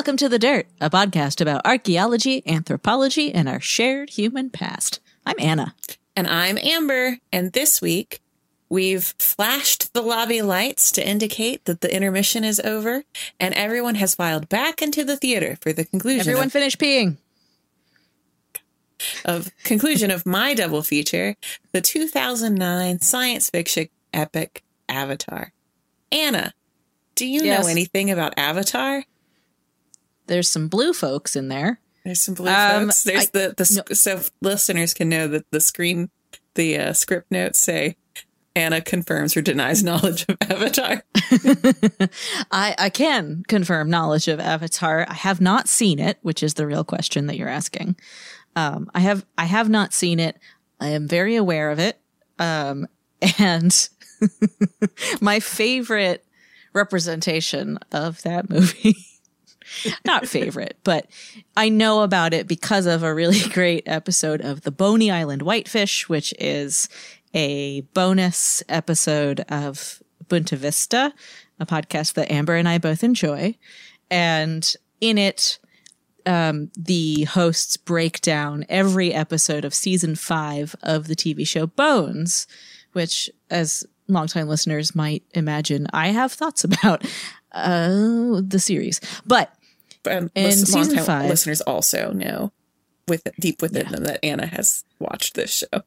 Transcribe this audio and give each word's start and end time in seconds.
Welcome 0.00 0.16
to 0.16 0.30
The 0.30 0.38
Dirt, 0.38 0.66
a 0.80 0.88
podcast 0.88 1.42
about 1.42 1.66
archaeology, 1.66 2.42
anthropology, 2.46 3.34
and 3.34 3.46
our 3.46 3.60
shared 3.60 4.08
human 4.08 4.48
past. 4.48 4.98
I'm 5.26 5.36
Anna. 5.38 5.74
And 6.16 6.26
I'm 6.26 6.56
Amber. 6.56 7.18
And 7.30 7.52
this 7.52 7.82
week, 7.82 8.22
we've 8.70 9.12
flashed 9.18 9.92
the 9.92 10.00
lobby 10.00 10.40
lights 10.40 10.90
to 10.92 11.06
indicate 11.06 11.66
that 11.66 11.82
the 11.82 11.94
intermission 11.94 12.44
is 12.44 12.58
over, 12.60 13.04
and 13.38 13.52
everyone 13.52 13.96
has 13.96 14.14
filed 14.14 14.48
back 14.48 14.80
into 14.80 15.04
the 15.04 15.18
theater 15.18 15.58
for 15.60 15.70
the 15.70 15.84
conclusion. 15.84 16.20
Everyone 16.20 16.46
of, 16.46 16.52
finish 16.52 16.76
peeing. 16.78 17.18
of 19.26 19.50
conclusion 19.64 20.10
of 20.10 20.24
my 20.24 20.54
double 20.54 20.82
feature, 20.82 21.36
the 21.72 21.82
2009 21.82 23.02
science 23.02 23.50
fiction 23.50 23.90
epic 24.14 24.62
Avatar. 24.88 25.52
Anna, 26.10 26.54
do 27.16 27.26
you 27.26 27.42
Yes. 27.44 27.62
know 27.62 27.68
anything 27.70 28.10
about 28.10 28.32
Avatar? 28.38 29.04
There's 30.30 30.48
some 30.48 30.68
blue 30.68 30.92
folks 30.94 31.36
in 31.36 31.48
there. 31.48 31.80
There's 32.04 32.22
some 32.22 32.34
blue 32.34 32.48
Um, 32.50 32.84
folks. 32.86 33.02
There's 33.04 33.24
I- 33.26 33.30
the 33.32 33.54
the 33.56 33.64
sc- 33.66 33.94
so 33.94 34.22
listeners 34.40 34.94
can 34.94 35.10
know 35.10 35.28
that 35.28 35.44
the 35.50 35.60
screen, 35.60 36.08
the 36.54 36.78
uh, 36.78 36.92
script 36.94 37.30
notes 37.30 37.58
say 37.58 37.96
Anna 38.56 38.80
confirms 38.80 39.36
or 39.36 39.42
denies 39.42 39.82
knowledge 39.84 40.24
of 40.28 40.36
Avatar. 40.48 41.02
I, 42.50 42.74
I 42.78 42.90
can 42.90 43.42
confirm 43.48 43.90
knowledge 43.90 44.28
of 44.28 44.40
Avatar. 44.40 45.04
I 45.08 45.14
have 45.14 45.40
not 45.40 45.68
seen 45.68 45.98
it, 45.98 46.18
which 46.22 46.42
is 46.42 46.54
the 46.54 46.66
real 46.66 46.84
question 46.84 47.26
that 47.26 47.36
you're 47.36 47.48
asking. 47.48 47.96
Um, 48.56 48.90
I 48.94 49.00
have 49.00 49.24
I 49.36 49.44
have 49.44 49.68
not 49.68 49.92
seen 49.92 50.18
it. 50.20 50.38
I 50.80 50.88
am 50.88 51.06
very 51.06 51.36
aware 51.36 51.70
of 51.70 51.78
it. 51.78 52.00
Um, 52.38 52.86
and 53.38 53.88
my 55.20 55.40
favorite 55.40 56.24
representation 56.72 57.78
of 57.92 58.22
that 58.22 58.48
movie 58.48 58.96
not 60.04 60.26
favorite, 60.26 60.78
but 60.84 61.06
I 61.56 61.68
know 61.68 62.02
about 62.02 62.34
it 62.34 62.46
because 62.46 62.86
of 62.86 63.02
a 63.02 63.14
really 63.14 63.40
great 63.52 63.84
episode 63.86 64.40
of 64.40 64.62
the 64.62 64.70
Boney 64.70 65.10
Island 65.10 65.42
Whitefish, 65.42 66.08
which 66.08 66.34
is 66.38 66.88
a 67.34 67.82
bonus 67.94 68.62
episode 68.68 69.40
of 69.48 70.02
Bunta 70.28 70.56
Vista, 70.56 71.12
a 71.58 71.66
podcast 71.66 72.14
that 72.14 72.30
Amber 72.30 72.56
and 72.56 72.68
I 72.68 72.78
both 72.78 73.04
enjoy. 73.04 73.56
And 74.10 74.74
in 75.00 75.18
it, 75.18 75.58
um, 76.26 76.70
the 76.76 77.24
hosts 77.24 77.76
break 77.76 78.20
down 78.20 78.64
every 78.68 79.12
episode 79.12 79.64
of 79.64 79.74
season 79.74 80.14
five 80.16 80.74
of 80.82 81.06
the 81.06 81.16
TV 81.16 81.46
show 81.46 81.66
Bones, 81.66 82.46
which, 82.92 83.30
as 83.50 83.86
longtime 84.08 84.48
listeners 84.48 84.94
might 84.94 85.22
imagine, 85.34 85.86
I 85.92 86.08
have 86.08 86.32
thoughts 86.32 86.64
about 86.64 87.04
uh, 87.52 88.40
the 88.42 88.58
series. 88.60 89.00
But 89.26 89.54
And 90.06 90.30
In 90.34 90.44
lis- 90.44 90.62
season 90.62 90.96
longtime 90.96 91.04
five- 91.04 91.28
listeners 91.30 91.60
also 91.62 92.12
know 92.12 92.52
with 93.08 93.26
deep 93.38 93.60
within 93.62 93.90
them 93.90 94.04
that 94.04 94.24
Anna 94.24 94.46
has 94.46 94.84
watched 94.98 95.34
this 95.34 95.52
show. 95.52 95.82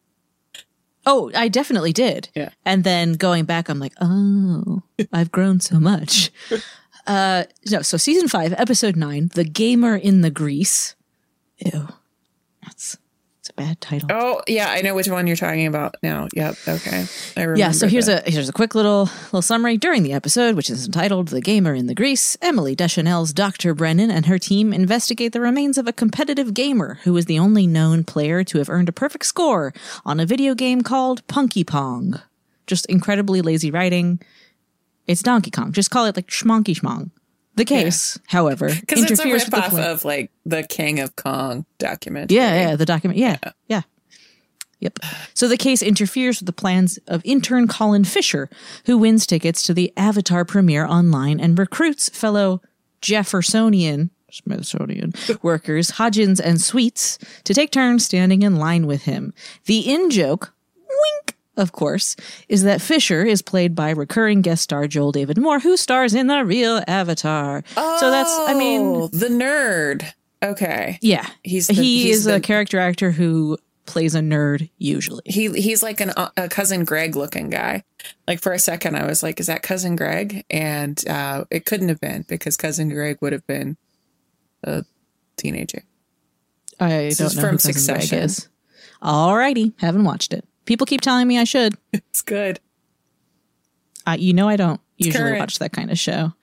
Oh, 1.05 1.31
I 1.35 1.47
definitely 1.49 1.91
did. 1.93 2.29
Yeah. 2.35 2.49
And 2.65 2.83
then 2.83 3.13
going 3.13 3.45
back, 3.45 3.67
I'm 3.69 3.79
like, 3.79 3.93
oh, 3.99 4.83
I've 5.13 5.31
grown 5.31 5.59
so 5.59 5.79
much. 5.79 6.31
Uh, 7.05 7.43
no, 7.69 7.81
so 7.81 7.97
season 7.97 8.29
five, 8.29 8.53
episode 8.53 8.95
nine, 8.95 9.29
The 9.33 9.43
Gamer 9.43 9.97
in 9.97 10.21
the 10.21 10.29
Grease. 10.31 10.95
Ew. 11.57 11.89
A 13.55 13.61
bad 13.61 13.81
title. 13.81 14.09
Oh 14.11 14.41
yeah, 14.47 14.69
I 14.69 14.81
know 14.81 14.95
which 14.95 15.07
one 15.07 15.27
you're 15.27 15.35
talking 15.35 15.67
about 15.67 15.95
now. 16.01 16.27
Yep. 16.33 16.55
Okay. 16.67 17.05
I 17.37 17.41
remember. 17.41 17.59
yeah, 17.59 17.71
so 17.71 17.87
here's 17.87 18.07
that. 18.07 18.27
a 18.27 18.31
here's 18.31 18.49
a 18.49 18.53
quick 18.53 18.73
little 18.73 19.03
little 19.25 19.41
summary 19.41 19.77
during 19.77 20.01
the 20.03 20.13
episode, 20.13 20.55
which 20.55 20.69
is 20.69 20.85
entitled 20.85 21.27
"The 21.27 21.41
Gamer 21.41 21.75
in 21.75 21.85
the 21.87 21.93
Grease." 21.93 22.35
Emily 22.41 22.75
Deschanel's 22.75 23.31
Dr. 23.33 23.73
Brennan 23.75 24.09
and 24.09 24.25
her 24.25 24.39
team 24.39 24.73
investigate 24.73 25.33
the 25.33 25.41
remains 25.41 25.77
of 25.77 25.87
a 25.87 25.93
competitive 25.93 26.53
gamer 26.53 26.95
who 27.03 27.15
is 27.15 27.25
the 27.25 27.37
only 27.39 27.67
known 27.67 28.03
player 28.03 28.43
to 28.43 28.57
have 28.57 28.69
earned 28.69 28.89
a 28.89 28.93
perfect 28.93 29.25
score 29.25 29.73
on 30.05 30.19
a 30.19 30.25
video 30.25 30.55
game 30.55 30.81
called 30.81 31.25
Punky 31.27 31.63
Pong. 31.63 32.19
Just 32.65 32.85
incredibly 32.87 33.41
lazy 33.41 33.69
writing. 33.69 34.19
It's 35.05 35.21
Donkey 35.21 35.51
Kong. 35.51 35.71
Just 35.73 35.91
call 35.91 36.05
it 36.05 36.15
like 36.15 36.27
Schmonky 36.27 36.73
Schmong. 36.79 37.11
The 37.55 37.65
case, 37.65 38.19
however, 38.27 38.69
because 38.79 39.03
it's 39.03 39.19
a 39.19 39.23
interferes 39.23 39.45
with 39.45 39.51
the 39.51 39.57
ripoff 39.57 39.91
of 39.93 40.05
like 40.05 40.31
the 40.45 40.63
King 40.63 40.99
of 40.99 41.15
Kong 41.15 41.65
documentary. 41.77 42.35
yeah, 42.35 42.69
yeah, 42.69 42.75
the 42.75 42.85
document. 42.85 43.19
Yeah, 43.19 43.37
yeah. 43.67 43.81
Yep. 44.79 44.99
So 45.33 45.47
the 45.47 45.55
case 45.55 45.81
interferes 45.81 46.39
with 46.39 46.45
the 46.45 46.53
plans 46.53 46.99
of 47.07 47.21
intern 47.23 47.69
Colin 47.69 48.03
Fisher, 48.03 48.49
who 48.85 48.97
wins 48.97 49.25
tickets 49.25 49.61
to 49.63 49.73
the 49.73 49.93
Avatar 49.95 50.43
premiere 50.43 50.85
online 50.85 51.39
and 51.39 51.57
recruits 51.57 52.09
fellow 52.09 52.61
Jeffersonian 52.99 54.09
Smithsonian 54.33 55.13
workers 55.41 55.91
Hodgins 55.91 56.41
and 56.43 56.59
Sweets 56.59 57.19
to 57.43 57.53
take 57.53 57.71
turns 57.71 58.03
standing 58.03 58.41
in 58.41 58.55
line 58.55 58.87
with 58.87 59.03
him. 59.03 59.33
The 59.65 59.79
in 59.79 60.09
joke, 60.09 60.52
of 61.57 61.71
course, 61.71 62.15
is 62.49 62.63
that 62.63 62.81
Fisher 62.81 63.23
is 63.23 63.41
played 63.41 63.75
by 63.75 63.91
recurring 63.91 64.41
guest 64.41 64.63
star 64.63 64.87
Joel 64.87 65.11
David 65.11 65.37
Moore, 65.37 65.59
who 65.59 65.77
stars 65.77 66.13
in 66.13 66.27
the 66.27 66.43
real 66.45 66.81
Avatar. 66.87 67.63
Oh, 67.77 67.97
so 67.99 68.09
that's, 68.11 68.31
I 68.49 68.53
mean, 68.53 68.81
Oh, 68.81 69.07
the 69.07 69.27
nerd. 69.27 70.05
Okay. 70.43 70.97
yeah, 71.01 71.27
He's 71.43 71.67
the- 71.67 71.73
he 71.73 72.03
he's 72.03 72.19
is 72.19 72.27
a 72.27 72.39
character 72.39 72.77
actor 72.79 73.11
who 73.11 73.57
plays 73.85 74.13
a 74.15 74.19
nerd 74.19 74.69
usually. 74.77 75.21
He 75.25 75.49
he's 75.61 75.81
like 75.83 75.99
an 76.01 76.09
uh, 76.11 76.29
a 76.37 76.49
cousin 76.49 76.83
Greg 76.85 77.15
looking 77.15 77.49
guy. 77.49 77.83
Like 78.27 78.41
for 78.41 78.51
a 78.53 78.59
second, 78.59 78.95
I 78.97 79.05
was 79.05 79.23
like, 79.23 79.39
"Is 79.39 79.47
that 79.47 79.61
cousin 79.61 79.95
Greg?" 79.95 80.43
And 80.49 81.01
uh, 81.07 81.45
it 81.49 81.65
couldn't 81.65 81.87
have 81.89 81.99
been 82.01 82.25
because 82.27 82.57
cousin 82.57 82.89
Greg 82.89 83.17
would 83.21 83.31
have 83.33 83.45
been 83.47 83.77
a 84.63 84.83
teenager. 85.37 85.83
I 86.79 87.05
This 87.09 87.17
don't 87.19 87.35
know 87.35 87.41
from 87.41 87.49
who 87.51 87.57
Cousin 87.57 87.71
Greg 87.93 88.01
Succession. 88.01 88.19
is. 88.19 88.47
Alrighty, 89.01 89.73
haven't 89.79 90.03
watched 90.05 90.33
it. 90.33 90.45
People 90.65 90.85
keep 90.85 91.01
telling 91.01 91.27
me 91.27 91.39
I 91.39 91.43
should. 91.43 91.75
It's 91.93 92.21
good. 92.21 92.59
Uh, 94.05 94.17
you 94.19 94.33
know 94.33 94.47
I 94.47 94.55
don't 94.55 94.81
usually 94.97 95.23
current. 95.23 95.39
watch 95.39 95.59
that 95.59 95.71
kind 95.71 95.89
of 95.91 95.97
show. 95.97 96.33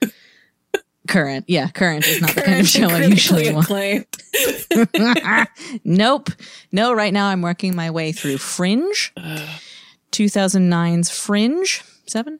current, 1.07 1.45
yeah, 1.47 1.69
current 1.69 2.05
is 2.07 2.21
not 2.21 2.35
the 2.35 2.41
kind 2.41 2.59
of 2.59 2.67
show 2.67 2.89
I 2.89 3.05
usually 3.05 3.51
watch. 3.53 3.69
nope, 5.83 6.29
no. 6.71 6.93
Right 6.93 7.13
now 7.13 7.27
I'm 7.27 7.41
working 7.41 7.75
my 7.75 7.89
way 7.91 8.11
through 8.11 8.37
Fringe, 8.37 9.13
2009's 10.11 11.09
Fringe 11.09 11.83
seven, 12.07 12.39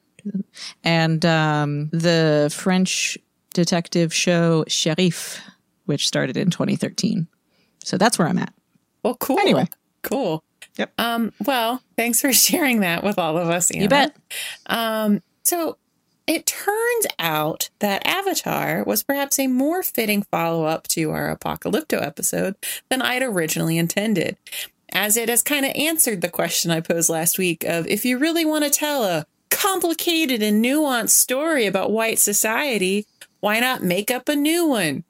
and 0.84 1.24
um, 1.24 1.88
the 1.90 2.52
French 2.54 3.18
detective 3.54 4.12
show 4.14 4.64
Cherif, 4.68 5.40
which 5.86 6.06
started 6.06 6.36
in 6.36 6.50
2013. 6.50 7.26
So 7.84 7.98
that's 7.98 8.18
where 8.18 8.28
I'm 8.28 8.38
at. 8.38 8.52
Well, 9.02 9.16
cool. 9.16 9.38
Anyway. 9.38 9.66
cool. 10.02 10.44
Yep. 10.76 10.92
Um. 10.98 11.32
Well, 11.44 11.82
thanks 11.96 12.20
for 12.20 12.32
sharing 12.32 12.80
that 12.80 13.04
with 13.04 13.18
all 13.18 13.36
of 13.38 13.48
us. 13.48 13.70
Anna. 13.70 13.82
You 13.82 13.88
bet. 13.88 14.16
Um, 14.66 15.22
so 15.42 15.76
it 16.26 16.46
turns 16.46 17.06
out 17.18 17.70
that 17.80 18.06
Avatar 18.06 18.84
was 18.84 19.02
perhaps 19.02 19.38
a 19.38 19.48
more 19.48 19.82
fitting 19.82 20.22
follow 20.22 20.64
up 20.64 20.86
to 20.88 21.10
our 21.10 21.34
Apocalypto 21.36 22.00
episode 22.00 22.54
than 22.88 23.02
I'd 23.02 23.22
originally 23.22 23.76
intended, 23.76 24.36
as 24.92 25.16
it 25.16 25.28
has 25.28 25.42
kind 25.42 25.66
of 25.66 25.72
answered 25.74 26.20
the 26.20 26.30
question 26.30 26.70
I 26.70 26.80
posed 26.80 27.10
last 27.10 27.38
week 27.38 27.64
of 27.64 27.86
if 27.86 28.04
you 28.04 28.18
really 28.18 28.44
want 28.44 28.64
to 28.64 28.70
tell 28.70 29.04
a 29.04 29.26
complicated 29.50 30.42
and 30.42 30.64
nuanced 30.64 31.10
story 31.10 31.66
about 31.66 31.90
white 31.90 32.18
society, 32.18 33.06
why 33.40 33.60
not 33.60 33.82
make 33.82 34.10
up 34.10 34.28
a 34.28 34.36
new 34.36 34.66
one? 34.66 35.04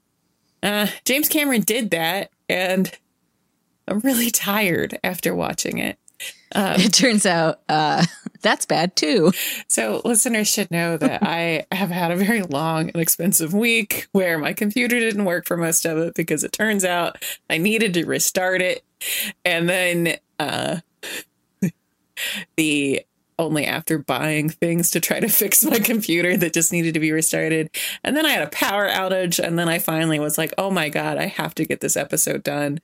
Uh, 0.63 0.87
James 1.05 1.29
Cameron 1.29 1.63
did 1.63 1.91
that, 1.91 2.31
and 2.49 2.91
I'm 3.93 4.01
really 4.01 4.31
tired 4.31 4.99
after 5.05 5.35
watching 5.35 5.79
it. 5.79 5.99
it 6.55 6.93
turns 6.93 7.25
out 7.25 7.61
uh, 7.69 8.05
that's 8.43 8.67
bad 8.67 8.95
too. 8.95 9.33
So, 9.69 10.03
listeners 10.05 10.49
should 10.49 10.71
know 10.71 10.97
that 10.97 11.23
I 11.27 11.67
have 11.73 11.91
had 11.91 12.11
a 12.11 12.17
very 12.17 12.43
long 12.43 12.91
and 12.91 12.97
expensive 12.97 13.55
week 13.55 14.09
where 14.13 14.39
my 14.39 14.53
computer 14.53 14.99
didn't 14.99 15.25
work 15.25 15.47
for 15.47 15.57
most 15.57 15.87
of 15.87 15.99
it 15.99 16.15
because 16.15 16.45
it 16.45 16.53
turns 16.53 16.85
out 16.85 17.23
I 17.49 17.59
needed 17.59 17.95
to 17.95 18.05
restart 18.05 18.61
it. 18.61 18.85
And 19.45 19.69
then 19.69 20.17
uh, 20.39 20.79
the 22.57 23.05
only 23.39 23.67
after 23.67 23.99
buying 23.99 24.49
things 24.49 24.91
to 24.91 25.01
try 25.01 25.21
to 25.21 25.29
fix 25.43 25.65
my 25.65 25.79
computer 25.79 26.37
that 26.37 26.53
just 26.53 26.73
needed 26.73 26.95
to 26.95 27.01
be 27.01 27.13
restarted. 27.13 27.71
And 28.05 28.17
then 28.17 28.27
I 28.27 28.31
had 28.31 28.43
a 28.43 28.51
power 28.51 28.89
outage. 28.89 29.39
And 29.39 29.59
then 29.59 29.69
I 29.69 29.79
finally 29.79 30.19
was 30.19 30.39
like, 30.39 30.53
oh 30.59 30.71
my 30.71 30.89
God, 30.89 31.19
I 31.19 31.27
have 31.27 31.55
to 31.57 31.65
get 31.65 31.81
this 31.81 31.97
episode 31.97 32.43
done. 32.43 32.81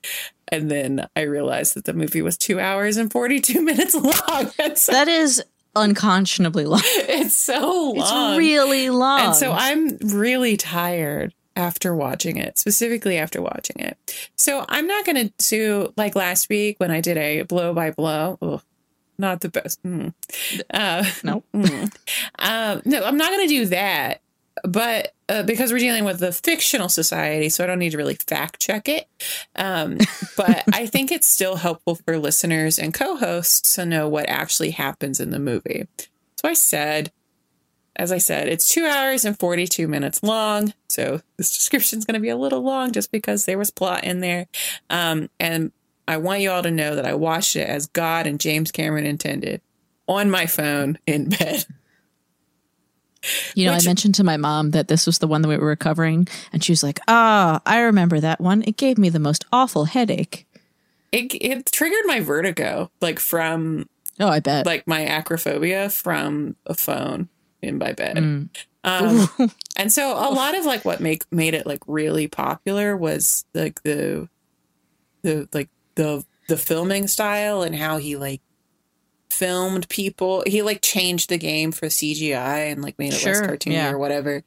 And 0.50 0.70
then 0.70 1.06
I 1.14 1.22
realized 1.22 1.74
that 1.74 1.84
the 1.84 1.92
movie 1.92 2.22
was 2.22 2.38
two 2.38 2.58
hours 2.58 2.96
and 2.96 3.12
42 3.12 3.62
minutes 3.64 3.94
long. 3.94 4.50
So 4.74 4.92
that 4.92 5.08
is 5.08 5.42
unconscionably 5.74 6.64
long. 6.64 6.80
It's 6.84 7.34
so 7.34 7.92
long. 7.92 7.96
It's 8.32 8.38
really 8.38 8.90
long. 8.90 9.20
And 9.20 9.36
so 9.36 9.52
I'm 9.52 9.96
really 9.98 10.56
tired 10.56 11.34
after 11.56 11.94
watching 11.94 12.36
it, 12.36 12.56
specifically 12.56 13.18
after 13.18 13.42
watching 13.42 13.80
it. 13.80 13.98
So 14.36 14.64
I'm 14.68 14.86
not 14.86 15.04
going 15.04 15.28
to 15.28 15.32
do 15.48 15.92
like 15.96 16.14
last 16.14 16.48
week 16.48 16.78
when 16.78 16.90
I 16.90 17.00
did 17.00 17.16
a 17.16 17.42
blow 17.42 17.74
by 17.74 17.90
blow. 17.90 18.38
Ugh, 18.40 18.62
not 19.18 19.40
the 19.40 19.48
best. 19.48 19.82
Mm. 19.82 20.14
Uh, 20.72 21.04
no. 21.22 21.42
mm. 21.54 21.96
uh, 22.38 22.80
no, 22.84 23.04
I'm 23.04 23.16
not 23.16 23.30
going 23.30 23.48
to 23.48 23.54
do 23.54 23.66
that. 23.66 24.22
But 24.64 25.14
uh, 25.28 25.44
because 25.44 25.72
we're 25.72 25.78
dealing 25.78 26.04
with 26.04 26.18
the 26.18 26.32
fictional 26.32 26.88
society, 26.88 27.48
so 27.48 27.62
I 27.62 27.66
don't 27.68 27.78
need 27.78 27.90
to 27.90 27.96
really 27.96 28.16
fact 28.16 28.60
check 28.60 28.88
it. 28.88 29.06
Um, 29.54 29.98
but 30.36 30.64
I 30.72 30.86
think 30.86 31.12
it's 31.12 31.28
still 31.28 31.56
helpful 31.56 31.94
for 31.94 32.18
listeners 32.18 32.78
and 32.78 32.92
co 32.92 33.16
hosts 33.16 33.76
to 33.76 33.86
know 33.86 34.08
what 34.08 34.28
actually 34.28 34.70
happens 34.70 35.20
in 35.20 35.30
the 35.30 35.38
movie. 35.38 35.86
So 36.36 36.48
I 36.48 36.54
said, 36.54 37.12
as 37.96 38.12
I 38.12 38.18
said, 38.18 38.48
it's 38.48 38.72
two 38.72 38.86
hours 38.86 39.24
and 39.24 39.38
42 39.38 39.88
minutes 39.88 40.22
long. 40.22 40.72
So 40.88 41.20
this 41.36 41.52
description 41.52 41.98
is 41.98 42.04
going 42.04 42.14
to 42.14 42.20
be 42.20 42.28
a 42.28 42.36
little 42.36 42.62
long 42.62 42.92
just 42.92 43.10
because 43.10 43.44
there 43.44 43.58
was 43.58 43.70
plot 43.70 44.04
in 44.04 44.20
there. 44.20 44.46
Um, 44.88 45.30
and 45.40 45.72
I 46.08 46.16
want 46.16 46.40
you 46.40 46.50
all 46.50 46.62
to 46.62 46.70
know 46.70 46.96
that 46.96 47.04
I 47.04 47.12
watched 47.12 47.54
it 47.54 47.68
as 47.68 47.86
God 47.86 48.26
and 48.26 48.40
James 48.40 48.72
Cameron 48.72 49.04
intended 49.04 49.60
on 50.08 50.30
my 50.30 50.46
phone 50.46 50.98
in 51.06 51.28
bed. 51.28 51.66
You 53.54 53.66
know, 53.66 53.74
Which, 53.74 53.84
I 53.84 53.88
mentioned 53.90 54.14
to 54.14 54.24
my 54.24 54.38
mom 54.38 54.70
that 54.70 54.88
this 54.88 55.04
was 55.04 55.18
the 55.18 55.26
one 55.26 55.42
that 55.42 55.48
we 55.48 55.58
were 55.58 55.76
covering, 55.76 56.26
and 56.52 56.64
she 56.64 56.72
was 56.72 56.82
like, 56.82 56.98
"Ah, 57.08 57.60
I 57.66 57.80
remember 57.80 58.20
that 58.20 58.40
one. 58.40 58.62
It 58.62 58.76
gave 58.76 58.96
me 58.96 59.10
the 59.10 59.18
most 59.18 59.44
awful 59.52 59.84
headache. 59.84 60.46
It 61.12 61.34
it 61.34 61.66
triggered 61.66 62.06
my 62.06 62.20
vertigo, 62.20 62.90
like 63.00 63.18
from 63.18 63.88
oh, 64.20 64.28
I 64.28 64.40
bet, 64.40 64.66
like 64.66 64.86
my 64.86 65.04
acrophobia 65.04 65.90
from 65.90 66.56
a 66.64 66.74
phone 66.74 67.28
in 67.60 67.76
my 67.76 67.92
bed. 67.92 68.16
Mm. 68.16 68.48
Um, 68.84 69.50
and 69.76 69.92
so 69.92 70.12
a 70.12 70.30
lot 70.32 70.56
of 70.56 70.64
like 70.64 70.84
what 70.84 71.00
make 71.00 71.24
made 71.32 71.54
it 71.54 71.66
like 71.66 71.82
really 71.86 72.28
popular 72.28 72.96
was 72.96 73.44
like 73.52 73.82
the 73.82 74.28
the 75.22 75.48
like 75.52 75.68
the 75.98 76.24
the 76.48 76.56
filming 76.56 77.08
style 77.08 77.60
and 77.60 77.74
how 77.74 77.98
he 77.98 78.16
like 78.16 78.40
filmed 79.30 79.88
people. 79.90 80.42
He 80.46 80.62
like 80.62 80.80
changed 80.80 81.28
the 81.28 81.36
game 81.36 81.72
for 81.72 81.86
CGI 81.86 82.72
and 82.72 82.80
like 82.80 82.98
made 82.98 83.12
it 83.12 83.16
sure, 83.16 83.34
less 83.34 83.42
cartoony 83.42 83.72
yeah. 83.72 83.90
or 83.90 83.98
whatever. 83.98 84.42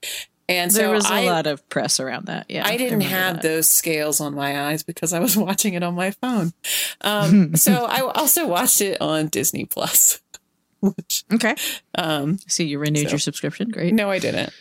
And 0.50 0.72
there 0.72 0.88
so 0.88 0.92
was 0.94 1.06
a 1.06 1.14
I, 1.14 1.26
lot 1.26 1.48
of 1.48 1.68
press 1.70 2.00
around 2.00 2.26
that. 2.26 2.48
Yeah, 2.50 2.66
I 2.66 2.76
didn't 2.78 3.04
I 3.04 3.06
have 3.06 3.36
that. 3.36 3.44
those 3.44 3.70
scales 3.70 4.20
on 4.20 4.34
my 4.34 4.70
eyes 4.70 4.82
because 4.82 5.14
I 5.14 5.20
was 5.20 5.38
watching 5.38 5.76
it 5.76 5.84
on 5.84 5.94
my 5.94 6.12
phone. 6.12 6.54
Um, 7.02 7.56
so 7.56 7.86
I 7.86 8.00
also 8.02 8.48
watched 8.48 8.82
it 8.82 9.00
on 9.00 9.28
Disney 9.28 9.66
Plus. 9.66 10.20
Which, 10.80 11.26
okay. 11.32 11.56
Um, 11.96 12.40
so 12.48 12.64
you 12.64 12.80
renewed 12.80 13.06
so, 13.06 13.12
your 13.12 13.20
subscription. 13.20 13.70
Great. 13.70 13.94
No, 13.94 14.10
I 14.10 14.18
didn't. 14.18 14.52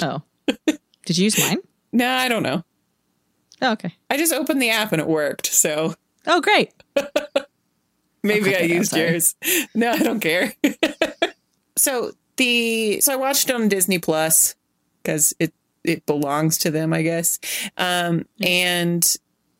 Oh, 0.00 0.22
did 1.04 1.18
you 1.18 1.24
use 1.24 1.38
mine? 1.38 1.58
no, 1.92 2.08
I 2.08 2.28
don't 2.28 2.42
know. 2.42 2.64
Oh, 3.60 3.72
okay. 3.72 3.94
I 4.08 4.16
just 4.16 4.32
opened 4.32 4.62
the 4.62 4.70
app 4.70 4.92
and 4.92 5.02
it 5.02 5.06
worked. 5.06 5.46
So. 5.46 5.94
Oh, 6.26 6.40
great. 6.40 6.72
Maybe 8.22 8.56
I 8.56 8.60
used 8.60 8.96
yours. 8.96 9.34
No, 9.74 9.92
I 9.92 9.98
don't 9.98 10.20
care. 10.20 10.54
so 11.76 12.12
the 12.36 13.00
so 13.00 13.12
I 13.12 13.16
watched 13.16 13.50
on 13.50 13.68
Disney 13.68 13.98
Plus 13.98 14.54
because 15.02 15.34
it 15.38 15.52
it 15.84 16.06
belongs 16.06 16.56
to 16.58 16.70
them, 16.70 16.92
I 16.94 17.02
guess. 17.02 17.38
Um, 17.76 18.26
and 18.40 19.16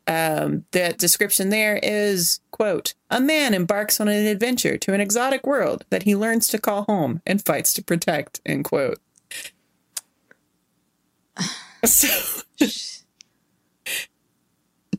um, 0.07 0.65
the 0.73 0.95
description 0.97 1.51
there 1.51 1.79
is 1.83 2.41
quote 2.51 2.95
a 3.11 3.21
man 3.21 3.55
embarks 3.55 4.01
on 4.01 4.09
an 4.09 4.27
adventure 4.27 4.77
to 4.79 4.93
an 4.93 5.01
exotic 5.01 5.47
world 5.47 5.85
that 5.91 6.05
he 6.05 6.15
learns 6.15 6.49
to 6.49 6.59
call 6.59 6.85
home 6.85 7.21
and 7.27 7.45
fights 7.45 7.73
to 7.75 7.83
protect 7.83 8.41
end 8.45 8.65
quote 8.65 8.99
so 11.85 12.43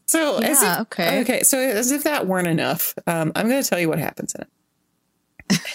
so 0.07 0.39
yeah, 0.39 0.47
as 0.47 0.63
if, 0.63 0.79
okay. 0.81 1.21
Okay. 1.21 1.43
So 1.43 1.59
as 1.59 1.91
if 1.91 2.03
that 2.03 2.27
weren't 2.27 2.47
enough, 2.47 2.93
um, 3.07 3.31
I'm 3.35 3.49
going 3.49 3.61
to 3.61 3.69
tell 3.69 3.79
you 3.79 3.89
what 3.89 3.99
happens 3.99 4.35
in 4.35 4.45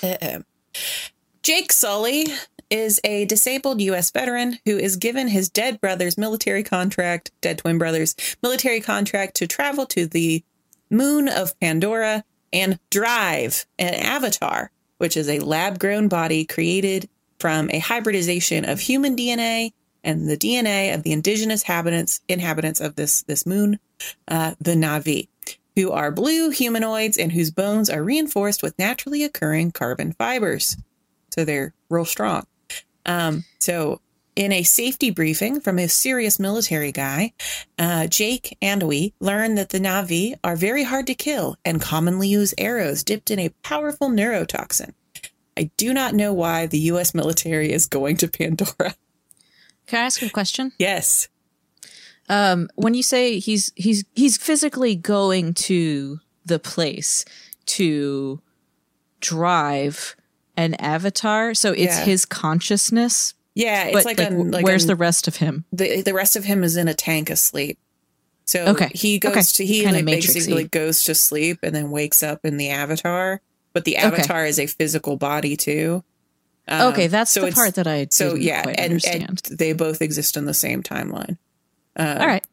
it. 0.03 0.45
Jake 1.43 1.73
Sully 1.73 2.27
is 2.71 3.01
a 3.03 3.25
disabled 3.25 3.81
U.S. 3.81 4.11
veteran 4.11 4.59
who 4.65 4.79
is 4.79 4.97
given 4.97 5.27
his 5.29 5.49
dead 5.49 5.81
brother's 5.81 6.17
military 6.17 6.63
contract, 6.63 7.33
dead 7.41 7.59
twin 7.59 7.79
brothers 7.79 8.15
military 8.43 8.81
contract 8.81 9.35
to 9.37 9.47
travel 9.47 9.87
to 9.87 10.07
the 10.07 10.45
moon 10.91 11.29
of 11.29 11.59
Pandora 11.61 12.25
and 12.53 12.79
drive 12.91 13.67
an 13.79 13.95
avatar, 13.95 14.71
which 14.99 15.17
is 15.17 15.29
a 15.29 15.41
lab 15.41 15.79
grown 15.79 16.09
body 16.09 16.45
created 16.45 17.09
from 17.39 17.71
a 17.73 17.79
hybridization 17.79 18.65
of 18.65 18.81
human 18.81 19.17
DNA 19.17 19.73
and 20.05 20.29
the 20.29 20.37
DNA 20.37 20.95
of 20.95 21.03
the 21.03 21.13
indigenous 21.13 21.63
inhabitants 21.63 22.21
inhabitants 22.29 22.81
of 22.81 22.97
this 22.97 23.23
this 23.23 23.47
moon, 23.47 23.79
uh, 24.29 24.55
the 24.61 24.75
Na'vi, 24.75 25.29
who 25.77 25.91
are 25.93 26.11
blue 26.11 26.51
humanoids 26.51 27.19
and 27.19 27.33
whose 27.33 27.51
bones 27.51 27.91
are 27.91 28.03
reinforced 28.03 28.63
with 28.63 28.79
naturally 28.79 29.25
occurring 29.25 29.73
carbon 29.73 30.13
fibers. 30.13 30.77
So 31.35 31.45
they're 31.45 31.75
real 31.89 32.05
strong. 32.05 32.47
Um, 33.07 33.45
so 33.61 34.01
in 34.37 34.53
a 34.53 34.63
safety 34.63 35.11
briefing 35.11 35.61
from 35.61 35.79
a 35.79 35.89
serious 35.89 36.39
military 36.39 36.93
guy, 36.93 37.33
uh, 37.79 38.07
Jake 38.07 38.57
and 38.63 38.83
we 38.83 39.13
learn 39.21 39.55
that 39.57 39.71
the 39.71 39.81
Na'vi 39.81 40.35
are 40.43 40.57
very 40.57 40.85
hard 40.85 41.07
to 41.09 41.15
kill 41.15 41.57
and 41.65 41.81
commonly 41.81 42.29
use 42.29 42.55
arrows 42.57 43.05
dipped 43.05 43.31
in 43.31 43.39
a 43.39 43.51
powerful 43.63 44.09
neurotoxin. 44.09 44.93
I 45.57 45.71
do 45.77 45.93
not 45.93 46.15
know 46.15 46.33
why 46.33 46.67
the 46.67 46.79
U.S. 46.79 47.15
military 47.15 47.73
is 47.73 47.87
going 47.87 48.17
to 48.19 48.29
Pandora. 48.29 48.95
Can 49.91 49.99
I 49.99 50.05
ask 50.05 50.23
a 50.23 50.31
question? 50.31 50.71
Yes. 50.79 51.29
Um, 52.29 52.69
when 52.77 52.95
you 52.95 53.03
say 53.03 53.41
he's 53.41 53.73
he's 53.75 54.05
he's 54.15 54.37
physically 54.37 54.95
going 54.95 55.53
to 55.55 56.21
the 56.45 56.61
place 56.61 57.25
to 57.67 58.41
drive 59.19 60.15
an 60.57 60.75
avatar, 60.75 61.55
so 61.55 61.73
it's 61.73 61.99
yeah. 61.99 62.05
his 62.05 62.25
consciousness. 62.25 63.35
Yeah, 63.57 63.87
it's 63.87 64.05
like, 64.05 64.21
like, 64.21 64.31
a, 64.31 64.35
like 64.35 64.65
where's 64.65 64.87
the 64.87 64.95
rest 64.95 65.27
of 65.27 65.37
him? 65.37 65.65
The 65.73 66.03
the 66.03 66.15
rest 66.15 66.37
of 66.37 66.45
him 66.45 66.63
is 66.63 66.77
in 66.77 66.87
a 66.87 66.95
tank 66.95 67.29
asleep. 67.29 67.77
So 68.45 68.67
okay. 68.67 68.93
he 68.95 69.19
goes 69.19 69.33
okay. 69.33 69.43
to 69.43 69.67
he 69.67 69.87
like 69.87 70.05
basically 70.05 70.69
goes 70.69 71.03
to 71.05 71.17
sleep 71.17 71.59
and 71.65 71.75
then 71.75 71.91
wakes 71.91 72.23
up 72.23 72.45
in 72.45 72.59
the 72.59 72.69
avatar. 72.69 73.41
But 73.73 73.85
the 73.85 73.97
avatar 73.97 74.43
okay. 74.43 74.51
is 74.51 74.61
a 74.61 74.67
physical 74.69 75.17
body 75.17 75.57
too. 75.57 76.05
Um, 76.69 76.93
okay, 76.93 77.09
that's 77.09 77.31
so 77.31 77.47
the 77.47 77.53
part 77.53 77.75
that 77.75 77.87
I 77.87 78.07
so 78.11 78.35
yeah, 78.35 78.69
and, 78.69 79.05
and, 79.05 79.39
they 79.51 79.73
both 79.73 80.03
exist 80.03 80.37
in 80.37 80.45
the 80.45 80.55
same 80.55 80.83
timeline. 80.83 81.37
Uh, 81.97 82.19
All 82.21 82.27
right. 82.27 82.47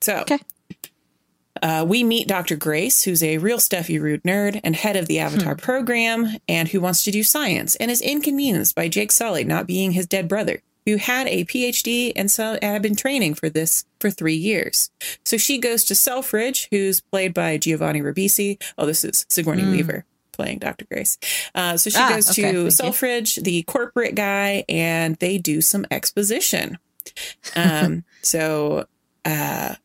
So 0.00 0.18
okay. 0.18 0.38
Uh, 1.60 1.84
we 1.86 2.02
meet 2.02 2.26
Dr. 2.26 2.56
Grace, 2.56 3.04
who's 3.04 3.22
a 3.22 3.38
real 3.38 3.58
Steffi 3.58 4.00
Rude 4.00 4.22
nerd 4.24 4.60
and 4.64 4.74
head 4.74 4.96
of 4.96 5.06
the 5.06 5.20
Avatar 5.20 5.54
hmm. 5.54 5.60
program, 5.60 6.36
and 6.48 6.68
who 6.68 6.80
wants 6.80 7.04
to 7.04 7.10
do 7.10 7.22
science 7.22 7.76
and 7.76 7.90
is 7.90 8.00
inconvenienced 8.00 8.74
by 8.74 8.88
Jake 8.88 9.12
Sully 9.12 9.44
not 9.44 9.66
being 9.66 9.92
his 9.92 10.06
dead 10.06 10.28
brother, 10.28 10.60
who 10.86 10.96
had 10.96 11.28
a 11.28 11.44
PhD 11.44 12.12
and 12.16 12.30
so 12.30 12.58
had 12.60 12.82
been 12.82 12.96
training 12.96 13.34
for 13.34 13.48
this 13.48 13.84
for 14.00 14.10
three 14.10 14.34
years. 14.34 14.90
So 15.24 15.36
she 15.36 15.58
goes 15.58 15.84
to 15.84 15.94
Selfridge, 15.94 16.68
who's 16.70 17.00
played 17.00 17.32
by 17.32 17.58
Giovanni 17.58 18.00
Ribisi. 18.00 18.60
Oh, 18.76 18.86
this 18.86 19.04
is 19.04 19.24
Sigourney 19.28 19.62
mm. 19.62 19.70
Weaver 19.70 20.04
playing 20.42 20.58
Dr. 20.58 20.86
Grace. 20.86 21.18
Uh, 21.54 21.76
so 21.76 21.88
she 21.88 21.98
ah, 21.98 22.08
goes 22.08 22.30
okay, 22.30 22.50
to 22.50 22.70
Selfridge, 22.70 23.36
you. 23.36 23.42
the 23.44 23.62
corporate 23.62 24.16
guy, 24.16 24.64
and 24.68 25.14
they 25.16 25.38
do 25.38 25.60
some 25.60 25.86
exposition. 25.88 26.78
Um, 27.54 28.02
so 28.22 28.86
uh, 29.24 29.76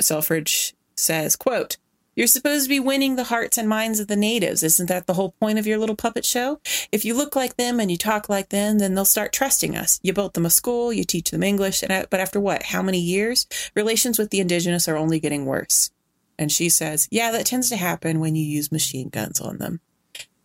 Selfridge 0.00 0.74
says, 0.94 1.36
quote, 1.36 1.76
you're 2.14 2.26
supposed 2.26 2.64
to 2.64 2.70
be 2.70 2.80
winning 2.80 3.16
the 3.16 3.24
hearts 3.24 3.58
and 3.58 3.68
minds 3.68 4.00
of 4.00 4.08
the 4.08 4.16
natives. 4.16 4.62
Isn't 4.62 4.88
that 4.88 5.06
the 5.06 5.12
whole 5.12 5.32
point 5.32 5.58
of 5.58 5.66
your 5.66 5.76
little 5.76 5.94
puppet 5.94 6.24
show? 6.24 6.58
If 6.90 7.04
you 7.04 7.12
look 7.12 7.36
like 7.36 7.56
them 7.56 7.78
and 7.78 7.90
you 7.90 7.98
talk 7.98 8.30
like 8.30 8.48
them, 8.48 8.78
then 8.78 8.94
they'll 8.94 9.04
start 9.04 9.34
trusting 9.34 9.76
us. 9.76 10.00
You 10.02 10.14
built 10.14 10.32
them 10.32 10.46
a 10.46 10.50
school, 10.50 10.90
you 10.90 11.04
teach 11.04 11.30
them 11.30 11.42
English, 11.42 11.82
and 11.82 12.06
but 12.08 12.20
after 12.20 12.40
what? 12.40 12.62
How 12.62 12.80
many 12.80 12.98
years? 12.98 13.46
Relations 13.74 14.18
with 14.18 14.30
the 14.30 14.40
indigenous 14.40 14.88
are 14.88 14.96
only 14.96 15.20
getting 15.20 15.44
worse. 15.44 15.90
And 16.38 16.50
she 16.52 16.68
says, 16.68 17.08
Yeah, 17.10 17.30
that 17.32 17.46
tends 17.46 17.68
to 17.70 17.76
happen 17.76 18.20
when 18.20 18.34
you 18.36 18.44
use 18.44 18.70
machine 18.72 19.08
guns 19.08 19.40
on 19.40 19.58
them. 19.58 19.80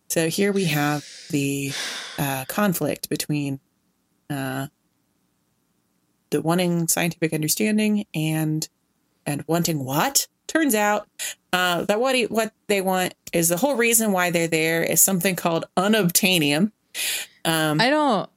So 0.08 0.28
here 0.28 0.52
we 0.52 0.64
have 0.64 1.06
the 1.30 1.72
uh, 2.18 2.44
conflict 2.48 3.08
between 3.08 3.60
uh, 4.28 4.66
the 6.30 6.42
wanting 6.42 6.88
scientific 6.88 7.32
understanding 7.32 8.04
and 8.14 8.68
and 9.26 9.44
wanting 9.46 9.84
what 9.84 10.26
turns 10.46 10.74
out 10.74 11.06
uh, 11.52 11.84
that 11.84 12.00
what 12.00 12.14
he, 12.14 12.24
what 12.26 12.52
they 12.66 12.80
want 12.80 13.14
is 13.32 13.48
the 13.48 13.56
whole 13.56 13.76
reason 13.76 14.12
why 14.12 14.30
they're 14.30 14.48
there 14.48 14.82
is 14.82 15.00
something 15.00 15.36
called 15.36 15.64
unobtainium, 15.76 16.72
I 17.44 17.88
don't. 17.90 18.30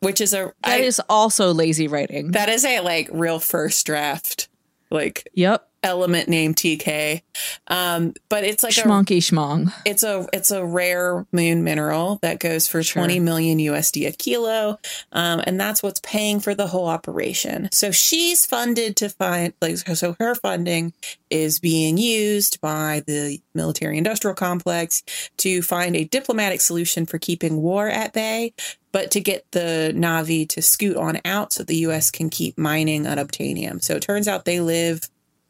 which 0.00 0.20
is 0.20 0.32
a 0.32 0.52
That 0.62 0.80
I- 0.80 0.84
is 0.84 1.00
also 1.08 1.52
lazy 1.52 1.88
writing. 1.88 2.30
that 2.32 2.48
is 2.48 2.64
a 2.64 2.80
like 2.80 3.08
real 3.12 3.40
first 3.40 3.84
draft 3.86 4.48
like 4.90 5.28
yep. 5.34 5.67
Element 5.82 6.28
named 6.28 6.56
TK. 6.56 7.22
Um, 7.68 8.14
but 8.28 8.44
it's 8.44 8.62
like 8.62 8.76
a 8.76 8.80
Schmonky 8.80 9.18
schmong. 9.18 9.72
it's 9.84 10.02
a 10.02 10.26
it's 10.32 10.50
a 10.50 10.64
rare 10.64 11.26
moon 11.32 11.62
mineral 11.62 12.18
that 12.22 12.40
goes 12.40 12.66
for 12.66 12.82
Sure. 12.82 13.02
20 13.02 13.20
million 13.20 13.58
USD 13.58 14.08
a 14.08 14.12
kilo 14.12 14.78
um, 15.12 15.40
and 15.46 15.60
that's 15.60 15.82
what's 15.82 16.00
paying 16.00 16.40
for 16.40 16.54
the 16.54 16.66
whole 16.66 16.86
operation 16.88 17.68
so 17.72 17.90
she's 17.90 18.46
funded 18.46 18.96
to 18.96 19.08
find 19.08 19.52
like 19.60 19.76
so 19.78 20.16
her 20.18 20.34
funding 20.34 20.92
is 21.30 21.58
being 21.60 21.98
used 21.98 22.60
by 22.60 23.02
the 23.06 23.40
military 23.54 23.98
industrial 23.98 24.34
complex 24.34 25.02
to 25.36 25.60
find 25.62 25.94
a 25.94 26.04
diplomatic 26.04 26.60
solution 26.60 27.04
for 27.06 27.18
keeping 27.18 27.60
war 27.62 27.88
at 27.88 28.12
bay 28.12 28.52
but 28.90 29.10
to 29.10 29.20
get 29.20 29.44
the 29.52 29.92
Navi 29.94 30.48
to 30.48 30.62
scoot 30.62 30.96
on 30.96 31.20
out 31.24 31.52
so 31.52 31.62
the 31.62 31.76
US 31.88 32.10
can 32.10 32.30
keep 32.30 32.56
mining 32.58 33.04
unobtainium 33.04 33.82
so 33.82 33.94
it 33.96 34.02
turns 34.02 34.26
out 34.26 34.44
they 34.44 34.60
live 34.60 35.08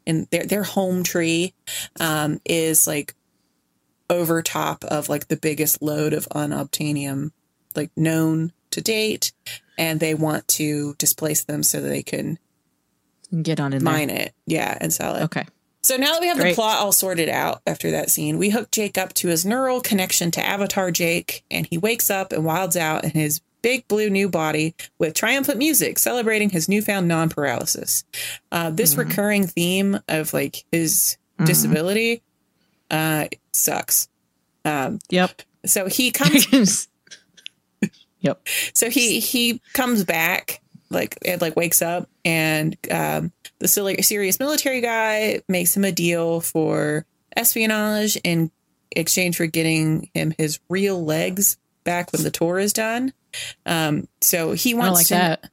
in 0.09 0.27
their 0.31 0.45
their 0.45 0.65
home 0.65 1.05
tree 1.05 1.55
um, 2.01 2.41
is 2.45 2.87
like 2.87 3.15
over 4.11 4.43
top 4.43 4.83
of 4.85 5.09
like 5.09 5.29
the 5.29 5.37
biggest 5.37 5.83
load 5.83 6.15
of 6.15 6.27
unobtainium 6.31 7.31
like 7.77 7.91
known 7.95 8.51
to 8.71 8.81
date 8.81 9.33
and 9.77 10.01
they 10.01 10.15
want 10.15 10.49
to 10.49 10.95
displace 10.95 11.45
them 11.45 11.63
so 11.63 11.81
that 11.81 11.89
they 11.89 12.03
can 12.03 12.39
Get 13.43 13.61
on 13.61 13.75
in 13.75 13.85
mine 13.85 14.09
it 14.09 14.35
yeah 14.47 14.77
and 14.81 14.91
sell 14.91 15.17
it. 15.17 15.25
Okay. 15.25 15.45
so 15.83 15.99
now 15.99 16.13
that 16.13 16.23
we 16.23 16.29
have 16.29 16.39
the 16.39 16.55
plot 16.55 16.79
all 16.79 16.93
sorted 16.93 17.29
out 17.29 17.61
after 17.67 17.91
that 17.91 18.09
scene 18.09 18.39
we 18.39 18.49
hook 18.49 18.71
jake 18.71 18.97
up 18.97 19.13
to 19.13 19.29
his 19.29 19.45
neural 19.45 19.83
connection 19.83 20.31
to 20.31 20.45
avatar 20.45 20.91
jake 20.91 21.45
and 21.51 21.67
he 21.67 21.77
wakes 21.77 22.09
up 22.09 22.33
and 22.33 22.47
wilds 22.47 22.77
out 22.79 23.05
in 23.05 23.11
his 23.11 23.43
big 23.63 23.87
blue 23.89 24.09
new 24.11 24.29
body 24.29 24.75
with 24.99 25.15
triumphant 25.15 25.59
music 25.59 25.99
celebrating 25.99 26.51
his 26.51 26.69
newfound 26.69 27.09
non-paralysis 27.09 28.05
uh, 28.53 28.71
this 28.71 28.93
Mm-hmm. 28.93 29.09
recurring 29.09 29.47
theme 29.47 29.99
of 30.09 30.33
like 30.33 30.65
his 30.73 31.17
disability 31.45 32.23
uh 32.91 33.27
sucks 33.53 34.09
um 34.65 34.99
Yep. 35.11 35.43
so 35.67 35.87
he 35.89 36.11
comes 36.13 36.89
yep. 38.21 38.47
So 38.75 38.91
he 38.91 39.21
he 39.21 39.61
comes 39.73 40.05
back 40.05 40.61
like 40.91 41.19
it 41.23 41.41
like 41.41 41.55
wakes 41.57 41.83
up 41.83 42.09
and 42.25 42.77
um, 42.91 43.33
the 43.59 43.69
silly, 43.69 44.01
serious 44.03 44.41
military 44.41 44.81
guy 44.81 45.41
makes 45.49 45.77
him 45.77 45.85
a 45.85 45.93
deal 45.93 46.41
for 46.41 47.05
espionage 47.37 48.17
in 48.25 48.51
exchange 48.91 49.37
for 49.37 49.47
getting 49.47 50.11
him 50.15 50.33
his 50.39 50.59
real 50.69 51.05
legs 51.05 51.57
back 51.85 52.13
when 52.13 52.23
the 52.23 52.31
tour 52.31 52.59
is 52.59 52.73
done. 52.73 53.13
Um, 53.67 54.09
so 54.21 54.53
he 54.53 54.75
wants 54.75 54.97
like 54.99 55.07
to, 55.09 55.15
that. 55.15 55.51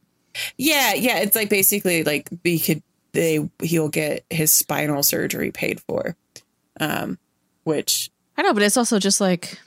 yeah, 0.57 0.93
yeah. 0.93 1.19
It's 1.19 1.35
like 1.35 1.49
basically 1.49 2.03
like 2.03 2.29
we 2.43 2.59
could 2.59 2.81
they 3.13 3.49
he'll 3.61 3.89
get 3.89 4.25
his 4.29 4.53
spinal 4.53 5.03
surgery 5.03 5.51
paid 5.51 5.79
for, 5.81 6.15
um, 6.79 7.17
which 7.63 8.09
I 8.37 8.41
know, 8.41 8.53
but 8.53 8.63
it's 8.63 8.77
also 8.77 8.99
just 8.99 9.21
like 9.21 9.57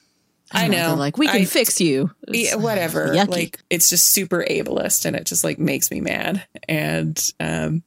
I 0.53 0.69
don't 0.69 0.71
know. 0.73 0.95
like 0.95 1.19
we 1.19 1.27
can 1.27 1.43
I- 1.43 1.45
fix 1.45 1.81
you. 1.81 2.11
yeah, 2.29 2.55
whatever. 2.57 3.09
yucky. 3.09 3.29
Like 3.29 3.59
it's 3.71 3.91
just 3.91 4.09
super 4.09 4.45
ableist 4.49 5.05
and 5.05 5.15
it 5.17 5.25
just 5.25 5.45
like 5.45 5.59
makes 5.59 5.91
me 5.91 6.01
mad 6.01 6.47
and 6.69 7.33
um 7.41 7.83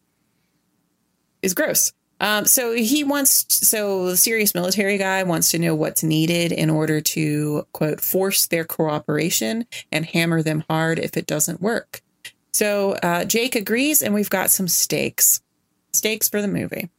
is 1.42 1.54
gross. 1.56 1.92
Um 2.22 2.46
so 2.46 2.74
he 2.74 3.04
wants 3.04 3.46
so 3.50 4.06
the 4.12 4.18
serious 4.18 4.56
military 4.56 4.98
guy 4.98 5.24
wants 5.24 5.52
to 5.52 5.60
know 5.60 5.76
what's 5.76 6.04
needed 6.04 6.54
in 6.54 6.70
order 6.70 7.02
to 7.02 7.68
quote 7.74 8.00
force 8.00 8.48
their 8.48 8.64
cooperation 8.64 9.66
and 9.92 10.06
hammer 10.06 10.42
them 10.42 10.64
hard 10.70 11.00
if 11.00 11.18
it 11.18 11.28
doesn't 11.28 11.62
work. 11.62 12.02
So 12.54 12.94
uh 13.04 13.26
Jake 13.26 13.56
agrees 13.56 14.02
and 14.02 14.14
we've 14.14 14.30
got 14.30 14.52
some 14.52 14.70
stakes. 14.70 15.42
Stakes 15.92 16.30
for 16.30 16.42
the 16.42 16.48
movie. 16.48 16.90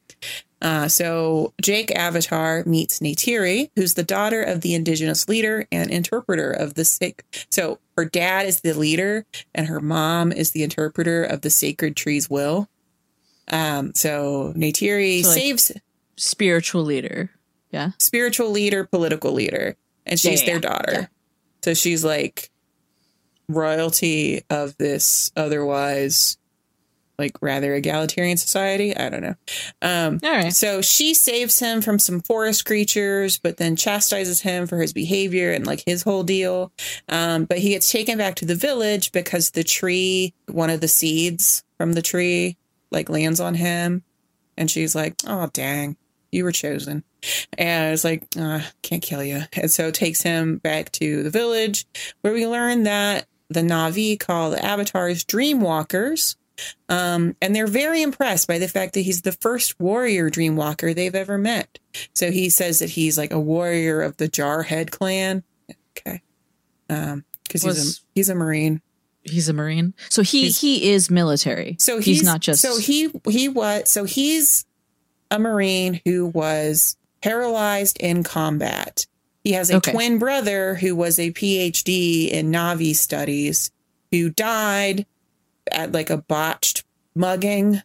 Uh, 0.62 0.86
so 0.86 1.52
Jake 1.60 1.90
Avatar 1.90 2.62
meets 2.64 3.00
Neytiri, 3.00 3.70
who's 3.74 3.94
the 3.94 4.04
daughter 4.04 4.42
of 4.42 4.60
the 4.60 4.74
indigenous 4.74 5.28
leader 5.28 5.66
and 5.72 5.90
interpreter 5.90 6.52
of 6.52 6.74
the 6.74 6.84
sick. 6.84 7.24
So 7.50 7.80
her 7.96 8.04
dad 8.04 8.46
is 8.46 8.60
the 8.60 8.72
leader, 8.72 9.26
and 9.54 9.66
her 9.66 9.80
mom 9.80 10.30
is 10.30 10.52
the 10.52 10.62
interpreter 10.62 11.24
of 11.24 11.40
the 11.40 11.50
sacred 11.50 11.96
tree's 11.96 12.30
will. 12.30 12.68
Um, 13.52 13.92
so 13.94 14.52
Neytiri 14.56 15.22
So, 15.22 15.28
like- 15.28 15.38
saves 15.38 15.72
spiritual 16.16 16.82
leader. 16.84 17.30
Yeah. 17.70 17.92
spiritual 17.98 18.50
leader, 18.50 18.84
political 18.84 19.32
leader, 19.32 19.76
and 20.04 20.18
she's 20.20 20.40
Yeah, 20.40 20.46
their 20.46 20.54
yeah, 20.56 20.60
daughter. 20.60 20.92
yeah. 20.92 21.06
So 21.64 21.72
she's 21.74 22.04
like 22.04 22.50
royalty 23.48 24.42
of 24.50 24.76
this 24.78 25.30
otherwise 25.36 26.36
like 27.18 27.32
rather 27.42 27.74
egalitarian 27.74 28.36
society. 28.36 28.96
I 28.96 29.08
don't 29.08 29.20
know. 29.22 29.34
Um, 29.82 30.18
All 30.24 30.32
right. 30.32 30.52
so 30.52 30.80
she 30.82 31.14
saves 31.14 31.58
him 31.60 31.80
from 31.82 31.98
some 31.98 32.20
forest 32.20 32.64
creatures, 32.64 33.38
but 33.38 33.58
then 33.58 33.76
chastises 33.76 34.40
him 34.40 34.66
for 34.66 34.78
his 34.80 34.92
behavior 34.92 35.52
and 35.52 35.64
like 35.66 35.82
his 35.86 36.02
whole 36.02 36.24
deal. 36.24 36.72
Um, 37.08 37.44
but 37.44 37.58
he 37.58 37.68
gets 37.68 37.92
taken 37.92 38.18
back 38.18 38.34
to 38.36 38.44
the 38.46 38.54
village 38.56 39.12
because 39.12 39.50
the 39.50 39.62
tree, 39.62 40.34
one 40.48 40.70
of 40.70 40.80
the 40.80 40.88
seeds 40.88 41.62
from 41.76 41.92
the 41.92 42.02
tree, 42.02 42.56
like 42.92 43.08
lands 43.08 43.40
on 43.40 43.54
him. 43.54 44.04
And 44.56 44.70
she's 44.70 44.94
like, 44.94 45.14
oh, 45.26 45.48
dang, 45.52 45.96
you 46.30 46.44
were 46.44 46.52
chosen. 46.52 47.04
And 47.56 47.92
it's 47.92 48.04
like, 48.04 48.26
uh, 48.38 48.60
can't 48.82 49.02
kill 49.02 49.22
you. 49.22 49.42
And 49.54 49.70
so 49.70 49.90
takes 49.90 50.22
him 50.22 50.58
back 50.58 50.92
to 50.92 51.22
the 51.22 51.30
village 51.30 51.86
where 52.20 52.32
we 52.32 52.46
learn 52.46 52.82
that 52.84 53.26
the 53.48 53.60
Navi 53.60 54.18
call 54.18 54.50
the 54.50 54.64
avatars 54.64 55.24
Dreamwalkers. 55.24 56.36
Um, 56.88 57.34
and 57.40 57.56
they're 57.56 57.66
very 57.66 58.02
impressed 58.02 58.46
by 58.46 58.58
the 58.58 58.68
fact 58.68 58.94
that 58.94 59.00
he's 59.00 59.22
the 59.22 59.32
first 59.32 59.80
warrior 59.80 60.30
Dreamwalker 60.30 60.94
they've 60.94 61.14
ever 61.14 61.38
met. 61.38 61.78
So 62.14 62.30
he 62.30 62.50
says 62.50 62.78
that 62.80 62.90
he's 62.90 63.16
like 63.16 63.32
a 63.32 63.40
warrior 63.40 64.02
of 64.02 64.16
the 64.18 64.28
Jarhead 64.28 64.90
clan. 64.90 65.42
Okay. 65.96 66.22
Um, 66.88 67.24
because 67.44 67.62
he's 67.62 67.98
a, 67.98 68.00
he's 68.14 68.28
a 68.28 68.34
Marine. 68.34 68.80
He's 69.24 69.48
a 69.48 69.52
marine. 69.52 69.94
So 70.08 70.22
he 70.22 70.42
He's- 70.42 70.60
he 70.60 70.90
is 70.90 71.10
military. 71.10 71.76
So 71.78 72.00
he's, 72.00 72.22
not 72.22 72.40
just 72.40 72.60
so 72.62 72.78
he 72.78 73.10
he 73.28 73.48
was 73.48 73.88
so 73.88 74.04
he's 74.04 74.64
a 75.30 75.38
marine 75.38 76.00
who 76.04 76.26
was 76.26 76.96
paralyzed 77.22 77.96
in 77.98 78.22
combat. 78.24 79.06
He 79.44 79.52
has 79.52 79.70
a 79.70 79.76
Okay. 79.76 79.92
twin 79.92 80.18
brother 80.18 80.74
who 80.76 80.94
was 80.96 81.18
a 81.18 81.30
PhD 81.32 82.28
in 82.30 82.50
Navi 82.52 82.94
studies 82.94 83.70
who 84.10 84.28
died 84.30 85.06
at 85.70 85.92
like 85.92 86.10
a 86.10 86.18
botched 86.18 86.84
mugging. 87.14 87.82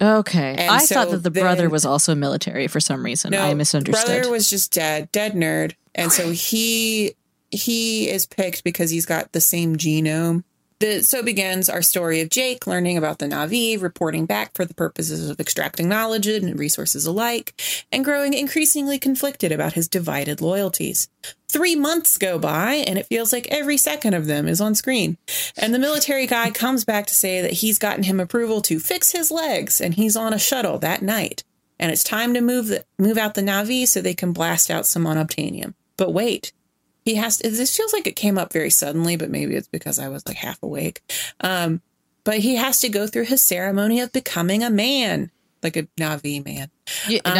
Okay. 0.00 0.54
And 0.58 0.70
I 0.70 0.78
so 0.84 0.94
thought 0.96 1.10
that 1.10 1.22
the 1.22 1.30
brother 1.30 1.68
was 1.68 1.84
also 1.84 2.14
military 2.14 2.66
for 2.68 2.80
some 2.80 3.04
reason. 3.04 3.34
I 3.34 3.54
misunderstood. 3.54 4.06
Brother 4.06 4.30
was 4.30 4.50
just 4.50 4.72
dead, 4.72 5.10
dead 5.12 5.32
nerd, 5.34 5.74
and 5.94 6.10
so 6.12 6.30
he 6.32 7.14
he 7.52 8.08
is 8.08 8.26
picked 8.26 8.64
because 8.64 8.90
he's 8.90 9.06
got 9.06 9.32
the 9.32 9.40
same 9.40 9.76
genome. 9.76 10.44
The, 10.80 11.04
so 11.04 11.22
begins 11.22 11.68
our 11.68 11.80
story 11.80 12.20
of 12.20 12.28
Jake 12.28 12.66
learning 12.66 12.98
about 12.98 13.20
the 13.20 13.26
Navi, 13.26 13.80
reporting 13.80 14.26
back 14.26 14.52
for 14.54 14.64
the 14.64 14.74
purposes 14.74 15.30
of 15.30 15.38
extracting 15.38 15.88
knowledge 15.88 16.26
and 16.26 16.58
resources 16.58 17.06
alike, 17.06 17.54
and 17.92 18.04
growing 18.04 18.34
increasingly 18.34 18.98
conflicted 18.98 19.52
about 19.52 19.74
his 19.74 19.86
divided 19.86 20.40
loyalties. 20.40 21.08
Three 21.48 21.76
months 21.76 22.18
go 22.18 22.36
by, 22.36 22.74
and 22.74 22.98
it 22.98 23.06
feels 23.06 23.32
like 23.32 23.46
every 23.48 23.76
second 23.76 24.14
of 24.14 24.26
them 24.26 24.48
is 24.48 24.60
on 24.60 24.74
screen. 24.74 25.18
And 25.56 25.72
the 25.72 25.78
military 25.78 26.26
guy 26.26 26.50
comes 26.50 26.84
back 26.84 27.06
to 27.06 27.14
say 27.14 27.40
that 27.42 27.52
he's 27.52 27.78
gotten 27.78 28.02
him 28.02 28.18
approval 28.18 28.60
to 28.62 28.80
fix 28.80 29.12
his 29.12 29.30
legs, 29.30 29.80
and 29.80 29.94
he's 29.94 30.16
on 30.16 30.34
a 30.34 30.38
shuttle 30.38 30.78
that 30.78 31.00
night 31.00 31.44
and 31.82 31.90
it's 31.90 32.04
time 32.04 32.32
to 32.32 32.40
move 32.40 32.68
the 32.68 32.84
move 32.96 33.18
out 33.18 33.34
the 33.34 33.42
Navi 33.42 33.88
so 33.88 34.00
they 34.00 34.14
can 34.14 34.32
blast 34.32 34.70
out 34.70 34.86
some 34.86 35.04
unobtainium. 35.04 35.74
But 35.96 36.12
wait, 36.12 36.52
he 37.04 37.16
has 37.16 37.38
to, 37.38 37.50
this 37.50 37.76
feels 37.76 37.92
like 37.92 38.06
it 38.06 38.16
came 38.16 38.38
up 38.38 38.52
very 38.52 38.70
suddenly, 38.70 39.16
but 39.16 39.30
maybe 39.30 39.54
it's 39.56 39.68
because 39.68 39.98
I 39.98 40.08
was 40.08 40.26
like 40.26 40.36
half 40.36 40.62
awake. 40.62 41.02
Um, 41.40 41.82
but 42.24 42.38
he 42.38 42.56
has 42.56 42.80
to 42.80 42.88
go 42.88 43.06
through 43.06 43.24
his 43.24 43.42
ceremony 43.42 44.00
of 44.00 44.12
becoming 44.12 44.62
a 44.62 44.70
man, 44.70 45.30
like 45.62 45.76
a 45.76 45.84
Navi 45.98 46.44
man. 46.44 46.70
Yeah, 47.08 47.20
um, 47.24 47.34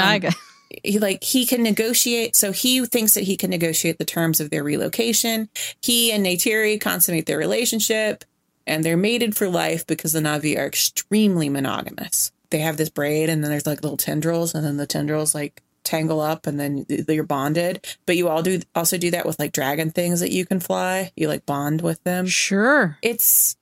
He 0.85 0.99
like 0.99 1.23
he 1.23 1.45
can 1.45 1.62
negotiate. 1.62 2.35
So 2.35 2.50
he 2.50 2.85
thinks 2.87 3.14
that 3.14 3.25
he 3.25 3.37
can 3.37 3.50
negotiate 3.50 3.99
the 3.99 4.04
terms 4.04 4.40
of 4.40 4.50
their 4.50 4.64
relocation. 4.64 5.49
He 5.83 6.11
and 6.11 6.25
Neytiri 6.25 6.81
consummate 6.81 7.26
their 7.26 7.38
relationship, 7.38 8.25
and 8.66 8.83
they're 8.83 8.97
mated 8.97 9.37
for 9.37 9.49
life 9.49 9.87
because 9.87 10.12
the 10.12 10.21
Navi 10.21 10.59
are 10.59 10.66
extremely 10.66 11.49
monogamous. 11.49 12.33
They 12.50 12.61
have 12.61 12.78
this 12.78 12.90
braid, 12.90 13.28
and 13.28 13.42
then 13.42 13.50
there's 13.50 13.66
like 13.66 13.83
little 13.83 13.99
tendrils, 13.99 14.54
and 14.54 14.64
then 14.64 14.78
the 14.78 14.87
tendrils 14.87 15.35
like 15.35 15.62
tangle 15.84 16.20
up, 16.20 16.46
and 16.46 16.58
then 16.58 16.86
you're 16.88 17.24
bonded. 17.24 17.86
But 18.06 18.16
you 18.16 18.28
all 18.28 18.42
do 18.42 18.60
also 18.74 18.98
do 18.98 19.10
that 19.10 19.26
with 19.26 19.38
like 19.38 19.52
dragon 19.52 19.90
things 19.90 20.20
that 20.20 20.32
you 20.32 20.46
can 20.46 20.60
fly. 20.60 21.12
You 21.16 21.28
like 21.28 21.46
bond 21.46 21.80
with 21.82 22.02
them 22.04 22.26
sure. 22.26 22.98
it's 23.02 23.56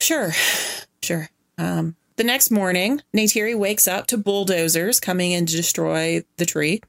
sure 0.00 0.32
sure 1.02 1.28
um 1.58 1.96
the 2.16 2.24
next 2.24 2.50
morning, 2.50 3.00
Neytiri 3.16 3.58
wakes 3.58 3.88
up 3.88 4.06
to 4.08 4.18
bulldozers 4.18 5.00
coming 5.00 5.32
in 5.32 5.46
to 5.46 5.56
destroy 5.56 6.22
the 6.36 6.44
tree. 6.44 6.82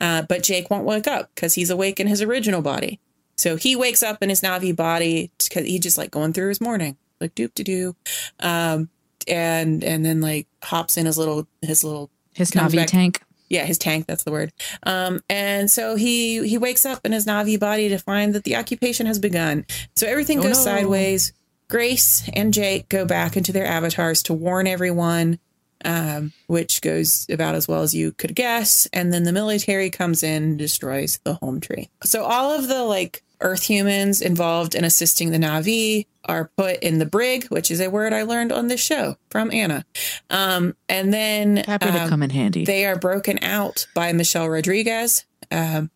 Uh, 0.00 0.22
but 0.22 0.42
Jake 0.42 0.70
won't 0.70 0.86
wake 0.86 1.06
up 1.06 1.30
because 1.34 1.52
he's 1.52 1.68
awake 1.68 2.00
in 2.00 2.06
his 2.06 2.22
original 2.22 2.62
body. 2.62 2.98
So 3.36 3.56
he 3.56 3.76
wakes 3.76 4.02
up 4.02 4.22
in 4.22 4.30
his 4.30 4.40
Navi 4.40 4.74
body 4.74 5.30
because 5.46 5.66
he's 5.66 5.80
just 5.80 5.98
like 5.98 6.10
going 6.10 6.32
through 6.32 6.48
his 6.48 6.62
morning, 6.62 6.96
like 7.20 7.34
doop 7.34 7.52
to 7.54 7.64
doo, 7.64 7.96
um, 8.40 8.88
and 9.28 9.84
and 9.84 10.06
then 10.06 10.22
like 10.22 10.46
hops 10.62 10.96
in 10.96 11.04
his 11.04 11.18
little 11.18 11.46
his 11.60 11.84
little 11.84 12.08
His 12.32 12.52
Navi 12.52 12.76
back- 12.76 12.88
tank. 12.88 13.20
Yeah 13.48 13.64
his 13.64 13.78
tank 13.78 14.06
that's 14.06 14.24
the 14.24 14.30
word. 14.32 14.52
Um 14.82 15.20
and 15.28 15.70
so 15.70 15.96
he 15.96 16.46
he 16.48 16.58
wakes 16.58 16.84
up 16.86 17.00
in 17.04 17.12
his 17.12 17.26
navi 17.26 17.58
body 17.58 17.88
to 17.88 17.98
find 17.98 18.34
that 18.34 18.44
the 18.44 18.56
occupation 18.56 19.06
has 19.06 19.18
begun. 19.18 19.64
So 19.96 20.06
everything 20.06 20.38
Oh, 20.40 20.42
goes 20.42 20.58
no. 20.58 20.64
sideways. 20.64 21.32
Grace 21.68 22.28
and 22.32 22.54
jake 22.54 22.88
go 22.88 23.04
back 23.04 23.36
into 23.36 23.52
their 23.52 23.66
avatars 23.66 24.22
to 24.24 24.34
warn 24.34 24.66
everyone 24.66 25.38
um 25.84 26.32
which 26.48 26.80
goes 26.80 27.26
about 27.30 27.54
as 27.54 27.68
well 27.68 27.82
as 27.82 27.94
you 27.94 28.12
could 28.12 28.34
guess. 28.34 28.88
And 28.92 29.12
then 29.12 29.22
the 29.24 29.32
military 29.32 29.90
comes 29.90 30.22
in 30.22 30.42
and 30.42 30.58
destroys 30.58 31.20
the 31.24 31.34
home 31.34 31.60
tree. 31.60 31.88
So 32.04 32.24
all 32.24 32.50
of 32.52 32.68
the 32.68 32.82
like 32.84 33.22
earth 33.40 33.62
humans 33.64 34.20
involved 34.20 34.74
in 34.74 34.84
assisting 34.84 35.30
the 35.30 35.38
navi 35.38 36.06
are 36.24 36.50
put 36.56 36.78
in 36.82 36.98
the 36.98 37.06
brig 37.06 37.44
which 37.46 37.70
is 37.70 37.80
a 37.80 37.88
word 37.90 38.12
i 38.12 38.22
learned 38.22 38.52
on 38.52 38.68
this 38.68 38.80
show 38.80 39.16
from 39.30 39.50
anna 39.52 39.84
um 40.30 40.74
and 40.88 41.12
then 41.12 41.56
Happy 41.58 41.86
to 41.86 42.02
um, 42.02 42.08
come 42.08 42.22
in 42.22 42.30
handy. 42.30 42.64
they 42.64 42.84
are 42.86 42.98
broken 42.98 43.38
out 43.42 43.86
by 43.94 44.12
Michelle 44.12 44.48
Rodriguez, 44.48 45.24
um, 45.50 45.90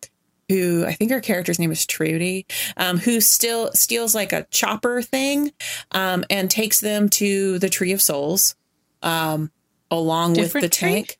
who 0.49 0.85
I 0.85 0.93
think 0.93 1.11
her 1.11 1.21
character's 1.21 1.57
name 1.59 1.71
is 1.71 1.85
Trudy, 1.85 2.45
um, 2.77 2.97
who 2.97 3.21
still 3.21 3.71
steals 3.73 4.13
like 4.13 4.33
a 4.33 4.45
chopper 4.51 5.01
thing 5.01 5.51
um, 5.91 6.25
and 6.29 6.49
takes 6.51 6.79
them 6.79 7.09
to 7.09 7.59
the 7.59 7.69
Tree 7.69 7.91
of 7.91 8.01
Souls 8.01 8.55
um, 9.01 9.51
along 9.89 10.33
Different 10.33 10.63
with 10.63 10.71
the 10.71 10.77
tree? 10.77 10.89
tank. 10.91 11.17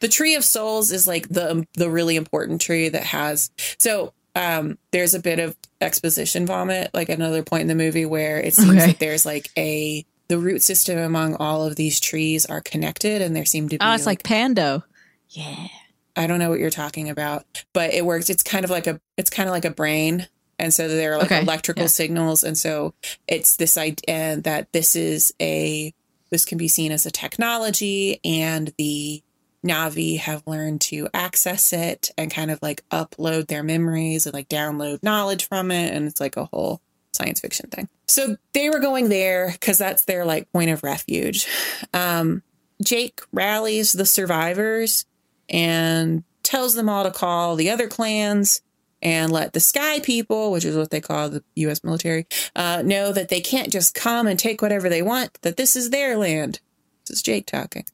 The 0.00 0.08
Tree 0.08 0.34
of 0.34 0.44
Souls 0.44 0.90
is 0.90 1.06
like 1.06 1.28
the 1.28 1.66
the 1.74 1.88
really 1.90 2.16
important 2.16 2.60
tree 2.60 2.88
that 2.88 3.04
has 3.04 3.50
so 3.78 4.12
um, 4.34 4.78
there's 4.90 5.14
a 5.14 5.20
bit 5.20 5.38
of 5.38 5.56
exposition 5.80 6.46
vomit, 6.46 6.90
like 6.94 7.08
another 7.08 7.42
point 7.42 7.62
in 7.62 7.68
the 7.68 7.74
movie 7.74 8.06
where 8.06 8.38
it 8.40 8.54
seems 8.54 8.70
Okay. 8.70 8.86
that 8.88 8.98
there's 8.98 9.24
like 9.26 9.50
a 9.56 10.04
the 10.28 10.38
root 10.38 10.62
system 10.62 10.98
among 10.98 11.34
all 11.36 11.64
of 11.64 11.76
these 11.76 12.00
trees 12.00 12.46
are 12.46 12.60
connected, 12.60 13.20
and 13.22 13.36
there 13.36 13.44
seem 13.44 13.68
to 13.68 13.76
be 13.78 13.84
oh, 13.84 13.92
it's 13.94 14.06
like 14.06 14.22
Pando. 14.22 14.82
Yeah. 15.30 15.68
I 16.16 16.26
don't 16.26 16.38
know 16.38 16.48
what 16.48 16.60
you're 16.60 16.70
talking 16.70 17.10
about, 17.10 17.44
but 17.72 17.92
it 17.92 18.06
works. 18.06 18.30
It's 18.30 18.42
kind 18.42 18.64
of 18.64 18.70
like 18.70 18.86
a 18.86 19.00
it's 19.16 19.30
kind 19.30 19.48
of 19.48 19.52
like 19.52 19.64
a 19.64 19.70
brain, 19.70 20.26
and 20.58 20.72
so 20.72 20.88
there 20.88 21.12
are 21.14 21.18
like 21.18 21.26
Okay, 21.26 21.40
electrical 21.42 21.82
yeah. 21.84 21.88
signals, 21.88 22.42
and 22.44 22.56
so 22.56 22.94
it's 23.28 23.56
this 23.56 23.76
idea 23.76 24.40
that 24.40 24.72
this 24.72 24.96
is 24.96 25.34
a 25.42 25.92
this 26.30 26.44
can 26.44 26.56
be 26.56 26.68
seen 26.68 26.90
as 26.92 27.04
a 27.04 27.10
technology, 27.10 28.20
and 28.24 28.72
the 28.78 29.22
Navi 29.64 30.18
have 30.18 30.46
learned 30.46 30.80
to 30.82 31.08
access 31.14 31.72
it 31.72 32.10
and 32.18 32.30
kind 32.30 32.50
of 32.50 32.60
like 32.62 32.84
upload 32.90 33.48
their 33.48 33.62
memories 33.62 34.26
and 34.26 34.34
like 34.34 34.48
download 34.48 35.02
knowledge 35.02 35.48
from 35.48 35.70
it, 35.70 35.94
and 35.94 36.06
it's 36.06 36.20
like 36.20 36.36
a 36.36 36.44
whole 36.44 36.80
science 37.12 37.40
fiction 37.40 37.70
thing. 37.70 37.88
So 38.06 38.36
they 38.52 38.68
were 38.70 38.80
going 38.80 39.08
there 39.08 39.52
because 39.52 39.78
that's 39.78 40.04
their 40.04 40.24
like 40.24 40.52
point 40.52 40.70
of 40.70 40.82
refuge. 40.82 41.46
Um, 41.92 42.42
Jake 42.82 43.20
rallies 43.32 43.92
the 43.92 44.06
survivors 44.06 45.06
and 45.48 46.24
tells 46.42 46.74
them 46.74 46.88
all 46.88 47.04
to 47.04 47.10
call 47.10 47.56
the 47.56 47.70
other 47.70 47.88
clans 47.88 48.60
and 49.00 49.30
let 49.30 49.52
the 49.52 49.60
sky 49.60 50.00
people, 50.00 50.50
which 50.50 50.64
is 50.64 50.76
what 50.76 50.90
they 50.90 51.00
call 51.00 51.28
the 51.28 51.44
U.S. 51.56 51.84
military, 51.84 52.26
uh, 52.56 52.82
know 52.84 53.12
that 53.12 53.28
they 53.28 53.40
can't 53.40 53.70
just 53.70 53.94
come 53.94 54.26
and 54.26 54.38
take 54.38 54.62
whatever 54.62 54.88
they 54.88 55.02
want, 55.02 55.38
that 55.42 55.56
this 55.56 55.76
is 55.76 55.90
their 55.90 56.16
land. 56.16 56.60
This 57.06 57.18
is 57.18 57.22
Jake 57.22 57.46
talking. 57.46 57.84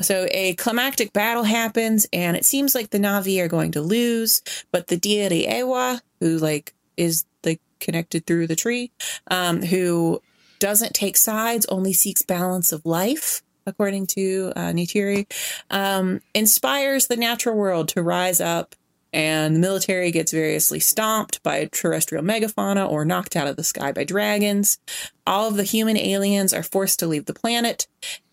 So 0.00 0.28
a 0.30 0.54
climactic 0.54 1.12
battle 1.12 1.44
happens, 1.44 2.06
and 2.12 2.36
it 2.36 2.44
seems 2.44 2.74
like 2.74 2.90
the 2.90 2.98
Navi 2.98 3.42
are 3.42 3.48
going 3.48 3.72
to 3.72 3.82
lose, 3.82 4.42
but 4.70 4.86
the 4.86 4.96
deity 4.96 5.46
Eywa, 5.46 6.00
who 6.20 6.38
like 6.38 6.74
is 6.96 7.24
like 7.44 7.60
connected 7.80 8.26
through 8.26 8.46
the 8.46 8.56
tree, 8.56 8.92
um, 9.30 9.62
who 9.62 10.22
doesn't 10.60 10.94
take 10.94 11.16
sides, 11.16 11.66
only 11.66 11.92
seeks 11.92 12.22
balance 12.22 12.70
of 12.70 12.84
life, 12.86 13.42
according 13.66 14.06
to 14.06 14.52
uh, 14.54 14.70
Neytiri, 14.70 15.26
um, 15.70 16.20
inspires 16.34 17.06
the 17.06 17.16
natural 17.16 17.56
world 17.56 17.88
to 17.88 18.02
rise 18.02 18.40
up, 18.40 18.76
and 19.12 19.56
the 19.56 19.60
military 19.60 20.10
gets 20.10 20.32
variously 20.32 20.80
stomped 20.80 21.42
by 21.42 21.68
terrestrial 21.72 22.24
megafauna 22.24 22.88
or 22.88 23.04
knocked 23.04 23.36
out 23.36 23.48
of 23.48 23.56
the 23.56 23.64
sky 23.64 23.92
by 23.92 24.04
dragons. 24.04 24.78
All 25.26 25.48
of 25.48 25.56
the 25.56 25.64
human 25.64 25.96
aliens 25.96 26.54
are 26.54 26.62
forced 26.62 26.98
to 27.00 27.06
leave 27.06 27.26
the 27.26 27.34
planet, 27.34 27.86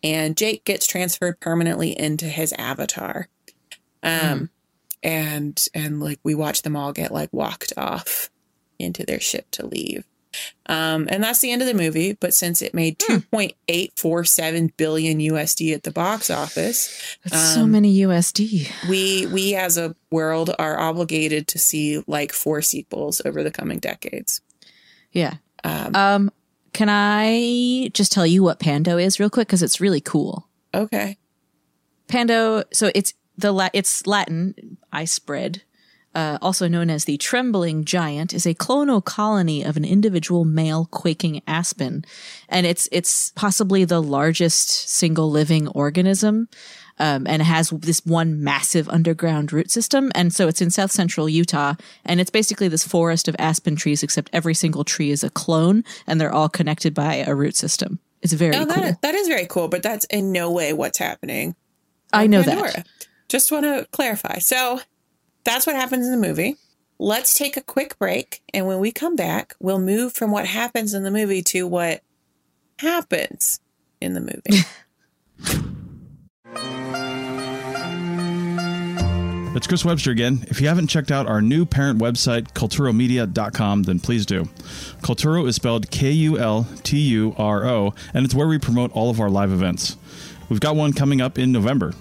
and 0.04 0.38
Jake 0.38 0.63
gets 0.66 0.86
transferred 0.86 1.40
permanently 1.40 1.98
into 1.98 2.26
his 2.26 2.54
avatar. 2.54 3.28
Um, 4.04 4.50
and 5.04 5.68
and 5.74 6.02
like 6.02 6.20
we 6.24 6.36
watch 6.36 6.62
them 6.62 6.76
all 6.76 6.94
get 6.94 7.12
like 7.12 7.32
walked 7.32 7.74
off 7.78 8.30
into 8.80 9.06
their 9.06 9.20
ship 9.20 9.48
to 9.52 9.66
leave. 9.66 10.06
Um, 10.68 11.08
and 11.10 11.24
that's 11.24 11.40
the 11.40 11.52
end 11.52 11.62
of 11.62 11.68
the 11.68 11.74
movie. 11.74 12.13
But 12.13 12.34
since 12.34 12.62
it 12.62 12.74
made 12.74 13.02
Hmm. 13.08 13.18
2.847 13.34 14.72
billion 14.78 15.20
USD 15.20 15.74
at 15.74 15.84
the 15.84 15.92
box 15.92 16.30
office, 16.30 16.90
That's 17.24 17.54
so 17.56 17.62
Um, 17.62 17.72
many 17.72 17.94
USD. 18.02 18.70
we 18.90 19.26
we 19.28 19.56
as 19.56 19.78
a 19.78 19.96
world 20.12 20.54
are 20.60 20.80
obligated 20.80 21.48
to 21.50 21.60
see 21.60 22.04
like 22.08 22.34
four 22.34 22.62
sequels 22.62 23.22
over 23.26 23.44
the 23.44 23.52
coming 23.52 23.80
decades. 23.80 24.42
Yeah. 25.12 25.36
Um, 25.63 25.96
Um, 25.96 26.32
can 26.74 26.90
I 26.90 27.90
just 27.94 28.12
tell 28.12 28.28
you 28.28 28.44
what 28.44 28.60
Pando 28.60 28.98
is 28.98 29.20
real 29.20 29.30
quick 29.30 29.48
because 29.48 29.63
it's 29.63 29.82
really 29.82 30.02
cool. 30.02 30.48
okay. 30.74 31.18
Pando. 32.08 32.63
So 32.72 32.92
it's 32.96 33.13
the 33.38 33.52
La- 33.52 33.70
it's 33.74 34.06
Latin 34.08 34.78
I 34.92 35.06
spread. 35.06 35.63
Uh, 36.17 36.39
also 36.41 36.67
known 36.67 36.89
as 36.89 37.06
the 37.06 37.15
trembling 37.17 37.86
giant, 37.86 38.34
is 38.34 38.47
a 38.47 38.56
clonal 38.56 39.06
colony 39.06 39.62
of 39.63 39.77
an 39.77 39.86
individual 39.86 40.45
male 40.45 40.86
quaking 40.86 41.43
aspen, 41.45 42.03
and 42.49 42.65
it's 42.65 42.89
it's 42.91 43.32
possibly 43.36 43.86
the 43.86 44.01
largest 44.01 44.89
single 44.89 45.30
living 45.30 45.67
organism, 45.67 46.49
um, 46.97 47.27
and 47.27 47.43
it 47.43 47.45
has 47.45 47.69
this 47.69 48.03
one 48.03 48.43
massive 48.43 48.89
underground 48.89 49.53
root 49.53 49.69
system. 49.69 50.12
And 50.15 50.34
so 50.34 50.47
it's 50.47 50.60
in 50.60 50.71
south 50.71 50.91
central 50.91 51.30
Utah, 51.30 51.75
and 52.03 52.19
it's 52.19 52.32
basically 52.32 52.67
this 52.67 52.84
forest 52.84 53.27
of 53.27 53.36
aspen 53.38 53.75
trees, 53.75 54.01
except 54.01 54.32
every 54.34 54.56
single 54.56 54.84
tree 54.84 55.12
is 55.12 55.23
a 55.23 55.30
clone, 55.30 55.84
and 56.08 56.19
they're 56.19 56.34
all 56.34 56.49
connected 56.49 56.95
by 56.95 57.17
a 57.17 57.36
root 57.36 57.56
system. 57.56 57.99
It's 58.23 58.34
very 58.34 58.56
cool. 58.56 58.65
that 58.65 59.03
that 59.03 59.13
is 59.13 59.27
very 59.27 59.45
cool, 59.45 59.67
but 59.67 59.84
that's 59.84 60.06
in 60.06 60.32
no 60.32 60.49
way 60.49 60.73
what's 60.73 60.97
happening. 60.97 61.56
I 62.12 62.25
know 62.25 62.41
Pandora. 62.41 62.71
that. 62.71 62.88
Just 63.30 63.51
want 63.51 63.65
to 63.65 63.88
clarify. 63.91 64.39
So 64.39 64.80
that's 65.47 65.65
what 65.65 65.77
happens 65.77 66.05
in 66.05 66.12
the 66.12 66.27
movie. 66.27 66.57
Let's 66.99 67.38
take 67.38 67.55
a 67.55 67.62
quick 67.62 67.97
break, 67.97 68.41
and 68.53 68.67
when 68.67 68.79
we 68.79 68.91
come 68.91 69.15
back, 69.15 69.55
we'll 69.60 69.79
move 69.79 70.13
from 70.13 70.31
what 70.31 70.45
happens 70.45 70.93
in 70.93 71.03
the 71.03 71.12
movie 71.12 71.41
to 71.43 71.65
what 71.65 72.01
happens 72.79 73.62
in 74.01 74.13
the 74.13 74.19
movie. 74.19 74.65
It's 79.57 79.65
Chris 79.65 79.83
Webster 79.83 80.12
again. 80.12 80.45
If 80.49 80.62
you 80.62 80.67
haven't 80.67 80.86
checked 80.86 81.10
out 81.10 81.25
our 81.25 81.41
new 81.41 81.65
parent 81.65 81.99
website, 81.99 82.51
kulturomedia.com, 82.53 83.83
then 83.83 83.99
please 83.99 84.23
do. 84.23 84.43
Kulturo 85.01 85.47
is 85.47 85.55
spelled 85.55 85.89
K 85.89 86.12
U 86.12 86.38
L 86.38 86.67
T 86.83 86.99
U 86.99 87.33
R 87.39 87.65
O, 87.65 87.95
and 88.13 88.23
it's 88.23 88.36
where 88.36 88.47
we 88.47 88.60
promote 88.60 88.91
all 88.91 89.10
of 89.10 89.19
our 89.19 89.31
live 89.31 89.51
events. 89.51 89.97
We've 90.49 90.60
got 90.60 90.75
one 90.75 90.93
coming 90.93 91.21
up 91.21 91.38
in 91.38 91.51
November. 91.51 91.93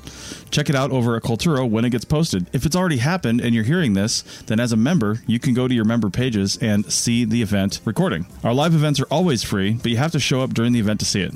Check 0.50 0.68
it 0.70 0.76
out 0.76 0.90
over 0.90 1.16
at 1.16 1.22
Kulturo 1.22 1.68
when 1.68 1.84
it 1.84 1.90
gets 1.90 2.04
posted. 2.04 2.46
If 2.52 2.64
it's 2.64 2.76
already 2.76 2.98
happened 2.98 3.40
and 3.40 3.54
you're 3.54 3.64
hearing 3.64 3.94
this, 3.94 4.22
then 4.46 4.60
as 4.60 4.72
a 4.72 4.76
member, 4.76 5.22
you 5.26 5.38
can 5.38 5.54
go 5.54 5.66
to 5.68 5.74
your 5.74 5.84
member 5.84 6.10
pages 6.10 6.56
and 6.58 6.90
see 6.90 7.24
the 7.24 7.42
event 7.42 7.80
recording. 7.84 8.26
Our 8.44 8.54
live 8.54 8.74
events 8.74 9.00
are 9.00 9.06
always 9.10 9.42
free, 9.42 9.72
but 9.74 9.90
you 9.90 9.96
have 9.96 10.12
to 10.12 10.20
show 10.20 10.42
up 10.42 10.54
during 10.54 10.72
the 10.72 10.80
event 10.80 11.00
to 11.00 11.06
see 11.06 11.22
it. 11.22 11.32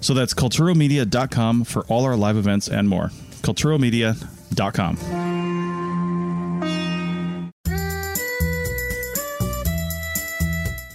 So 0.00 0.14
that's 0.14 0.34
kulturomedia.com 0.34 1.64
for 1.64 1.84
all 1.86 2.04
our 2.04 2.16
live 2.16 2.36
events 2.36 2.68
and 2.68 2.88
more. 2.88 3.10
kulturomedia.com. 3.42 5.37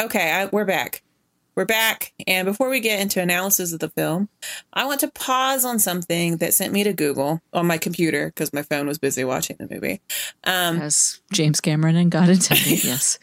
Okay, 0.00 0.32
I, 0.32 0.46
we're 0.46 0.64
back. 0.64 1.02
We're 1.54 1.66
back. 1.66 2.14
And 2.26 2.46
before 2.46 2.70
we 2.70 2.80
get 2.80 3.00
into 3.00 3.20
analysis 3.20 3.74
of 3.74 3.80
the 3.80 3.90
film, 3.90 4.30
I 4.72 4.86
want 4.86 5.00
to 5.00 5.08
pause 5.08 5.62
on 5.66 5.78
something 5.78 6.38
that 6.38 6.54
sent 6.54 6.72
me 6.72 6.84
to 6.84 6.94
Google 6.94 7.42
on 7.52 7.66
my 7.66 7.76
computer 7.76 8.28
because 8.28 8.50
my 8.54 8.62
phone 8.62 8.86
was 8.86 8.98
busy 8.98 9.24
watching 9.24 9.56
the 9.60 9.68
movie. 9.70 10.00
Um, 10.44 10.80
As 10.80 11.20
James 11.34 11.60
Cameron 11.60 11.96
and 11.96 12.10
God 12.10 12.30
intended, 12.30 12.82
yes. 12.84 13.18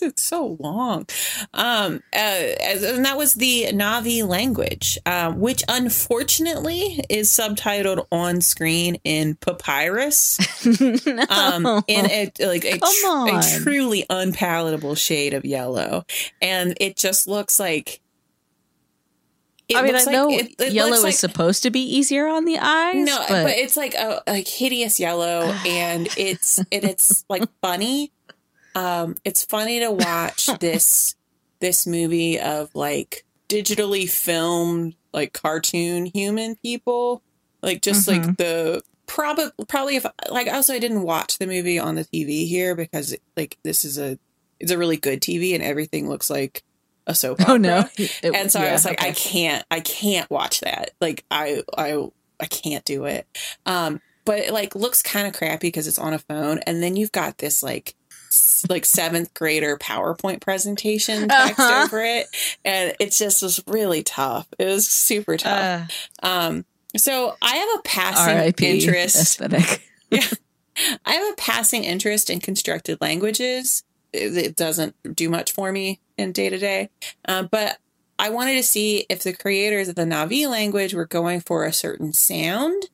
It's 0.00 0.22
so 0.22 0.56
long. 0.60 1.06
Um, 1.52 1.96
uh, 2.14 2.16
as- 2.16 2.82
and 2.84 3.04
that 3.04 3.16
was 3.18 3.34
the 3.34 3.66
Navi 3.72 4.26
language, 4.26 4.96
uh, 5.04 5.32
which 5.32 5.62
unfortunately 5.68 7.04
is 7.08 7.28
subtitled 7.28 8.06
on 8.12 8.40
screen 8.40 8.98
in 9.04 9.34
papyrus, 9.34 10.38
um, 11.28 11.82
in 11.88 12.06
a 12.06 12.30
like 12.40 12.64
a, 12.64 12.78
tr- 12.78 13.36
a 13.36 13.42
truly 13.62 14.06
unpalatable 14.08 14.94
shade 14.94 15.34
of 15.34 15.44
yellow, 15.44 16.04
and 16.40 16.74
it 16.80 16.96
just 16.96 17.26
looks 17.26 17.58
like. 17.58 18.00
it 19.68 19.76
I 19.76 19.82
mean, 19.82 19.90
I 19.90 19.92
looks 19.98 20.06
like- 20.06 20.12
know 20.14 20.30
it- 20.30 20.54
it 20.60 20.72
yellow 20.72 20.92
is 20.92 21.02
like- 21.02 21.14
supposed 21.14 21.62
to 21.64 21.70
be 21.70 21.80
easier 21.80 22.26
on 22.28 22.44
the 22.44 22.58
eyes. 22.58 22.94
no, 23.06 23.18
but, 23.28 23.42
but, 23.44 23.52
it's 23.56 23.76
like 23.76 23.94
a 23.94 24.22
like 24.26 24.46
hideous 24.48 25.00
yellow, 25.00 25.52
and 25.66 26.06
it's 26.16 26.58
and 26.58 26.84
it's 26.84 27.24
like 27.28 27.42
funny. 27.60 28.12
Um, 28.74 29.16
it's 29.24 29.44
funny 29.44 29.80
to 29.80 29.90
watch 29.90 30.46
this 30.60 31.14
this 31.60 31.86
movie 31.86 32.38
of 32.40 32.74
like 32.74 33.24
digitally 33.48 34.08
filmed 34.08 34.94
like 35.12 35.32
cartoon 35.32 36.06
human 36.06 36.56
people, 36.56 37.22
like 37.62 37.82
just 37.82 38.06
like 38.08 38.36
the 38.36 38.82
probably 39.06 39.50
probably 39.68 39.96
if 39.96 40.06
like 40.30 40.46
also 40.48 40.74
I 40.74 40.78
didn't 40.78 41.02
watch 41.02 41.38
the 41.38 41.46
movie 41.46 41.78
on 41.78 41.96
the 41.96 42.04
TV 42.04 42.46
here 42.46 42.74
because 42.74 43.14
like 43.36 43.58
this 43.64 43.84
is 43.84 43.98
a 43.98 44.18
it's 44.60 44.70
a 44.70 44.78
really 44.78 44.96
good 44.96 45.20
TV 45.20 45.54
and 45.54 45.62
everything 45.64 46.08
looks 46.08 46.30
like 46.30 46.62
a 47.06 47.14
soap 47.14 47.40
opera 47.40 47.54
oh 47.54 47.56
no. 47.56 47.84
It- 47.96 48.34
and 48.34 48.52
so 48.52 48.60
I 48.60 48.72
was 48.72 48.84
like, 48.84 49.02
I 49.02 49.12
can't, 49.12 49.64
I 49.70 49.80
can't 49.80 50.30
watch 50.30 50.60
that. 50.60 50.90
Like, 51.00 51.24
I, 51.30 51.62
I, 51.76 52.08
I 52.38 52.44
can't 52.46 52.84
do 52.84 53.06
it. 53.06 53.26
Um, 53.64 54.00
but 54.26 54.38
it 54.38 54.52
like 54.52 54.74
looks 54.76 55.02
kind 55.02 55.26
of 55.26 55.32
crappy 55.32 55.68
because 55.68 55.88
it's 55.88 55.98
on 55.98 56.12
a 56.12 56.18
phone, 56.18 56.58
and 56.66 56.82
then 56.82 56.96
you've 56.96 57.10
got 57.10 57.38
this 57.38 57.62
like, 57.62 57.94
like 58.68 58.84
seventh 58.84 59.32
grader 59.34 59.76
PowerPoint 59.78 60.40
presentation 60.40 61.28
text 61.28 61.58
Uh-huh. 61.60 61.84
over 61.84 62.02
it, 62.02 62.26
and 62.64 62.94
it 63.00 63.12
just 63.12 63.42
was 63.42 63.62
really 63.66 64.02
tough. 64.02 64.46
It 64.58 64.64
was 64.66 64.88
super 64.88 65.36
tough. 65.36 65.90
Uh, 66.22 66.26
um, 66.26 66.64
so 66.96 67.36
I 67.40 67.56
have 67.56 67.68
a 67.78 67.82
passing 67.82 68.36
R.I.P. 68.36 68.66
interest. 68.84 69.16
aesthetic. 69.16 69.88
yeah. 70.10 70.26
I 71.06 71.12
have 71.12 71.32
a 71.32 71.36
passing 71.36 71.84
interest 71.84 72.30
in 72.30 72.40
constructed 72.40 73.00
languages. 73.00 73.84
It, 74.12 74.36
it 74.36 74.56
doesn't 74.56 74.96
do 75.14 75.28
much 75.28 75.52
for 75.52 75.70
me 75.72 76.00
in 76.18 76.32
day 76.32 76.48
to 76.48 76.58
day, 76.58 76.90
but 77.26 77.78
I 78.18 78.28
wanted 78.30 78.54
to 78.56 78.62
see 78.62 79.06
if 79.08 79.22
the 79.22 79.32
creators 79.32 79.88
of 79.88 79.94
the 79.94 80.02
Navi 80.04 80.48
language 80.48 80.92
were 80.94 81.06
going 81.06 81.40
for 81.40 81.64
a 81.64 81.72
certain 81.72 82.12
sound 82.12 82.84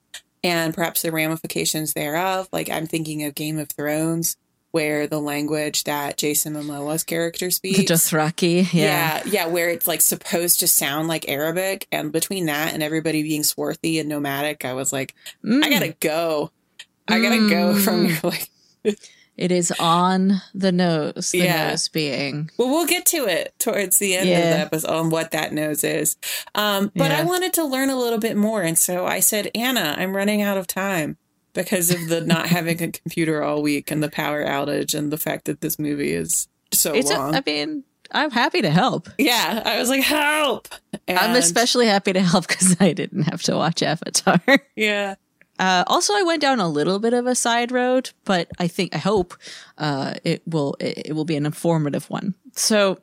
and 0.44 0.72
perhaps 0.74 1.02
the 1.02 1.10
ramifications 1.10 1.94
thereof. 1.94 2.48
Like 2.52 2.70
I'm 2.70 2.86
thinking 2.86 3.24
of 3.24 3.34
Game 3.34 3.58
of 3.58 3.68
Thrones, 3.70 4.36
where 4.76 5.06
the 5.06 5.18
language 5.18 5.84
that 5.84 6.18
Jason 6.18 6.52
Momoa's 6.52 7.02
character 7.02 7.46
The 7.46 7.50
speaks. 7.50 7.78
Dothraki. 7.90 8.70
Yeah. 8.74 8.82
Yeah, 8.84 9.22
yeah, 9.26 9.46
where 9.46 9.70
it's 9.70 9.86
like 9.88 10.02
supposed 10.02 10.60
to 10.60 10.68
sound 10.68 11.08
like 11.08 11.24
Arabic, 11.28 11.88
and 11.90 12.12
between 12.12 12.44
that 12.46 12.74
and 12.74 12.82
everybody 12.82 13.22
being 13.22 13.42
swarthy 13.42 13.98
and 13.98 14.06
nomadic, 14.08 14.66
I 14.66 14.74
was 14.74 14.92
like, 14.92 15.14
I 15.42 15.48
Mm. 15.48 15.70
gotta 15.70 15.96
go. 16.00 16.50
I 17.08 17.20
gotta 17.20 17.48
go 17.48 17.74
from 17.80 18.04
your 18.06 18.18
like. 18.22 18.50
It 19.38 19.52
is 19.52 19.70
on 19.78 20.40
the 20.54 20.72
nose. 20.72 21.30
The 21.30 21.38
Yeah. 21.38 21.68
nose 21.68 21.88
being. 21.88 22.50
Well, 22.56 22.68
we'll 22.70 22.86
get 22.86 23.04
to 23.06 23.26
it 23.26 23.52
towards 23.58 23.98
the 23.98 24.14
end 24.16 24.30
of 24.30 24.36
the 24.36 24.58
episode 24.60 24.90
on 24.90 25.10
what 25.10 25.30
that 25.32 25.52
nose 25.52 25.84
is. 25.84 26.16
Um, 26.54 26.90
but 26.96 27.10
I 27.10 27.22
wanted 27.22 27.52
to 27.54 27.64
learn 27.64 27.90
a 27.90 27.98
little 27.98 28.18
bit 28.18 28.34
more, 28.36 28.62
and 28.62 28.78
so 28.78 29.04
I 29.04 29.20
said, 29.20 29.50
Anna, 29.54 29.94
I'm 29.98 30.16
running 30.16 30.40
out 30.40 30.56
of 30.56 30.66
time 30.66 31.18
because 31.56 31.90
of 31.90 32.06
the 32.08 32.20
not 32.20 32.46
having 32.46 32.80
a 32.80 32.92
computer 32.92 33.42
all 33.42 33.60
week 33.62 33.90
and 33.90 34.00
the 34.02 34.08
power 34.10 34.44
outage 34.44 34.94
and 34.96 35.12
the 35.12 35.18
fact 35.18 35.46
that 35.46 35.60
this 35.60 35.76
movie 35.80 36.12
is 36.12 36.46
so 36.72 36.94
It's. 36.94 37.10
Long. 37.10 37.34
I 37.34 37.42
mean, 37.44 37.82
I'm 38.12 38.30
happy 38.30 38.62
to 38.62 38.70
help. 38.70 39.08
yeah, 39.18 39.62
I 39.64 39.78
was 39.80 39.88
like, 39.88 40.02
help! 40.04 40.68
I'm 41.08 41.34
especially 41.34 41.86
happy 41.86 42.12
to 42.12 42.20
help 42.20 42.46
because 42.46 42.76
I 42.78 42.92
didn't 42.92 43.24
have 43.24 43.42
to 43.42 43.56
watch 43.56 43.82
Avatar. 43.82 44.40
yeah. 44.76 45.16
Uh, 45.58 45.82
also, 45.88 46.12
I 46.14 46.22
went 46.22 46.42
down 46.42 46.60
a 46.60 46.68
little 46.68 46.98
bit 46.98 47.14
of 47.14 47.26
a 47.26 47.34
side 47.34 47.72
road, 47.72 48.10
but 48.24 48.48
I 48.58 48.68
think 48.68 48.94
I 48.94 48.98
hope 48.98 49.34
uh, 49.78 50.14
it 50.22 50.42
will 50.46 50.76
it, 50.78 51.06
it 51.08 51.12
will 51.14 51.24
be 51.24 51.34
an 51.36 51.46
informative 51.46 52.08
one. 52.10 52.34
So 52.52 52.98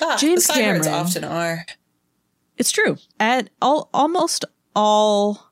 Ah, 0.00 0.16
James 0.18 0.46
the 0.46 0.54
side 0.54 0.72
roads 0.72 0.86
Cameron. 0.86 1.06
often 1.06 1.24
are. 1.24 1.66
it's 2.56 2.70
true. 2.72 2.96
At 3.20 3.50
all, 3.62 3.88
almost 3.94 4.44
all 4.74 5.45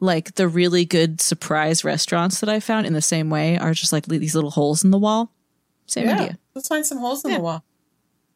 like 0.00 0.34
the 0.34 0.48
really 0.48 0.84
good 0.84 1.20
surprise 1.20 1.84
restaurants 1.84 2.40
that 2.40 2.48
I 2.48 2.58
found 2.60 2.86
in 2.86 2.92
the 2.94 3.02
same 3.02 3.30
way 3.30 3.58
are 3.58 3.74
just 3.74 3.92
like 3.92 4.06
these 4.06 4.34
little 4.34 4.50
holes 4.50 4.82
in 4.82 4.90
the 4.90 4.98
wall. 4.98 5.30
Same 5.86 6.06
Yeah, 6.08 6.14
idea. 6.14 6.38
let's 6.54 6.68
find 6.68 6.86
some 6.86 6.98
holes 6.98 7.24
in 7.24 7.32
the 7.32 7.40
wall. 7.40 7.64